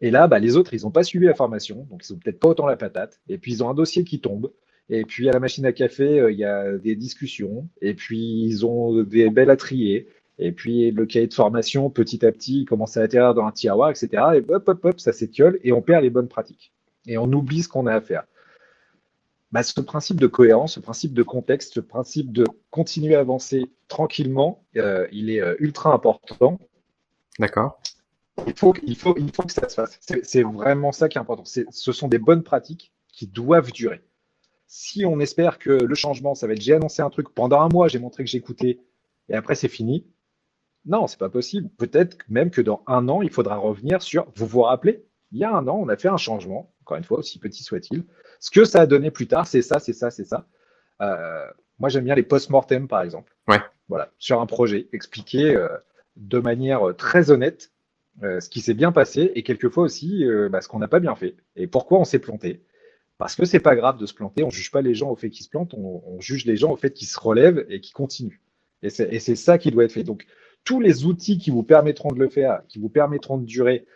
et 0.00 0.10
là, 0.10 0.26
bah, 0.26 0.38
les 0.38 0.56
autres, 0.56 0.74
ils 0.74 0.82
n'ont 0.82 0.90
pas 0.90 1.02
suivi 1.02 1.26
la 1.26 1.34
formation, 1.34 1.86
donc 1.90 2.02
ils 2.08 2.12
n'ont 2.12 2.18
peut-être 2.18 2.40
pas 2.40 2.48
autant 2.48 2.66
la 2.66 2.76
patate. 2.76 3.20
Et 3.28 3.38
puis, 3.38 3.52
ils 3.52 3.64
ont 3.64 3.68
un 3.68 3.74
dossier 3.74 4.04
qui 4.04 4.20
tombe. 4.20 4.52
Et 4.90 5.04
puis, 5.04 5.28
à 5.28 5.32
la 5.32 5.40
machine 5.40 5.64
à 5.64 5.72
café, 5.72 6.20
euh, 6.20 6.30
il 6.30 6.38
y 6.38 6.44
a 6.44 6.76
des 6.76 6.94
discussions. 6.96 7.68
Et 7.80 7.94
puis, 7.94 8.42
ils 8.44 8.66
ont 8.66 9.02
des 9.02 9.30
belles 9.30 9.50
à 9.50 9.56
trier. 9.56 10.08
Et 10.38 10.52
puis, 10.52 10.90
le 10.90 11.06
cahier 11.06 11.26
de 11.26 11.34
formation, 11.34 11.90
petit 11.90 12.26
à 12.26 12.32
petit, 12.32 12.62
il 12.62 12.64
commence 12.64 12.96
à 12.96 13.02
atterrir 13.02 13.34
dans 13.34 13.46
un 13.46 13.52
tiroir, 13.52 13.90
etc. 13.90 14.08
Et 14.34 14.52
hop, 14.52 14.68
hop, 14.68 14.84
hop, 14.84 15.00
ça 15.00 15.12
s'étiole 15.12 15.58
et 15.62 15.72
on 15.72 15.80
perd 15.80 16.02
les 16.02 16.10
bonnes 16.10 16.28
pratiques. 16.28 16.72
Et 17.06 17.18
on 17.18 17.32
oublie 17.32 17.62
ce 17.62 17.68
qu'on 17.68 17.86
a 17.86 17.94
à 17.94 18.00
faire. 18.00 18.24
Bah, 19.52 19.62
ce 19.62 19.80
principe 19.80 20.18
de 20.18 20.26
cohérence, 20.26 20.74
ce 20.74 20.80
principe 20.80 21.14
de 21.14 21.22
contexte, 21.22 21.74
ce 21.74 21.80
principe 21.80 22.32
de 22.32 22.44
continuer 22.70 23.14
à 23.14 23.20
avancer 23.20 23.70
tranquillement, 23.86 24.64
euh, 24.76 25.06
il 25.12 25.30
est 25.30 25.40
euh, 25.40 25.54
ultra 25.60 25.94
important. 25.94 26.58
D'accord 27.38 27.80
il 28.46 28.58
faut, 28.58 28.74
il, 28.82 28.96
faut, 28.96 29.16
il 29.16 29.32
faut 29.32 29.42
que 29.42 29.52
ça 29.52 29.68
se 29.68 29.74
fasse. 29.74 29.98
C'est 30.22 30.42
vraiment 30.42 30.92
ça 30.92 31.08
qui 31.08 31.18
est 31.18 31.20
important. 31.20 31.44
Ce 31.44 31.92
sont 31.92 32.08
des 32.08 32.18
bonnes 32.18 32.42
pratiques 32.42 32.92
qui 33.08 33.26
doivent 33.26 33.72
durer. 33.72 34.02
Si 34.66 35.04
on 35.04 35.20
espère 35.20 35.58
que 35.58 35.70
le 35.70 35.94
changement, 35.94 36.34
ça 36.34 36.46
va 36.46 36.54
être 36.54 36.60
j'ai 36.60 36.74
annoncé 36.74 37.02
un 37.02 37.10
truc 37.10 37.28
pendant 37.32 37.60
un 37.60 37.68
mois, 37.68 37.86
j'ai 37.88 37.98
montré 37.98 38.24
que 38.24 38.30
j'écoutais, 38.30 38.80
et 39.28 39.34
après 39.34 39.54
c'est 39.54 39.68
fini. 39.68 40.06
Non, 40.84 41.06
c'est 41.06 41.18
pas 41.18 41.30
possible. 41.30 41.68
Peut-être 41.78 42.18
même 42.28 42.50
que 42.50 42.60
dans 42.60 42.82
un 42.86 43.08
an, 43.08 43.22
il 43.22 43.30
faudra 43.30 43.56
revenir 43.56 44.02
sur. 44.02 44.26
Vous 44.34 44.46
vous 44.46 44.62
rappelez, 44.62 45.04
il 45.32 45.38
y 45.38 45.44
a 45.44 45.52
un 45.54 45.66
an, 45.68 45.76
on 45.80 45.88
a 45.88 45.96
fait 45.96 46.08
un 46.08 46.16
changement, 46.16 46.74
encore 46.82 46.96
une 46.96 47.04
fois, 47.04 47.18
aussi 47.18 47.38
petit 47.38 47.62
soit-il. 47.62 48.04
Ce 48.40 48.50
que 48.50 48.64
ça 48.64 48.80
a 48.80 48.86
donné 48.86 49.10
plus 49.10 49.26
tard, 49.26 49.46
c'est 49.46 49.62
ça, 49.62 49.78
c'est 49.78 49.92
ça, 49.92 50.10
c'est 50.10 50.24
ça. 50.24 50.46
Euh, 51.00 51.46
moi, 51.78 51.88
j'aime 51.88 52.04
bien 52.04 52.14
les 52.14 52.22
post-mortem, 52.22 52.88
par 52.88 53.02
exemple. 53.02 53.34
Ouais. 53.48 53.60
Voilà, 53.88 54.10
sur 54.18 54.40
un 54.40 54.46
projet, 54.46 54.88
expliquer 54.92 55.54
euh, 55.54 55.68
de 56.16 56.38
manière 56.38 56.94
très 56.96 57.30
honnête 57.30 57.73
euh, 58.22 58.40
ce 58.40 58.48
qui 58.48 58.60
s'est 58.60 58.74
bien 58.74 58.92
passé 58.92 59.32
et 59.34 59.42
quelquefois 59.42 59.84
aussi 59.84 60.24
euh, 60.24 60.48
bah, 60.48 60.60
ce 60.60 60.68
qu'on 60.68 60.78
n'a 60.78 60.86
pas 60.86 61.00
bien 61.00 61.16
fait 61.16 61.34
et 61.56 61.66
pourquoi 61.66 61.98
on 61.98 62.04
s'est 62.04 62.20
planté? 62.20 62.62
Parce 63.18 63.34
que 63.34 63.44
c'est 63.44 63.60
pas 63.60 63.74
grave 63.74 63.98
de 63.98 64.06
se 64.06 64.14
planter, 64.14 64.44
on 64.44 64.50
juge 64.50 64.70
pas 64.70 64.82
les 64.82 64.94
gens 64.94 65.10
au 65.10 65.16
fait 65.16 65.30
qu'ils 65.30 65.44
se 65.44 65.50
plantent, 65.50 65.74
on, 65.74 66.20
juge 66.20 66.46
les 66.46 66.56
gens 66.56 66.72
au 66.72 66.76
fait 66.76 66.92
qu'ils 66.92 67.08
se 67.08 67.18
relèvent 67.18 67.64
et 67.68 67.80
qu'ils 67.80 67.92
continuent. 67.92 68.40
Et 68.82 68.90
c'est 68.90 69.36
ça 69.36 69.56
qui 69.56 69.70
doit 69.70 69.84
être 69.84 69.92
fait. 69.92 70.02
Donc 70.02 70.26
tous 70.62 70.80
les 70.80 71.04
outils 71.04 71.38
qui 71.38 71.50
vous 71.50 71.62
permettront 71.62 72.12
de 72.12 72.18
le 72.18 72.28
faire, 72.28 72.62
qui 72.68 72.78
vous 72.78 72.88
permettront 72.88 73.38
de 73.38 73.44
durer, 73.44 73.86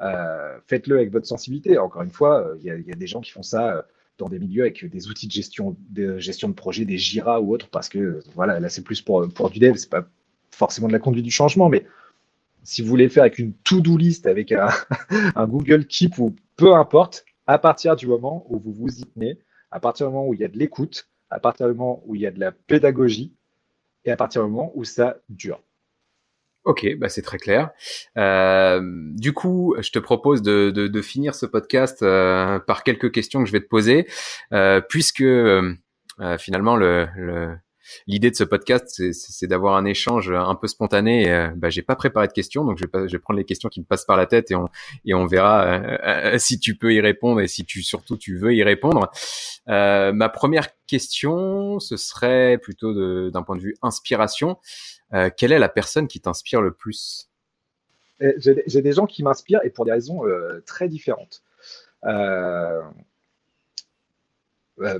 euh, 0.00 0.58
faites-le 0.66 0.96
avec 0.96 1.10
votre 1.10 1.26
sensibilité. 1.26 1.78
Encore 1.78 2.02
une 2.02 2.10
fois, 2.10 2.54
il 2.60 2.66
y, 2.66 2.70
a 2.70 2.94
des 2.94 3.06
gens 3.06 3.20
qui 3.20 3.32
font 3.32 3.42
ça 3.42 3.86
dans 4.18 4.28
des 4.28 4.38
milieux 4.38 4.62
avec 4.62 4.84
des 4.84 5.08
outils 5.08 5.26
de 5.26 5.32
gestion 5.32 5.76
de 5.90 6.18
gestion 6.18 6.48
de 6.48 6.54
projet, 6.54 6.84
des 6.84 6.98
Jira 6.98 7.40
ou 7.40 7.52
autres, 7.52 7.68
parce 7.68 7.88
que 7.88 8.20
voilà, 8.34 8.60
là 8.60 8.68
c'est 8.68 8.82
plus 8.82 9.00
pour, 9.00 9.28
pour 9.28 9.50
du 9.50 9.58
dev, 9.58 9.76
c'est 9.76 9.90
pas 9.90 10.06
forcément 10.50 10.88
de 10.88 10.92
la 10.92 10.98
conduite 10.98 11.24
du 11.24 11.30
changement, 11.30 11.68
mais 11.68 11.84
si 12.62 12.82
vous 12.82 12.88
voulez 12.88 13.04
le 13.04 13.10
faire 13.10 13.22
avec 13.22 13.38
une 13.38 13.54
to-do 13.64 13.96
list, 13.96 14.26
avec 14.26 14.52
un, 15.36 15.46
Google 15.46 15.86
Keep 15.86 16.18
ou 16.18 16.34
peu 16.56 16.74
importe, 16.74 17.24
à 17.46 17.58
partir 17.58 17.96
du 17.96 18.06
moment 18.06 18.44
où 18.48 18.58
vous 18.58 18.72
vous 18.72 19.00
y 19.00 19.04
tenez, 19.06 19.38
à 19.70 19.80
partir 19.80 20.06
du 20.06 20.12
moment 20.12 20.26
où 20.28 20.34
il 20.34 20.40
y 20.40 20.44
a 20.44 20.48
de 20.48 20.58
l'écoute, 20.58 21.08
à 21.30 21.40
partir 21.40 21.66
du 21.66 21.74
moment 21.74 22.02
où 22.06 22.14
il 22.14 22.20
y 22.20 22.26
a 22.26 22.30
de 22.30 22.40
la 22.40 22.52
pédagogie 22.52 23.34
et 24.04 24.10
à 24.10 24.16
partir 24.16 24.44
du 24.44 24.50
moment 24.50 24.72
où 24.74 24.84
ça 24.84 25.18
dure. 25.28 25.62
Ok, 26.64 26.86
bah 26.98 27.08
c'est 27.08 27.22
très 27.22 27.38
clair. 27.38 27.70
Euh, 28.18 28.80
du 29.14 29.32
coup, 29.32 29.74
je 29.78 29.90
te 29.90 29.98
propose 29.98 30.42
de, 30.42 31.00
finir 31.00 31.34
ce 31.34 31.46
podcast 31.46 32.02
euh, 32.02 32.58
par 32.58 32.82
quelques 32.82 33.10
questions 33.10 33.40
que 33.40 33.46
je 33.46 33.52
vais 33.52 33.60
te 33.60 33.68
poser, 33.68 34.06
euh, 34.52 34.80
puisque 34.86 35.24
finalement 36.38 36.76
le, 36.76 37.08
le 37.16 37.56
l'idée 38.06 38.30
de 38.30 38.36
ce 38.36 38.44
podcast, 38.44 39.12
c'est 39.12 39.46
d'avoir 39.46 39.76
un 39.76 39.84
échange 39.84 40.30
un 40.30 40.54
peu 40.54 40.66
spontané. 40.66 41.30
Euh, 41.30 41.48
bah, 41.56 41.70
j'ai 41.70 41.82
pas 41.82 41.96
préparé 41.96 42.26
de 42.26 42.32
questions, 42.32 42.64
donc 42.64 42.78
je 42.78 42.84
vais, 42.84 43.18
prendre 43.18 43.38
les 43.38 43.44
questions 43.44 43.68
qui 43.68 43.80
me 43.80 43.84
passent 43.84 44.04
par 44.04 44.16
la 44.16 44.26
tête 44.26 44.52
et 45.04 45.14
on 45.14 45.26
verra 45.26 45.66
euh, 45.66 46.38
si 46.38 46.58
tu 46.58 46.76
peux 46.76 46.92
y 46.92 47.00
répondre 47.00 47.40
et 47.40 47.48
si 47.48 47.64
tu 47.64 47.82
surtout 47.82 48.16
tu 48.16 48.38
veux 48.38 48.54
y 48.54 48.62
répondre. 48.62 49.10
ma 49.66 50.28
première 50.28 50.68
question, 50.86 51.78
ce 51.80 51.96
serait 51.96 52.58
plutôt 52.58 53.30
d'un 53.30 53.42
point 53.42 53.56
de 53.56 53.62
vue 53.62 53.76
inspiration. 53.82 54.58
Euh, 55.14 55.30
quelle 55.34 55.52
est 55.52 55.58
la 55.58 55.68
personne 55.68 56.08
qui 56.08 56.20
t'inspire 56.20 56.60
le 56.60 56.72
plus? 56.72 57.30
J'ai 58.20 58.82
des 58.82 58.92
gens 58.92 59.06
qui 59.06 59.22
m'inspirent 59.22 59.60
et 59.64 59.70
pour 59.70 59.84
des 59.84 59.92
raisons 59.92 60.26
euh, 60.26 60.60
très 60.66 60.88
différentes. 60.88 61.42
Euh, 62.04 62.82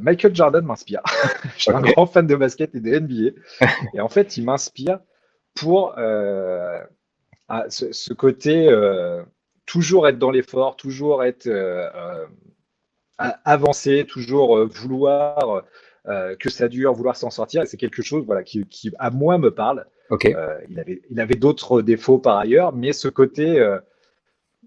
Michael 0.01 0.35
Jordan 0.35 0.65
m'inspire. 0.65 1.03
Je 1.57 1.63
suis 1.63 1.71
un 1.73 1.81
grand 1.81 2.07
fan 2.07 2.27
de 2.27 2.37
basket 2.37 2.75
et 2.75 2.81
de 2.81 2.99
NBA. 2.99 3.41
et 3.95 4.01
en 4.01 4.09
fait, 4.09 4.37
il 4.37 4.45
m'inspire 4.45 5.01
pour 5.55 5.95
ce, 7.69 8.13
côté 8.13 8.69
toujours 9.67 10.09
être 10.09 10.19
dans 10.19 10.31
l'effort, 10.31 10.77
toujours 10.77 11.25
être 11.25 11.49
avancé, 13.19 14.05
toujours 14.09 14.67
vouloir 14.67 15.65
que 16.05 16.51
ça 16.51 16.69
dure, 16.69 16.93
vouloir 16.93 17.17
s'en 17.17 17.31
sortir. 17.31 17.67
C'est 17.67 17.77
quelque 17.77 18.03
chose 18.03 18.25
voilà, 18.25 18.43
qui, 18.43 18.67
qui, 18.67 18.93
à 18.99 19.11
moi, 19.11 19.39
me 19.39 19.51
parle. 19.51 19.87
Euh, 20.11 20.59
il 20.69 20.81
avait, 20.81 21.03
il 21.11 21.21
avait 21.21 21.35
d'autres 21.35 21.83
défauts 21.83 22.19
par 22.19 22.39
ailleurs, 22.39 22.73
mais 22.73 22.93
ce 22.93 23.09
côté, 23.09 23.61
euh, 23.61 23.79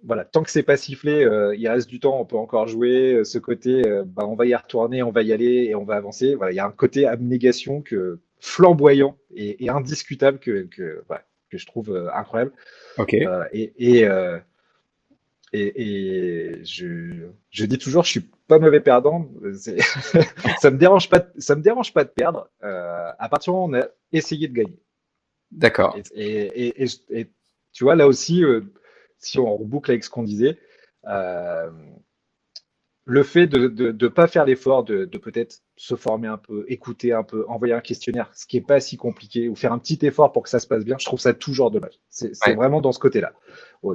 voilà, 0.03 0.25
tant 0.25 0.43
que 0.43 0.51
c'est 0.51 0.63
pas 0.63 0.77
sifflé, 0.77 1.23
euh, 1.23 1.55
il 1.55 1.67
reste 1.67 1.89
du 1.89 1.99
temps, 1.99 2.19
on 2.19 2.25
peut 2.25 2.37
encore 2.37 2.67
jouer. 2.67 3.23
Ce 3.23 3.37
côté, 3.37 3.83
bah, 4.05 4.25
on 4.25 4.35
va 4.35 4.45
y 4.45 4.55
retourner, 4.55 5.03
on 5.03 5.11
va 5.11 5.21
y 5.21 5.33
aller 5.33 5.67
et 5.69 5.75
on 5.75 5.83
va 5.83 5.95
avancer. 5.95 6.35
Voilà, 6.35 6.51
il 6.51 6.55
y 6.55 6.59
a 6.59 6.65
un 6.65 6.71
côté 6.71 7.05
abnégation 7.05 7.81
que 7.81 8.19
flamboyant 8.39 9.17
et, 9.35 9.69
indiscutable 9.69 10.39
que, 10.39 10.63
que, 10.63 11.03
que, 11.49 11.57
je 11.57 11.65
trouve 11.65 12.09
incroyable. 12.13 12.51
Ok. 12.97 13.13
et, 13.13 13.73
et 13.77 14.07
et, 15.53 16.61
je, 16.63 17.29
je, 17.49 17.65
dis 17.65 17.77
toujours, 17.77 18.03
je 18.03 18.11
suis 18.11 18.29
pas 18.47 18.59
mauvais 18.59 18.79
perdant. 18.79 19.29
ça 20.59 20.71
me 20.71 20.77
dérange 20.77 21.09
pas, 21.09 21.27
ça 21.37 21.55
me 21.55 21.61
dérange 21.61 21.93
pas 21.93 22.03
de 22.03 22.09
perdre. 22.09 22.49
Euh, 22.63 23.11
à 23.19 23.29
partir 23.29 23.51
du 23.51 23.57
moment 23.57 23.65
où 23.65 23.77
on 23.77 23.81
a 23.81 23.87
essayé 24.13 24.47
de 24.47 24.53
gagner. 24.53 24.79
D'accord. 25.51 25.97
Et, 26.15 26.85
tu 27.73 27.83
vois, 27.83 27.95
là 27.95 28.07
aussi, 28.07 28.43
euh, 28.43 28.61
si 29.22 29.39
on 29.39 29.55
reboucle 29.55 29.91
avec 29.91 30.03
ce 30.03 30.09
qu'on 30.09 30.24
disait, 30.24 30.59
euh, 31.07 31.69
le 33.05 33.24
fait 33.24 33.47
de 33.47 33.91
ne 33.91 34.07
pas 34.07 34.28
faire 34.28 34.45
l'effort 34.45 34.84
de, 34.84 35.05
peut-être 35.05 35.61
se 35.76 35.95
former 35.95 36.28
un 36.28 36.38
peu, 36.38 36.65
écouter 36.67 37.13
un 37.13 37.24
peu, 37.24 37.45
envoyer 37.47 37.74
un 37.74 37.82
questionnaire, 37.82 38.32
ce 38.36 38.45
qui 38.45 38.57
n'est 38.57 38.65
pas 38.65 38.80
si 38.80 38.97
compliqué, 38.97 39.49
ou 39.49 39.55
faire 39.55 39.74
un 39.74 39.80
petit 39.80 39.99
effort 40.03 40.32
pour 40.32 40.43
que 40.43 40.49
ça 40.49 40.59
se 40.59 40.67
passe 40.67 40.86
bien, 40.86 40.97
je 40.99 41.05
trouve 41.05 41.19
ça 41.19 41.34
toujours 41.34 41.72
dommage. 41.72 41.99
C'est 42.09 42.53
vraiment 42.53 42.82
dans 42.82 42.91
ce 42.91 42.99
côté-là, 42.99 43.34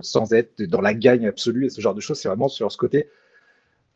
sans 0.03 0.33
être 0.33 0.63
dans 0.63 0.81
la 0.81 0.95
gagne 0.95 1.27
absolue 1.27 1.67
et 1.67 1.71
ce 1.71 1.81
genre 1.81 1.95
de 1.95 2.01
choses, 2.01 2.19
c'est 2.19 2.29
vraiment 2.29 2.49
sur 2.49 2.71
ce 2.73 2.77
côté, 2.77 3.09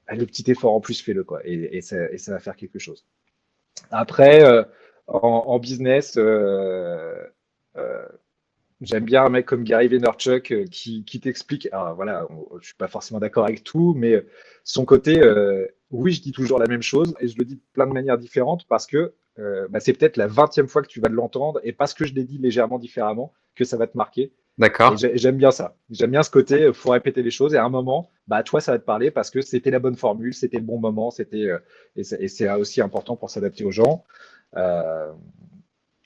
ah, 0.07 0.15
le 0.15 0.27
petit 0.27 0.49
effort 0.51 0.75
en 0.75 0.81
plus, 0.81 1.03
fais-le, 1.03 1.25
quoi, 1.25 1.41
et, 1.45 1.81
ça, 1.81 1.97
va 2.29 2.39
faire 2.39 2.57
quelque 2.57 2.79
chose. 2.79 3.05
Après, 3.91 4.45
euh, 4.45 4.63
en, 5.07 5.59
business, 5.59 6.17
euh, 6.17 7.17
j'aime 8.81 9.05
bien 9.05 9.25
un 9.25 9.29
mec 9.29 9.47
comme 9.47 9.65
Gary 9.65 9.89
Vaynerchuk 9.89 10.53
euh, 10.53 10.65
qui, 10.71 11.05
qui 11.05 11.21
t'explique. 11.21 11.69
Alors 11.73 11.95
voilà, 11.95 12.27
je 12.61 12.67
suis 12.67 12.75
pas 12.75 12.89
forcément 12.89 13.21
d'accord 13.21 13.45
avec 13.45 13.65
tout, 13.65 13.95
mais 13.97 14.25
son 14.65 14.85
côté, 14.85 15.21
euh, 15.21 15.67
oui, 15.91 16.13
je 16.13 16.23
dis 16.23 16.33
toujours 16.33 16.59
la 16.59 16.67
même 16.67 16.83
chose 16.83 17.15
et 17.21 17.29
je 17.29 17.37
le 17.39 17.45
dis 17.45 17.57
de 17.57 17.63
plein 17.73 17.87
de 17.87 17.93
manières 17.93 18.19
différentes 18.19 18.67
parce 18.69 18.87
que 18.87 19.15
bah, 19.71 19.81
c'est 19.81 19.95
peut-être 19.95 20.19
la 20.19 20.27
vingtième 20.27 20.69
fois 20.69 20.83
que 20.83 20.87
tu 20.87 21.01
vas 21.01 21.09
l'entendre 21.09 21.61
et 21.65 21.73
parce 21.73 21.95
que 21.95 22.05
je 22.05 22.13
l'ai 22.13 22.25
dit 22.25 22.37
légèrement 22.37 22.79
différemment 22.79 23.33
que 23.55 23.65
ça 23.65 23.79
va 23.79 23.87
te 23.87 23.97
marquer. 23.97 24.35
D'accord. 24.59 24.95
J'aime 24.99 25.39
bien 25.39 25.51
ça. 25.51 25.77
J'aime 25.89 26.11
bien 26.11 26.23
ce 26.23 26.29
côté, 26.29 26.71
faut 26.75 26.91
répéter 26.91 27.23
les 27.23 27.31
choses 27.31 27.55
et 27.55 27.57
à 27.57 27.65
un 27.65 27.71
moment, 27.71 28.11
bah 28.29 28.43
toi, 28.43 28.61
ça 28.61 28.73
va 28.73 28.79
te 28.79 28.85
parler 28.85 29.11
parce 29.11 29.31
que 29.31 29.41
c'était 29.41 29.71
la 29.71 29.79
bonne 29.79 29.97
formule, 29.97 30.35
c'était 30.35 30.59
le 30.59 30.65
bon 30.65 30.79
moment, 30.79 31.11
c'était 31.11 31.49
et 31.97 32.05
c'est 32.05 32.51
aussi 32.51 32.83
important 32.83 33.17
pour 33.17 33.31
s'adapter 33.31 33.65
aux 33.65 33.71
gens. 33.71 34.05
Euh, 34.57 35.13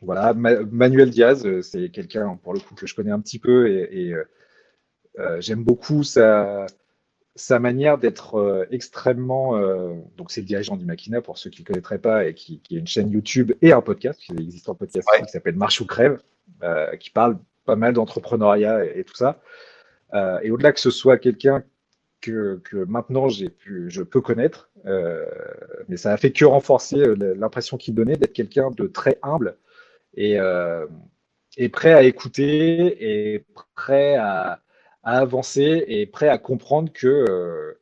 voilà, 0.04 0.34
Manuel 0.34 1.10
Diaz, 1.10 1.46
euh, 1.46 1.62
c'est 1.62 1.88
quelqu'un 1.88 2.38
pour 2.42 2.54
le 2.54 2.60
coup 2.60 2.74
que 2.74 2.86
je 2.86 2.94
connais 2.94 3.10
un 3.10 3.20
petit 3.20 3.38
peu 3.38 3.68
et, 3.68 4.12
euh, 4.12 4.24
euh, 5.18 5.40
j'aime 5.40 5.64
beaucoup 5.64 6.02
sa, 6.02 6.66
sa 7.34 7.58
manière 7.58 7.98
d'être 7.98 8.66
extrêmement. 8.70 9.58
donc, 10.16 10.30
c'est 10.30 10.40
le 10.40 10.46
dirigeant 10.46 10.76
d'Imakina 10.76 11.20
pour 11.22 11.38
ceux 11.38 11.50
qui 11.50 11.62
ne 11.62 11.66
connaîtraient 11.66 11.98
pas 11.98 12.26
et 12.26 12.34
qui, 12.34 12.60
qui, 12.60 12.76
a 12.76 12.78
une 12.78 12.86
chaîne 12.86 13.10
YouTube 13.10 13.52
et 13.62 13.72
un 13.72 13.80
podcast, 13.80 14.20
qui 14.20 14.32
existe 14.32 14.68
un 14.68 14.74
podcast 14.74 15.08
qui 15.24 15.30
s'appelle 15.30 15.56
Marche 15.56 15.80
ou 15.80 15.86
Crève, 15.86 16.20
qui 17.00 17.10
parle 17.10 17.38
pas 17.64 17.76
mal 17.76 17.94
d'entrepreneuriat 17.94 18.84
et, 18.84 19.04
tout 19.04 19.14
ça. 19.14 19.40
et 20.42 20.50
au-delà 20.50 20.72
que 20.72 20.80
ce 20.80 20.90
soit 20.90 21.18
quelqu'un 21.18 21.64
que, 22.20 22.60
que, 22.64 22.78
maintenant 22.84 23.28
j'ai 23.28 23.50
pu, 23.50 23.90
je 23.90 24.02
peux 24.02 24.20
connaître, 24.20 24.70
mais 25.88 25.96
ça 25.96 26.12
a 26.12 26.16
fait 26.16 26.32
que 26.32 26.44
renforcer 26.44 27.04
l'impression 27.16 27.76
qu'il 27.76 27.94
donnait 27.94 28.16
d'être 28.16 28.32
quelqu'un 28.32 28.70
de 28.70 28.86
très 28.86 29.18
humble 29.22 29.56
et, 30.16 30.38
euh, 30.38 30.86
prêt 31.72 31.92
à 31.92 32.02
écouter 32.02 33.34
et 33.34 33.44
prêt 33.74 34.16
à, 34.16 34.60
avancer 35.02 35.84
et 35.86 36.06
prêt 36.06 36.28
à 36.28 36.38
comprendre 36.38 36.90
que 36.90 37.06
euh, 37.06 37.78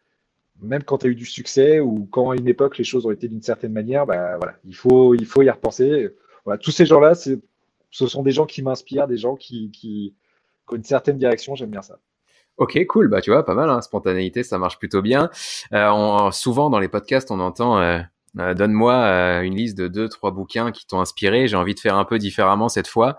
même 0.61 0.83
quand 0.83 0.99
tu 0.99 1.07
as 1.07 1.11
eu 1.11 1.15
du 1.15 1.25
succès 1.25 1.79
ou 1.79 2.09
quand 2.11 2.31
à 2.31 2.37
une 2.37 2.49
époque 2.49 2.79
les 2.79 2.85
choses 2.85 3.07
ont 3.07 3.13
été 3.13 3.29
d'une 3.29 3.43
certaine 3.43 3.73
manière, 3.73 4.07
bah, 4.07 4.37
voilà, 4.39 4.57
il, 4.65 4.75
faut, 4.75 5.15
il 5.15 5.25
faut 5.25 5.43
y 5.43 5.51
repenser. 5.51 6.11
Voilà, 6.45 6.59
tous 6.59 6.73
ces 6.73 6.85
gens-là, 6.85 7.15
ce 7.15 7.39
sont 7.91 8.23
des 8.23 8.33
gens 8.33 8.47
qui 8.47 8.63
m'inspirent, 8.63 9.07
des 9.07 9.19
gens 9.19 9.37
qui, 9.37 9.71
qui, 9.71 10.17
ont 10.69 10.77
une 10.77 10.85
certaine 10.85 11.17
direction. 11.17 11.55
J'aime 11.55 11.71
bien 11.71 11.83
ça. 11.83 11.99
Ok, 12.57 12.85
cool. 12.87 13.09
Bah, 13.09 13.21
tu 13.21 13.31
vois, 13.31 13.45
pas 13.45 13.55
mal. 13.55 13.71
Hein, 13.71 13.81
spontanéité, 13.83 14.43
ça 14.43 14.59
marche 14.59 14.79
plutôt 14.79 15.03
bien. 15.03 15.31
Euh, 15.73 16.31
souvent 16.33 16.71
dans 16.71 16.81
les 16.81 16.89
podcasts, 16.89 17.31
on 17.31 17.39
entend 17.39 17.81
euh, 18.39 18.55
donne-moi 18.55 18.95
euh, 18.95 19.43
une 19.43 19.57
liste 19.57 19.77
de 19.77 19.89
deux, 19.89 20.09
trois 20.09 20.31
bouquins 20.31 20.73
qui 20.73 20.87
t'ont 20.87 21.01
inspiré. 21.01 21.49
J'ai 21.49 21.57
envie 21.57 21.75
de 21.75 21.81
faire 21.81 21.97
un 21.97 22.05
peu 22.05 22.19
différemment 22.19 22.69
cette 22.69 22.89
fois. 22.89 23.17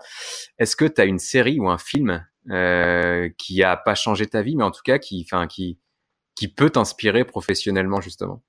Est-ce 0.58 0.76
que 0.76 0.84
tu 0.84 1.00
as 1.00 1.04
une 1.04 1.18
série 1.18 1.60
ou 1.60 1.68
un 1.68 1.78
film 1.78 2.26
euh, 2.50 3.28
qui 3.38 3.62
a 3.62 3.76
pas 3.76 3.94
changé 3.94 4.26
ta 4.26 4.42
vie, 4.42 4.56
mais 4.56 4.64
en 4.64 4.70
tout 4.70 4.82
cas 4.84 4.98
qui, 4.98 5.24
enfin, 5.26 5.46
qui, 5.46 5.78
qui 6.34 6.48
peut 6.48 6.70
t'inspirer 6.70 7.24
professionnellement 7.24 8.00
justement? 8.00 8.42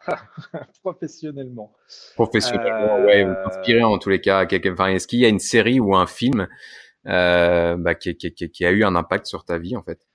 Professionnellement. 0.82 1.72
Professionnellement, 2.14 3.00
ouais, 3.04 3.24
ou 3.24 3.32
t'inspirer 3.42 3.82
en 3.82 3.98
tous 3.98 4.10
les 4.10 4.20
cas. 4.20 4.46
Enfin, 4.70 4.88
est-ce 4.88 5.06
qu'il 5.06 5.20
y 5.20 5.24
a 5.24 5.28
une 5.28 5.38
série 5.38 5.80
ou 5.80 5.96
un 5.96 6.06
film 6.06 6.46
bah, 7.04 7.94
qui, 7.94 8.14
qui, 8.14 8.32
qui 8.32 8.66
a 8.66 8.70
eu 8.70 8.84
un 8.84 8.96
impact 8.96 9.26
sur 9.26 9.46
ta 9.46 9.56
vie 9.56 9.76
en 9.76 9.82
fait? 9.82 10.06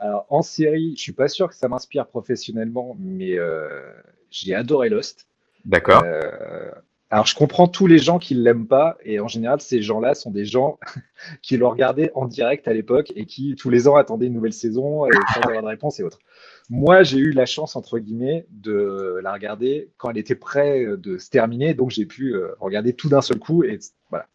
Alors, 0.00 0.24
en 0.30 0.40
série, 0.40 0.94
je 0.96 1.02
suis 1.02 1.12
pas 1.12 1.28
sûr 1.28 1.50
que 1.50 1.54
ça 1.54 1.68
m'inspire 1.68 2.06
professionnellement, 2.06 2.96
mais 2.98 3.38
euh, 3.38 3.92
j'ai 4.30 4.54
adoré 4.54 4.88
Lost. 4.88 5.26
D'accord. 5.64 6.02
Euh, 6.04 6.70
alors, 7.10 7.26
je 7.26 7.34
comprends 7.34 7.66
tous 7.66 7.88
les 7.88 7.98
gens 7.98 8.20
qui 8.20 8.36
ne 8.36 8.42
l'aiment 8.42 8.68
pas, 8.68 8.96
et 9.04 9.18
en 9.18 9.26
général, 9.26 9.60
ces 9.60 9.82
gens-là 9.82 10.14
sont 10.14 10.30
des 10.30 10.44
gens 10.44 10.78
qui 11.42 11.56
l'ont 11.56 11.70
regardé 11.70 12.10
en 12.14 12.26
direct 12.26 12.68
à 12.68 12.72
l'époque 12.72 13.12
et 13.16 13.26
qui, 13.26 13.56
tous 13.56 13.68
les 13.68 13.88
ans, 13.88 13.96
attendaient 13.96 14.26
une 14.26 14.34
nouvelle 14.34 14.52
saison 14.52 15.06
et 15.06 15.10
sans 15.34 15.40
avoir 15.42 15.62
de 15.62 15.66
réponse 15.66 15.98
et 15.98 16.04
autres. 16.04 16.20
Moi, 16.68 17.02
j'ai 17.02 17.18
eu 17.18 17.32
la 17.32 17.46
chance, 17.46 17.74
entre 17.74 17.98
guillemets, 17.98 18.46
de 18.50 19.18
la 19.22 19.32
regarder 19.32 19.90
quand 19.96 20.10
elle 20.10 20.18
était 20.18 20.36
près 20.36 20.86
de 20.86 21.18
se 21.18 21.30
terminer, 21.30 21.74
donc 21.74 21.90
j'ai 21.90 22.06
pu 22.06 22.34
euh, 22.34 22.54
regarder 22.60 22.92
tout 22.92 23.08
d'un 23.08 23.22
seul 23.22 23.40
coup, 23.40 23.64
et 23.64 23.80
voilà 24.08 24.26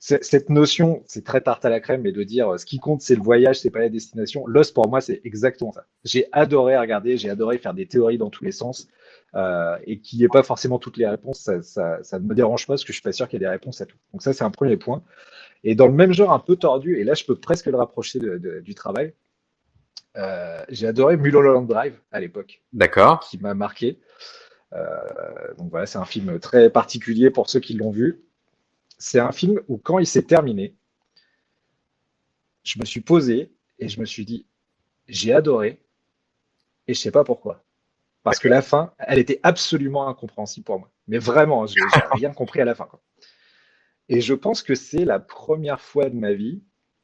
cette 0.00 0.48
notion, 0.48 1.02
c'est 1.06 1.24
très 1.24 1.40
tarte 1.40 1.64
à 1.64 1.70
la 1.70 1.80
crème, 1.80 2.02
mais 2.02 2.12
de 2.12 2.22
dire 2.22 2.50
euh, 2.50 2.58
ce 2.58 2.64
qui 2.64 2.78
compte, 2.78 3.02
c'est 3.02 3.16
le 3.16 3.22
voyage, 3.22 3.60
c'est 3.60 3.70
pas 3.70 3.80
la 3.80 3.88
destination. 3.88 4.46
Lost, 4.46 4.74
pour 4.74 4.88
moi, 4.88 5.00
c'est 5.00 5.20
exactement 5.24 5.72
ça. 5.72 5.86
J'ai 6.04 6.26
adoré 6.30 6.78
regarder, 6.78 7.16
j'ai 7.16 7.30
adoré 7.30 7.58
faire 7.58 7.74
des 7.74 7.86
théories 7.86 8.18
dans 8.18 8.30
tous 8.30 8.44
les 8.44 8.52
sens, 8.52 8.86
euh, 9.34 9.76
et 9.84 10.00
qu'il 10.00 10.18
n'y 10.18 10.24
ait 10.24 10.28
pas 10.28 10.42
forcément 10.42 10.78
toutes 10.78 10.96
les 10.96 11.06
réponses, 11.06 11.40
ça, 11.40 11.62
ça, 11.62 12.02
ça, 12.02 12.18
ne 12.18 12.26
me 12.26 12.34
dérange 12.34 12.66
pas, 12.66 12.72
parce 12.72 12.84
que 12.84 12.88
je 12.88 12.94
suis 12.94 13.02
pas 13.02 13.12
sûr 13.12 13.28
qu'il 13.28 13.40
y 13.40 13.42
ait 13.42 13.46
des 13.46 13.50
réponses 13.50 13.80
à 13.80 13.86
tout. 13.86 13.96
Donc 14.12 14.22
ça, 14.22 14.32
c'est 14.32 14.44
un 14.44 14.50
premier 14.50 14.76
point. 14.76 15.02
Et 15.64 15.74
dans 15.74 15.86
le 15.86 15.92
même 15.92 16.12
genre 16.12 16.32
un 16.32 16.38
peu 16.38 16.56
tordu, 16.56 16.98
et 16.98 17.04
là, 17.04 17.14
je 17.14 17.24
peux 17.24 17.36
presque 17.36 17.66
le 17.66 17.76
rapprocher 17.76 18.18
de, 18.18 18.60
du 18.60 18.74
travail, 18.74 19.12
euh, 20.16 20.62
j'ai 20.68 20.86
adoré 20.86 21.16
Mulholland 21.16 21.66
Drive 21.66 21.98
à 22.10 22.20
l'époque. 22.20 22.62
D'accord. 22.72 23.20
Qui 23.20 23.38
m'a 23.38 23.54
marqué. 23.54 23.98
Euh, 24.72 24.84
donc 25.56 25.70
voilà, 25.70 25.86
c'est 25.86 25.98
un 25.98 26.04
film 26.04 26.38
très 26.38 26.70
particulier 26.70 27.30
pour 27.30 27.48
ceux 27.48 27.60
qui 27.60 27.74
l'ont 27.74 27.90
vu 27.90 28.22
c'est 28.98 29.20
un 29.20 29.32
film 29.32 29.60
où 29.68 29.78
quand 29.78 29.98
il 30.00 30.06
s'est 30.06 30.24
terminé, 30.24 30.74
je 32.64 32.78
me 32.78 32.84
suis 32.84 33.00
posé 33.00 33.52
et 33.78 33.88
je 33.88 34.00
me 34.00 34.04
suis 34.04 34.24
dit, 34.24 34.44
j'ai 35.06 35.32
adoré 35.32 35.80
et 36.86 36.94
je 36.94 37.00
sais 37.00 37.12
pas 37.12 37.24
pourquoi. 37.24 37.64
Parce 38.22 38.38
que 38.38 38.48
la 38.48 38.62
fin, 38.62 38.92
elle 38.98 39.18
était 39.18 39.40
absolument 39.42 40.08
incompréhensible 40.08 40.64
pour 40.64 40.78
moi. 40.78 40.90
Mais 41.06 41.18
vraiment, 41.18 41.66
j'ai 41.66 41.80
rien 42.12 42.32
compris 42.32 42.60
à 42.60 42.64
la 42.64 42.74
fin. 42.74 42.88
Et 44.08 44.20
je 44.20 44.34
pense 44.34 44.62
que 44.62 44.74
c'est 44.74 45.04
la 45.04 45.18
première 45.18 45.80
fois 45.80 46.08
de 46.08 46.16
ma 46.16 46.32
vie, 46.32 46.62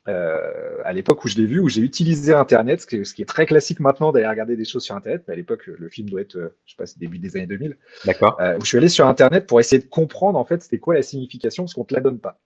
euh, 0.08 0.82
à 0.84 0.92
l'époque 0.92 1.24
où 1.24 1.28
je 1.28 1.36
l'ai 1.36 1.46
vu, 1.46 1.60
où 1.60 1.68
j'ai 1.68 1.80
utilisé 1.80 2.34
Internet, 2.34 2.82
ce 2.82 2.86
qui, 2.86 2.96
est, 2.96 3.04
ce 3.04 3.14
qui, 3.14 3.22
est, 3.22 3.26
très 3.26 3.46
classique 3.46 3.80
maintenant 3.80 4.12
d'aller 4.12 4.26
regarder 4.26 4.56
des 4.56 4.64
choses 4.64 4.84
sur 4.84 4.94
Internet, 4.94 5.24
mais 5.26 5.34
à 5.34 5.36
l'époque, 5.36 5.66
le 5.66 5.88
film 5.88 6.10
doit 6.10 6.20
être, 6.20 6.36
euh, 6.36 6.56
je 6.66 6.72
sais 6.72 6.76
pas, 6.76 6.84
début 6.98 7.18
des 7.18 7.36
années 7.36 7.46
2000. 7.46 7.78
D'accord. 8.04 8.38
Euh, 8.40 8.58
où 8.58 8.60
je 8.62 8.66
suis 8.66 8.76
allé 8.76 8.88
sur 8.88 9.06
Internet 9.06 9.46
pour 9.46 9.60
essayer 9.60 9.80
de 9.80 9.88
comprendre, 9.88 10.38
en 10.38 10.44
fait, 10.44 10.62
c'était 10.62 10.78
quoi 10.78 10.94
la 10.94 11.02
signification, 11.02 11.64
parce 11.64 11.74
qu'on 11.74 11.84
te 11.84 11.94
la 11.94 12.00
donne 12.00 12.18
pas. 12.18 12.40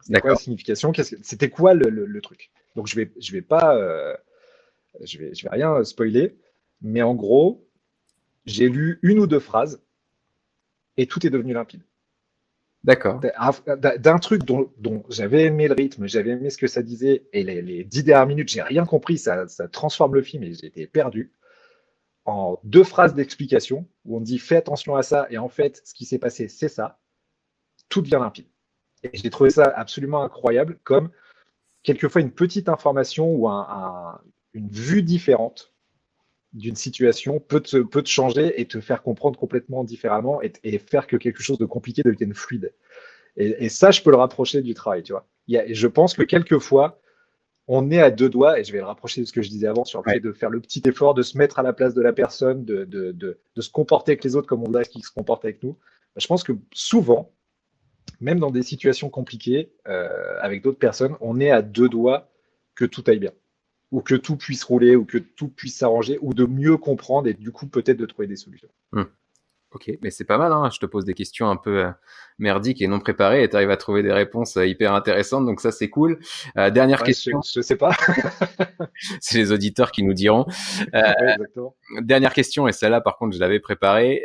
C'était 0.00 0.20
quoi 0.20 0.30
la 0.30 0.36
signification 0.36 0.92
C'était 0.94 1.50
quoi 1.50 1.74
le, 1.74 1.90
le, 1.90 2.06
le, 2.06 2.20
truc? 2.20 2.50
Donc, 2.76 2.86
je 2.86 2.96
vais, 2.96 3.12
je 3.20 3.32
vais 3.32 3.42
pas, 3.42 3.76
euh, 3.76 4.14
je 5.02 5.18
vais, 5.18 5.34
je 5.34 5.44
vais 5.44 5.50
rien 5.50 5.84
spoiler, 5.84 6.36
mais 6.80 7.02
en 7.02 7.14
gros, 7.14 7.68
j'ai 8.44 8.68
lu 8.68 8.98
une 9.02 9.18
ou 9.18 9.26
deux 9.26 9.40
phrases 9.40 9.82
et 10.96 11.06
tout 11.06 11.26
est 11.26 11.30
devenu 11.30 11.52
limpide. 11.52 11.82
D'accord. 12.84 13.20
D'un 13.20 14.18
truc 14.18 14.42
dont, 14.44 14.72
dont 14.78 15.04
j'avais 15.08 15.44
aimé 15.44 15.68
le 15.68 15.74
rythme, 15.74 16.08
j'avais 16.08 16.30
aimé 16.30 16.50
ce 16.50 16.58
que 16.58 16.66
ça 16.66 16.82
disait, 16.82 17.28
et 17.32 17.44
les, 17.44 17.62
les 17.62 17.84
dix 17.84 18.02
dernières 18.02 18.26
minutes, 18.26 18.48
j'ai 18.48 18.62
rien 18.62 18.84
compris, 18.84 19.18
ça, 19.18 19.46
ça, 19.46 19.68
transforme 19.68 20.14
le 20.14 20.22
film 20.22 20.42
et 20.42 20.52
j'étais 20.52 20.86
perdu. 20.88 21.32
En 22.24 22.58
deux 22.64 22.84
phrases 22.84 23.14
d'explication, 23.14 23.86
où 24.04 24.16
on 24.16 24.20
dit 24.20 24.38
fais 24.38 24.56
attention 24.56 24.96
à 24.96 25.02
ça, 25.02 25.26
et 25.30 25.38
en 25.38 25.48
fait, 25.48 25.80
ce 25.84 25.94
qui 25.94 26.04
s'est 26.04 26.18
passé, 26.18 26.48
c'est 26.48 26.68
ça, 26.68 27.00
tout 27.88 28.02
devient 28.02 28.18
limpide. 28.20 28.46
Et 29.04 29.10
j'ai 29.16 29.30
trouvé 29.30 29.50
ça 29.50 29.64
absolument 29.76 30.22
incroyable, 30.22 30.78
comme 30.82 31.10
quelquefois 31.84 32.20
une 32.20 32.32
petite 32.32 32.68
information 32.68 33.32
ou 33.32 33.48
un, 33.48 33.66
un, 33.68 34.20
une 34.54 34.68
vue 34.68 35.02
différente 35.02 35.71
d'une 36.52 36.76
situation 36.76 37.40
peut 37.40 37.60
te, 37.60 37.78
peut 37.78 38.02
te 38.02 38.08
changer 38.08 38.60
et 38.60 38.66
te 38.66 38.80
faire 38.80 39.02
comprendre 39.02 39.38
complètement 39.38 39.84
différemment 39.84 40.42
et, 40.42 40.52
et 40.64 40.78
faire 40.78 41.06
que 41.06 41.16
quelque 41.16 41.42
chose 41.42 41.58
de 41.58 41.64
compliqué 41.64 42.02
devienne 42.02 42.34
fluide. 42.34 42.74
Et, 43.36 43.64
et, 43.64 43.68
ça, 43.68 43.90
je 43.90 44.02
peux 44.02 44.10
le 44.10 44.16
rapprocher 44.16 44.60
du 44.60 44.74
travail, 44.74 45.02
tu 45.02 45.12
vois. 45.12 45.26
Il 45.48 45.54
y 45.54 45.58
a, 45.58 45.64
je 45.72 45.86
pense 45.86 46.14
que 46.14 46.22
quelquefois, 46.22 47.00
on 47.68 47.90
est 47.90 48.00
à 48.00 48.10
deux 48.10 48.28
doigts, 48.28 48.58
et 48.58 48.64
je 48.64 48.72
vais 48.72 48.78
le 48.78 48.84
rapprocher 48.84 49.22
de 49.22 49.26
ce 49.26 49.32
que 49.32 49.40
je 49.40 49.48
disais 49.48 49.66
avant 49.66 49.84
sur 49.84 50.02
le 50.02 50.06
ouais. 50.06 50.14
fait 50.14 50.20
de 50.20 50.32
faire 50.32 50.50
le 50.50 50.60
petit 50.60 50.82
effort, 50.84 51.14
de 51.14 51.22
se 51.22 51.38
mettre 51.38 51.58
à 51.58 51.62
la 51.62 51.72
place 51.72 51.94
de 51.94 52.02
la 52.02 52.12
personne, 52.12 52.64
de, 52.64 52.84
de, 52.84 53.12
de, 53.12 53.40
de 53.54 53.60
se 53.62 53.70
comporter 53.70 54.12
avec 54.12 54.24
les 54.24 54.36
autres 54.36 54.46
comme 54.46 54.60
on 54.62 54.66
voudrait 54.66 54.84
qu'ils 54.84 55.04
se 55.04 55.10
comportent 55.10 55.44
avec 55.44 55.62
nous. 55.62 55.78
Je 56.16 56.26
pense 56.26 56.44
que 56.44 56.52
souvent, 56.74 57.32
même 58.20 58.38
dans 58.38 58.50
des 58.50 58.62
situations 58.62 59.08
compliquées, 59.08 59.72
euh, 59.88 60.36
avec 60.40 60.62
d'autres 60.62 60.78
personnes, 60.78 61.16
on 61.20 61.40
est 61.40 61.50
à 61.50 61.62
deux 61.62 61.88
doigts 61.88 62.30
que 62.74 62.84
tout 62.84 63.02
aille 63.06 63.20
bien 63.20 63.32
ou 63.92 64.00
que 64.00 64.14
tout 64.14 64.36
puisse 64.36 64.64
rouler, 64.64 64.96
ou 64.96 65.04
que 65.04 65.18
tout 65.18 65.48
puisse 65.48 65.76
s'arranger, 65.76 66.18
ou 66.22 66.34
de 66.34 66.44
mieux 66.44 66.76
comprendre 66.76 67.28
et 67.28 67.34
du 67.34 67.52
coup 67.52 67.68
peut-être 67.68 67.98
de 67.98 68.06
trouver 68.06 68.26
des 68.26 68.36
solutions. 68.36 68.68
Hum. 68.92 69.06
Ok, 69.74 69.90
mais 70.02 70.10
c'est 70.10 70.24
pas 70.24 70.36
mal, 70.36 70.52
hein 70.52 70.68
je 70.70 70.78
te 70.78 70.84
pose 70.84 71.06
des 71.06 71.14
questions 71.14 71.48
un 71.48 71.56
peu 71.56 71.86
euh, 71.86 71.90
merdiques 72.38 72.82
et 72.82 72.88
non 72.88 73.00
préparées 73.00 73.42
et 73.42 73.48
tu 73.48 73.56
arrives 73.56 73.70
à 73.70 73.78
trouver 73.78 74.02
des 74.02 74.12
réponses 74.12 74.58
euh, 74.58 74.66
hyper 74.66 74.92
intéressantes, 74.92 75.46
donc 75.46 75.62
ça 75.62 75.72
c'est 75.72 75.88
cool. 75.88 76.20
Euh, 76.58 76.68
dernière 76.68 77.00
ouais, 77.00 77.06
question. 77.06 77.40
Je, 77.42 77.52
je 77.54 77.60
sais 77.62 77.76
pas. 77.76 77.96
c'est 79.20 79.38
les 79.38 79.50
auditeurs 79.50 79.90
qui 79.90 80.02
nous 80.02 80.12
diront. 80.12 80.44
Ouais, 80.92 81.36
dernière 82.02 82.34
question, 82.34 82.68
et 82.68 82.72
celle-là 82.72 83.00
par 83.00 83.16
contre 83.16 83.34
je 83.34 83.40
l'avais 83.40 83.60
préparée. 83.60 84.22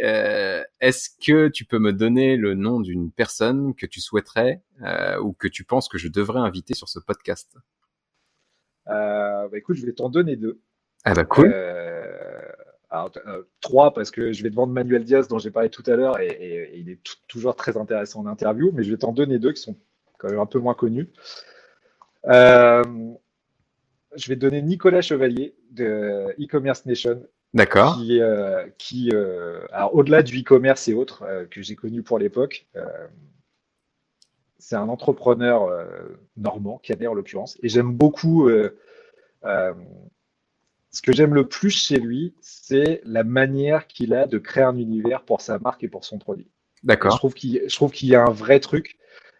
Est-ce 0.82 1.09
que 1.26 1.47
tu 1.47 1.63
peux 1.63 1.80
me 1.80 1.93
donner 1.93 2.36
le 2.36 2.53
nom 2.53 2.82
d'une 2.82 3.09
personne 3.09 3.74
que 3.74 3.86
tu 3.86 4.01
souhaiterais 4.01 4.61
ou 5.22 5.32
que 5.32 5.47
tu 5.47 5.63
penses 5.63 5.88
que 5.88 5.97
je 5.97 6.09
devrais 6.09 6.39
inviter 6.39 6.74
sur 6.74 6.89
ce 6.89 6.99
podcast? 6.99 7.55
Bah, 8.88 9.49
écoute, 9.53 9.77
je 9.77 9.85
vais 9.85 9.93
t'en 9.93 10.09
donner 10.09 10.35
deux. 10.35 10.59
Ah 11.03 11.13
bah 11.13 11.23
cool. 11.23 11.51
Euh, 11.53 12.41
alors, 12.89 13.11
euh, 13.27 13.43
trois 13.61 13.93
parce 13.93 14.11
que 14.11 14.31
je 14.31 14.43
vais 14.43 14.49
te 14.49 14.55
vendre 14.55 14.73
Manuel 14.73 15.03
Diaz 15.03 15.27
dont 15.27 15.39
j'ai 15.39 15.51
parlé 15.51 15.69
tout 15.69 15.83
à 15.88 15.95
l'heure 15.95 16.19
et, 16.19 16.27
et, 16.27 16.55
et, 16.55 16.77
il 16.79 16.89
est 16.89 16.99
toujours 17.27 17.55
très 17.55 17.77
intéressant 17.77 18.21
en 18.21 18.27
interview, 18.27 18.71
mais 18.73 18.83
je 18.83 18.91
vais 18.91 18.97
t'en 18.97 19.13
donner 19.13 19.39
deux 19.39 19.53
qui 19.53 19.61
sont 19.61 19.77
quand 20.17 20.29
même 20.29 20.39
un 20.39 20.45
peu 20.45 20.59
moins 20.59 20.73
connus. 20.73 21.09
Euh, 22.25 22.83
je 24.15 24.27
vais 24.27 24.35
te 24.35 24.41
donner 24.41 24.61
Nicolas 24.61 25.01
Chevalier 25.01 25.55
de 25.71 26.33
e-commerce 26.41 26.85
nation. 26.85 27.23
D'accord. 27.53 27.97
Qui, 27.97 28.21
euh, 28.21 28.67
qui 28.77 29.11
alors 29.71 29.95
au-delà 29.95 30.21
du 30.23 30.41
e-commerce 30.41 30.88
et 30.89 30.93
autres 30.93 31.25
que 31.49 31.61
j'ai 31.61 31.75
connu 31.75 32.03
pour 32.03 32.19
l'époque, 32.19 32.67
c'est 34.68 34.76
un 34.76 34.89
entrepreneur 34.89 35.63
euh, 35.63 35.86
normand, 36.36 36.78
cadet 36.84 37.07
en 37.07 37.13
l'occurrence, 37.13 37.57
et 37.63 37.70
j'aime 37.70 37.93
beaucoup. 37.93 38.49
Euh, 38.49 38.78
euh, 39.45 39.74
ce 40.91 41.01
que 41.01 41.13
j'aime 41.13 41.34
le 41.34 41.47
plus 41.47 41.70
chez 41.70 41.99
lui, 41.99 42.34
c'est 42.41 42.99
la 43.05 43.24
manière 43.24 43.88
qu'il 43.88 44.13
a 44.13 44.28
de 44.28 44.38
créer 44.38 44.65
un 44.65 44.76
univers 44.76 45.24
pour 45.24 45.39
sa 45.39 45.57
marque 45.57 45.86
et 45.86 45.88
pour 45.88 46.03
son 46.03 46.18
produit. 46.18 46.49
D'accord. 46.84 47.13
Je 47.13 47.18
trouve 47.18 47.34
qu'il, 47.93 48.09
y 48.09 48.15
a 48.15 48.22
un 48.22 48.32
vrai 48.32 48.59
truc. 48.59 48.97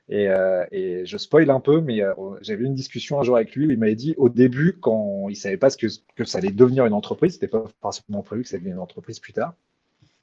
Et, 0.08 0.30
et, 0.72 1.06
je 1.06 1.18
spoil 1.18 1.50
un 1.50 1.60
peu, 1.60 1.82
mais 1.82 2.02
j'avais 2.42 2.64
une 2.64 2.76
discussion 2.76 3.20
un 3.20 3.24
jour 3.24 3.36
avec 3.36 3.56
lui 3.56 3.66
où 3.66 3.72
il 3.72 3.78
m'avait 3.78 3.96
dit 3.96 4.14
au 4.18 4.30
début, 4.30 4.78
quand 4.80 5.28
il 5.30 5.36
savait 5.36 5.58
pas 5.58 5.70
ce 5.70 5.78
que, 5.78 5.88
que 6.16 6.26
ça 6.26 6.38
allait 6.38 6.52
devenir 6.52 6.86
une 6.86 6.94
entreprise, 6.94 7.34
c'était 7.34 7.48
pas 7.48 7.66
forcément 7.82 8.22
prévu 8.22 8.44
que 8.44 8.50
ça 8.50 8.58
devienne 8.58 8.76
une 8.76 8.80
entreprise 8.80 9.20
plus 9.20 9.34
tard. 9.34 9.56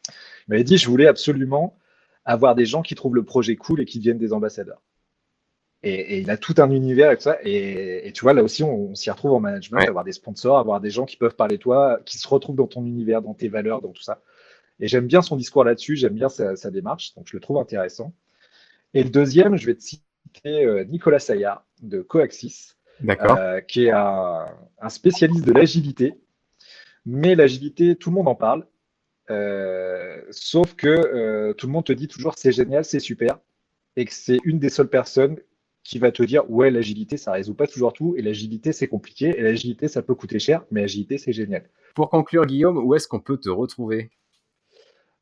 Il 0.08 0.52
m'avait 0.52 0.64
dit, 0.64 0.78
je 0.78 0.88
voulais 0.88 1.08
absolument 1.08 1.76
avoir 2.24 2.54
des 2.54 2.64
gens 2.64 2.82
qui 2.82 2.94
trouvent 2.94 3.16
le 3.16 3.24
projet 3.24 3.56
cool 3.56 3.80
et 3.80 3.84
qui 3.84 3.98
deviennent 3.98 4.18
des 4.18 4.32
ambassadeurs. 4.32 4.80
Et, 5.84 6.16
et, 6.16 6.18
il 6.18 6.30
a 6.30 6.36
tout 6.36 6.54
un 6.58 6.70
univers 6.70 7.12
et 7.12 7.16
tout 7.16 7.22
ça. 7.22 7.38
Et, 7.42 8.08
et 8.08 8.12
tu 8.12 8.22
vois, 8.22 8.32
là 8.32 8.42
aussi, 8.42 8.62
on, 8.62 8.90
on 8.90 8.94
s'y 8.94 9.10
retrouve 9.10 9.32
en 9.32 9.40
management, 9.40 9.78
ouais. 9.78 9.88
avoir 9.88 10.04
des 10.04 10.12
sponsors, 10.12 10.58
avoir 10.58 10.80
des 10.80 10.90
gens 10.90 11.04
qui 11.04 11.16
peuvent 11.16 11.36
parler 11.36 11.56
de 11.56 11.62
toi, 11.62 12.00
qui 12.04 12.18
se 12.18 12.26
retrouvent 12.26 12.56
dans 12.56 12.66
ton 12.66 12.84
univers, 12.84 13.22
dans 13.22 13.34
tes 13.34 13.48
valeurs, 13.48 13.82
dans 13.82 13.92
tout 13.92 14.02
ça. 14.02 14.22
Et 14.80 14.88
j'aime 14.88 15.06
bien 15.06 15.22
son 15.22 15.36
discours 15.36 15.64
là-dessus, 15.64 15.96
j'aime 15.96 16.14
bien 16.14 16.28
sa, 16.28 16.56
sa, 16.56 16.70
démarche, 16.70 17.14
donc 17.14 17.28
je 17.28 17.36
le 17.36 17.40
trouve 17.40 17.58
intéressant. 17.58 18.12
Et 18.92 19.02
le 19.04 19.10
deuxième, 19.10 19.56
je 19.56 19.66
vais 19.66 19.74
te 19.74 19.82
citer 19.82 20.64
euh, 20.64 20.84
Nicolas 20.84 21.18
Saillard 21.18 21.64
de 21.82 22.00
Coaxis, 22.02 22.74
euh, 23.08 23.60
qui 23.60 23.84
est 23.84 23.90
un, 23.90 24.46
un 24.80 24.88
spécialiste 24.88 25.44
de 25.44 25.52
l'agilité. 25.52 26.14
Mais 27.06 27.34
l'agilité, 27.34 27.96
tout 27.96 28.10
le 28.10 28.16
monde 28.16 28.28
en 28.28 28.34
parle. 28.34 28.66
Euh, 29.30 30.20
sauf 30.30 30.74
que 30.74 30.88
euh, 30.88 31.54
tout 31.54 31.66
le 31.66 31.72
monde 31.72 31.84
te 31.84 31.92
dit 31.92 32.08
toujours 32.08 32.34
c'est 32.36 32.52
génial, 32.52 32.84
c'est 32.84 33.00
super, 33.00 33.38
et 33.96 34.04
que 34.04 34.12
c'est 34.12 34.38
une 34.44 34.58
des 34.58 34.68
seules 34.68 34.88
personnes 34.88 35.38
qui 35.84 35.98
va 35.98 36.10
te 36.10 36.22
dire 36.22 36.50
ouais 36.50 36.70
l'agilité 36.70 37.16
ça 37.16 37.32
résout 37.32 37.54
pas 37.54 37.66
toujours 37.66 37.92
tout 37.92 38.14
et 38.16 38.22
l'agilité 38.22 38.72
c'est 38.72 38.88
compliqué 38.88 39.34
et 39.38 39.42
l'agilité 39.42 39.86
ça 39.86 40.02
peut 40.02 40.14
coûter 40.14 40.38
cher 40.38 40.64
mais 40.70 40.80
l'agilité 40.80 41.18
c'est 41.18 41.32
génial. 41.32 41.68
Pour 41.94 42.10
conclure 42.10 42.46
Guillaume, 42.46 42.78
où 42.78 42.94
est-ce 42.94 43.06
qu'on 43.06 43.20
peut 43.20 43.36
te 43.36 43.50
retrouver? 43.50 44.10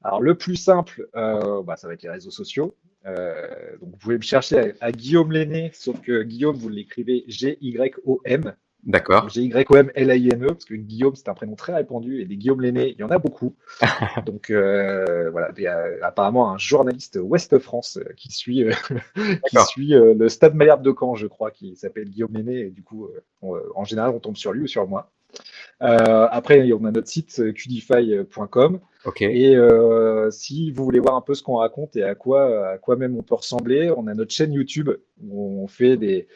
Alors 0.05 0.23
le 0.23 0.37
plus 0.37 0.57
simple, 0.57 1.09
euh, 1.15 1.63
bah, 1.63 1.77
ça 1.77 1.87
va 1.87 1.95
être 1.95 2.03
les 2.03 2.11
réseaux 2.11 2.31
sociaux. 2.31 2.77
Euh, 3.05 3.77
donc 3.81 3.91
vous 3.91 3.97
pouvez 3.99 4.17
me 4.17 4.23
chercher 4.23 4.73
à, 4.81 4.87
à 4.87 4.93
Guillaume 4.93 5.33
Lenné, 5.33 5.71
sauf 5.75 6.01
que 6.01 6.23
Guillaume 6.23 6.57
vous 6.57 6.69
l'écrivez 6.69 7.25
G-Y-O-M. 7.29 8.55
D'accord. 8.85 9.29
G-Y-O-M-L-I-N-E, 9.29 10.47
parce 10.49 10.65
que 10.65 10.75
Guillaume, 10.75 11.15
c'est 11.15 11.29
un 11.29 11.35
prénom 11.35 11.55
très 11.55 11.73
répandu, 11.73 12.21
et 12.21 12.25
des 12.25 12.37
Guillaume 12.37 12.61
Lenné, 12.61 12.91
il 12.91 12.99
y 12.99 13.05
en 13.05 13.11
a 13.11 13.19
beaucoup. 13.19 13.55
Donc, 14.27 14.51
euh, 14.51 15.31
voilà, 15.31 15.53
il 15.57 15.63
y 15.63 15.69
a 15.69 15.87
apparemment 16.03 16.51
un 16.51 16.59
journaliste 16.59 17.19
Ouest 17.23 17.59
France 17.61 17.99
euh, 17.99 18.13
qui 18.17 18.33
suit, 18.33 18.65
euh, 18.65 18.73
qui 19.49 19.57
suit 19.69 19.95
euh, 19.95 20.15
le 20.15 20.29
Stade 20.29 20.57
Malherbe 20.57 20.83
de 20.83 20.93
Caen, 20.99 21.15
je 21.15 21.29
crois, 21.29 21.53
qui 21.53 21.77
s'appelle 21.77 22.09
Guillaume 22.09 22.33
Lenné, 22.33 22.59
et 22.59 22.71
du 22.71 22.83
coup, 22.83 23.09
on, 23.41 23.57
en 23.77 23.85
général, 23.85 24.11
on 24.11 24.19
tombe 24.19 24.37
sur 24.37 24.53
lui 24.53 24.63
ou 24.63 24.67
sur 24.67 24.89
moi. 24.89 25.13
après, 25.79 26.73
on 26.73 26.85
a 26.85 26.91
notre 26.91 27.09
site 27.09 27.41
qdify.com. 27.55 28.81
Okay. 29.05 29.53
Et 29.53 29.59
si 30.31 30.73
vous 30.73 30.85
voulez 30.85 31.01
voir 31.01 31.15
un 31.15 31.21
peu 31.21 31.35
ce 31.35 31.43
qu'on 31.43 31.57
raconte 31.57 31.97
et 31.97 32.03
à 32.03 32.15
quoi, 32.15 32.71
à 32.71 32.79
quoi 32.79 32.97
même 32.97 33.17
on 33.17 33.23
peut 33.23 33.37
ressembler, 33.37 33.93
on 33.97 34.09
a 34.09 34.15
notre 34.15 34.33
chaîne 34.33 34.53
YouTube 34.53 34.91
où 35.23 35.63
on 35.63 35.69
fait 35.69 35.97
des 35.97 36.29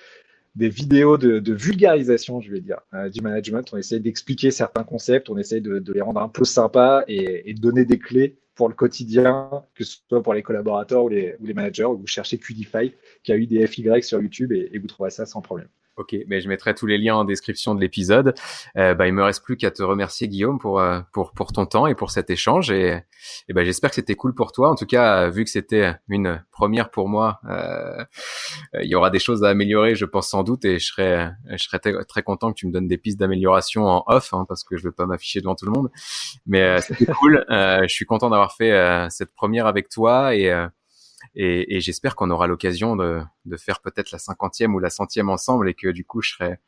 des 0.57 0.71
vidéos 0.71 1.19
de, 1.19 1.53
vulgarisation, 1.53 2.41
je 2.41 2.51
vais 2.51 2.61
dire, 2.61 2.81
euh, 2.95 3.11
du 3.11 3.21
management. 3.21 3.69
On 3.73 3.77
essaie 3.77 4.01
d'expliquer 4.01 4.51
certains 4.51 4.85
concepts, 4.85 5.29
on 5.29 5.37
essaie 5.37 5.61
de, 5.61 5.83
les 5.93 6.01
rendre 6.01 6.21
un 6.21 6.29
peu 6.29 6.45
sympas 6.45 7.05
et, 7.07 7.51
et, 7.51 7.55
de 7.55 7.61
donner 7.61 7.85
des 7.85 7.99
clés 7.99 8.39
pour 8.55 8.69
le 8.69 8.75
quotidien, 8.75 9.51
que 9.75 9.85
ce 9.85 9.99
soit 10.09 10.23
pour 10.23 10.33
les 10.33 10.43
collaborateurs 10.43 11.05
ou 11.05 11.09
les, 11.11 11.37
ou 11.41 11.47
les 11.47 11.53
managers. 11.53 11.85
Vous 11.85 12.07
cherchez 12.07 12.39
QDify, 12.39 12.93
qui 13.23 13.33
a 13.33 13.37
eu 13.37 13.47
des 13.47 13.67
FY 13.67 14.03
sur 14.03 14.21
YouTube 14.21 14.51
et, 14.53 14.71
et 14.73 14.79
vous 14.79 14.87
trouverez 14.87 15.11
ça 15.11 15.27
sans 15.27 15.43
problème. 15.43 15.69
Ok, 15.97 16.15
mais 16.27 16.41
je 16.41 16.49
mettrai 16.49 16.75
tous 16.75 16.87
les 16.87 16.99
liens 16.99 17.17
en 17.17 17.25
description 17.25 17.75
de 17.75 17.81
l'épisode. 17.81 18.35
Euh, 18.77 18.95
bah, 18.95 19.07
il 19.07 19.15
me 19.15 19.23
reste 19.23 19.43
plus 19.43 19.57
qu'à 19.57 19.71
te 19.71 19.83
remercier 19.83 20.29
Guillaume 20.29 20.59
pour 20.59 20.81
euh, 20.81 21.01
pour 21.13 21.33
pour 21.33 21.53
ton 21.53 21.65
temps 21.65 21.87
et 21.87 21.95
pour 21.95 22.11
cet 22.11 22.29
échange 22.29 22.71
et, 22.71 23.01
et 23.49 23.53
bah, 23.55 23.65
j'espère 23.65 23.91
que 23.91 23.97
c'était 23.97 24.15
cool 24.15 24.35
pour 24.35 24.53
toi. 24.53 24.71
En 24.71 24.75
tout 24.75 24.87
cas, 24.87 25.31
vu 25.31 25.45
que 25.45 25.51
c'était 25.51 25.95
une 26.09 26.45
première 26.53 26.91
pour 26.91 27.09
moi, 27.09 27.41
euh, 27.49 28.05
il 28.83 28.89
y 28.89 28.95
aura 28.95 29.11
des 29.11 29.19
choses 29.19 29.43
à 29.43 29.49
améliorer, 29.49 29.95
je 29.95 30.05
pense 30.05 30.29
sans 30.29 30.43
doute, 30.43 30.65
et 30.65 30.79
je 30.79 30.87
serais 30.87 31.33
je 31.51 31.63
serais 31.63 31.79
très 31.79 32.23
content 32.23 32.53
que 32.53 32.59
tu 32.59 32.67
me 32.67 32.73
donnes 32.73 32.89
des 32.89 32.99
pistes 32.99 33.19
d'amélioration 33.19 33.87
en 33.87 34.05
off, 34.07 34.33
hein, 34.33 34.45
parce 34.49 34.65
que 34.65 34.77
je 34.77 34.85
veux 34.85 34.93
pas 34.93 35.07
m'afficher 35.07 35.41
devant 35.41 35.55
tout 35.55 35.67
le 35.67 35.73
monde. 35.73 35.91
Mais 36.47 36.63
euh, 36.63 36.81
c'était 36.81 37.07
cool. 37.21 37.45
Euh, 37.51 37.83
je 37.83 37.95
suis 37.95 38.07
content 38.07 38.31
d'avoir 38.31 38.55
fait 38.55 38.73
euh, 38.73 39.09
cette 39.11 39.35
première 39.35 39.67
avec 39.67 39.89
toi 39.89 40.35
et 40.35 40.51
et, 41.37 41.81
j'espère 41.81 42.17
qu'on 42.17 42.31
aura 42.31 42.47
l'occasion 42.47 42.97
de, 42.97 43.23
faire 43.59 43.81
peut-être 43.81 44.11
la 44.11 44.19
cinquantième 44.19 44.75
ou 44.75 44.79
la 44.79 44.91
centième 44.91 45.29
ensemble 45.29 45.69
et 45.69 45.75
que 45.75 45.89
du 45.89 46.05
coup 46.05 46.23
je 46.23 46.35
serai, 46.35 46.59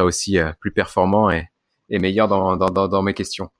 aussi 0.00 0.38
euh, 0.38 0.52
plus 0.60 0.70
performant 0.70 1.30
et, 1.30 1.48
meilleur 1.90 2.28
dans, 2.28 3.02
mes 3.02 3.14
questions. 3.14 3.50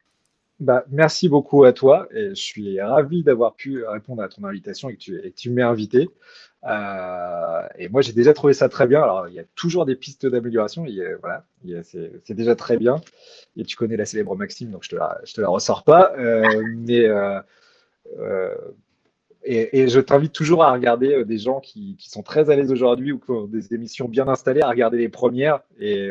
Bah, 0.60 0.84
merci 0.90 1.30
beaucoup 1.30 1.64
à 1.64 1.72
toi 1.72 2.06
je 2.12 2.34
suis 2.34 2.80
ravi 2.80 3.22
d'avoir 3.22 3.54
pu 3.54 3.82
répondre 3.84 4.22
à 4.22 4.28
ton 4.28 4.44
invitation 4.44 4.90
et 4.90 4.96
que 4.96 5.28
tu, 5.28 5.58
et 5.58 5.62
invité. 5.62 6.10
Euh, 6.68 7.62
et 7.78 7.88
moi, 7.88 8.02
j'ai 8.02 8.12
déjà 8.12 8.34
trouvé 8.34 8.52
ça 8.52 8.68
très 8.68 8.86
bien. 8.86 9.02
Alors, 9.02 9.28
il 9.28 9.34
y 9.34 9.40
a 9.40 9.44
toujours 9.54 9.86
des 9.86 9.96
pistes 9.96 10.26
d'amélioration. 10.26 10.84
Voilà, 11.20 11.44
c'est 11.82 12.34
déjà 12.34 12.54
très 12.54 12.76
bien. 12.76 13.00
Et 13.56 13.64
tu 13.64 13.76
connais 13.76 13.96
la 13.96 14.04
célèbre 14.04 14.36
Maxime, 14.36 14.70
donc 14.70 14.84
je 14.84 14.90
te 14.90 14.96
te 14.96 15.40
la 15.40 15.48
ressors 15.48 15.82
pas. 15.82 16.12
Euh, 16.18 16.62
mais 16.76 17.08
euh, 19.48 19.66
et, 19.72 19.88
je 19.88 20.00
t'invite 20.00 20.32
toujours 20.32 20.62
à 20.64 20.72
regarder 20.72 21.24
des 21.24 21.38
gens 21.38 21.60
qui, 21.60 21.96
qui 21.96 22.10
sont 22.10 22.22
très 22.22 22.50
à 22.50 22.56
l'aise 22.56 22.70
aujourd'hui 22.72 23.12
ou 23.12 23.18
qui 23.18 23.30
ont 23.30 23.46
des 23.46 23.72
émissions 23.74 24.08
bien 24.08 24.28
installées, 24.28 24.62
à 24.62 24.68
regarder 24.68 24.98
les 24.98 25.08
premières. 25.08 25.60
Et 25.78 26.10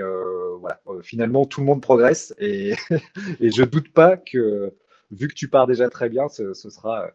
voilà, 0.59 0.81
finalement, 1.01 1.45
tout 1.45 1.61
le 1.61 1.67
monde 1.67 1.81
progresse. 1.81 2.33
Et, 2.39 2.73
et 3.39 3.51
je 3.51 3.63
doute 3.63 3.93
pas 3.93 4.17
que, 4.17 4.73
vu 5.11 5.27
que 5.27 5.33
tu 5.33 5.47
pars 5.47 5.67
déjà 5.67 5.89
très 5.89 6.09
bien, 6.09 6.27
ce, 6.27 6.53
ce 6.53 6.69
sera 6.69 7.07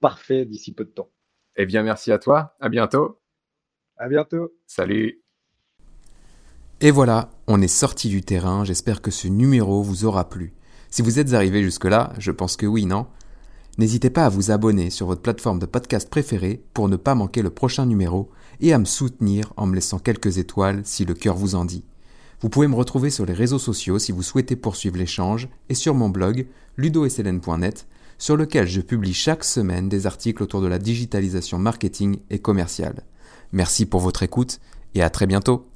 parfait 0.00 0.44
d'ici 0.44 0.74
peu 0.74 0.84
de 0.84 0.90
temps. 0.90 1.08
Eh 1.56 1.66
bien, 1.66 1.82
merci 1.82 2.12
à 2.12 2.18
toi. 2.18 2.54
À 2.60 2.68
bientôt. 2.68 3.18
À 3.96 4.08
bientôt. 4.08 4.52
Salut. 4.66 5.22
Et 6.80 6.90
voilà, 6.90 7.30
on 7.46 7.62
est 7.62 7.68
sorti 7.68 8.08
du 8.08 8.22
terrain. 8.22 8.64
J'espère 8.64 9.02
que 9.02 9.10
ce 9.10 9.28
numéro 9.28 9.82
vous 9.82 10.04
aura 10.04 10.28
plu. 10.28 10.52
Si 10.90 11.00
vous 11.00 11.20
êtes 11.20 11.32
arrivé 11.32 11.62
jusque-là, 11.62 12.12
je 12.18 12.32
pense 12.32 12.56
que 12.56 12.66
oui, 12.66 12.86
non? 12.86 13.06
N'hésitez 13.78 14.10
pas 14.10 14.26
à 14.26 14.28
vous 14.28 14.50
abonner 14.50 14.90
sur 14.90 15.06
votre 15.06 15.22
plateforme 15.22 15.58
de 15.58 15.66
podcast 15.66 16.08
préférée 16.10 16.62
pour 16.74 16.88
ne 16.88 16.96
pas 16.96 17.14
manquer 17.14 17.40
le 17.40 17.50
prochain 17.50 17.86
numéro 17.86 18.30
et 18.60 18.72
à 18.72 18.78
me 18.78 18.84
soutenir 18.84 19.52
en 19.56 19.66
me 19.66 19.74
laissant 19.74 19.98
quelques 19.98 20.38
étoiles 20.38 20.82
si 20.84 21.04
le 21.04 21.14
cœur 21.14 21.36
vous 21.36 21.54
en 21.54 21.64
dit. 21.64 21.84
Vous 22.42 22.48
pouvez 22.48 22.68
me 22.68 22.74
retrouver 22.74 23.08
sur 23.08 23.24
les 23.24 23.32
réseaux 23.32 23.58
sociaux 23.58 23.98
si 23.98 24.12
vous 24.12 24.22
souhaitez 24.22 24.56
poursuivre 24.56 24.98
l'échange 24.98 25.48
et 25.68 25.74
sur 25.74 25.94
mon 25.94 26.10
blog 26.10 26.46
ludosln.net 26.76 27.86
sur 28.18 28.36
lequel 28.36 28.68
je 28.68 28.80
publie 28.80 29.14
chaque 29.14 29.42
semaine 29.42 29.88
des 29.88 30.06
articles 30.06 30.42
autour 30.42 30.60
de 30.60 30.68
la 30.68 30.78
digitalisation 30.78 31.58
marketing 31.58 32.18
et 32.30 32.40
commerciale. 32.40 33.04
Merci 33.52 33.86
pour 33.86 34.00
votre 34.00 34.22
écoute 34.22 34.60
et 34.94 35.02
à 35.02 35.10
très 35.10 35.26
bientôt. 35.26 35.71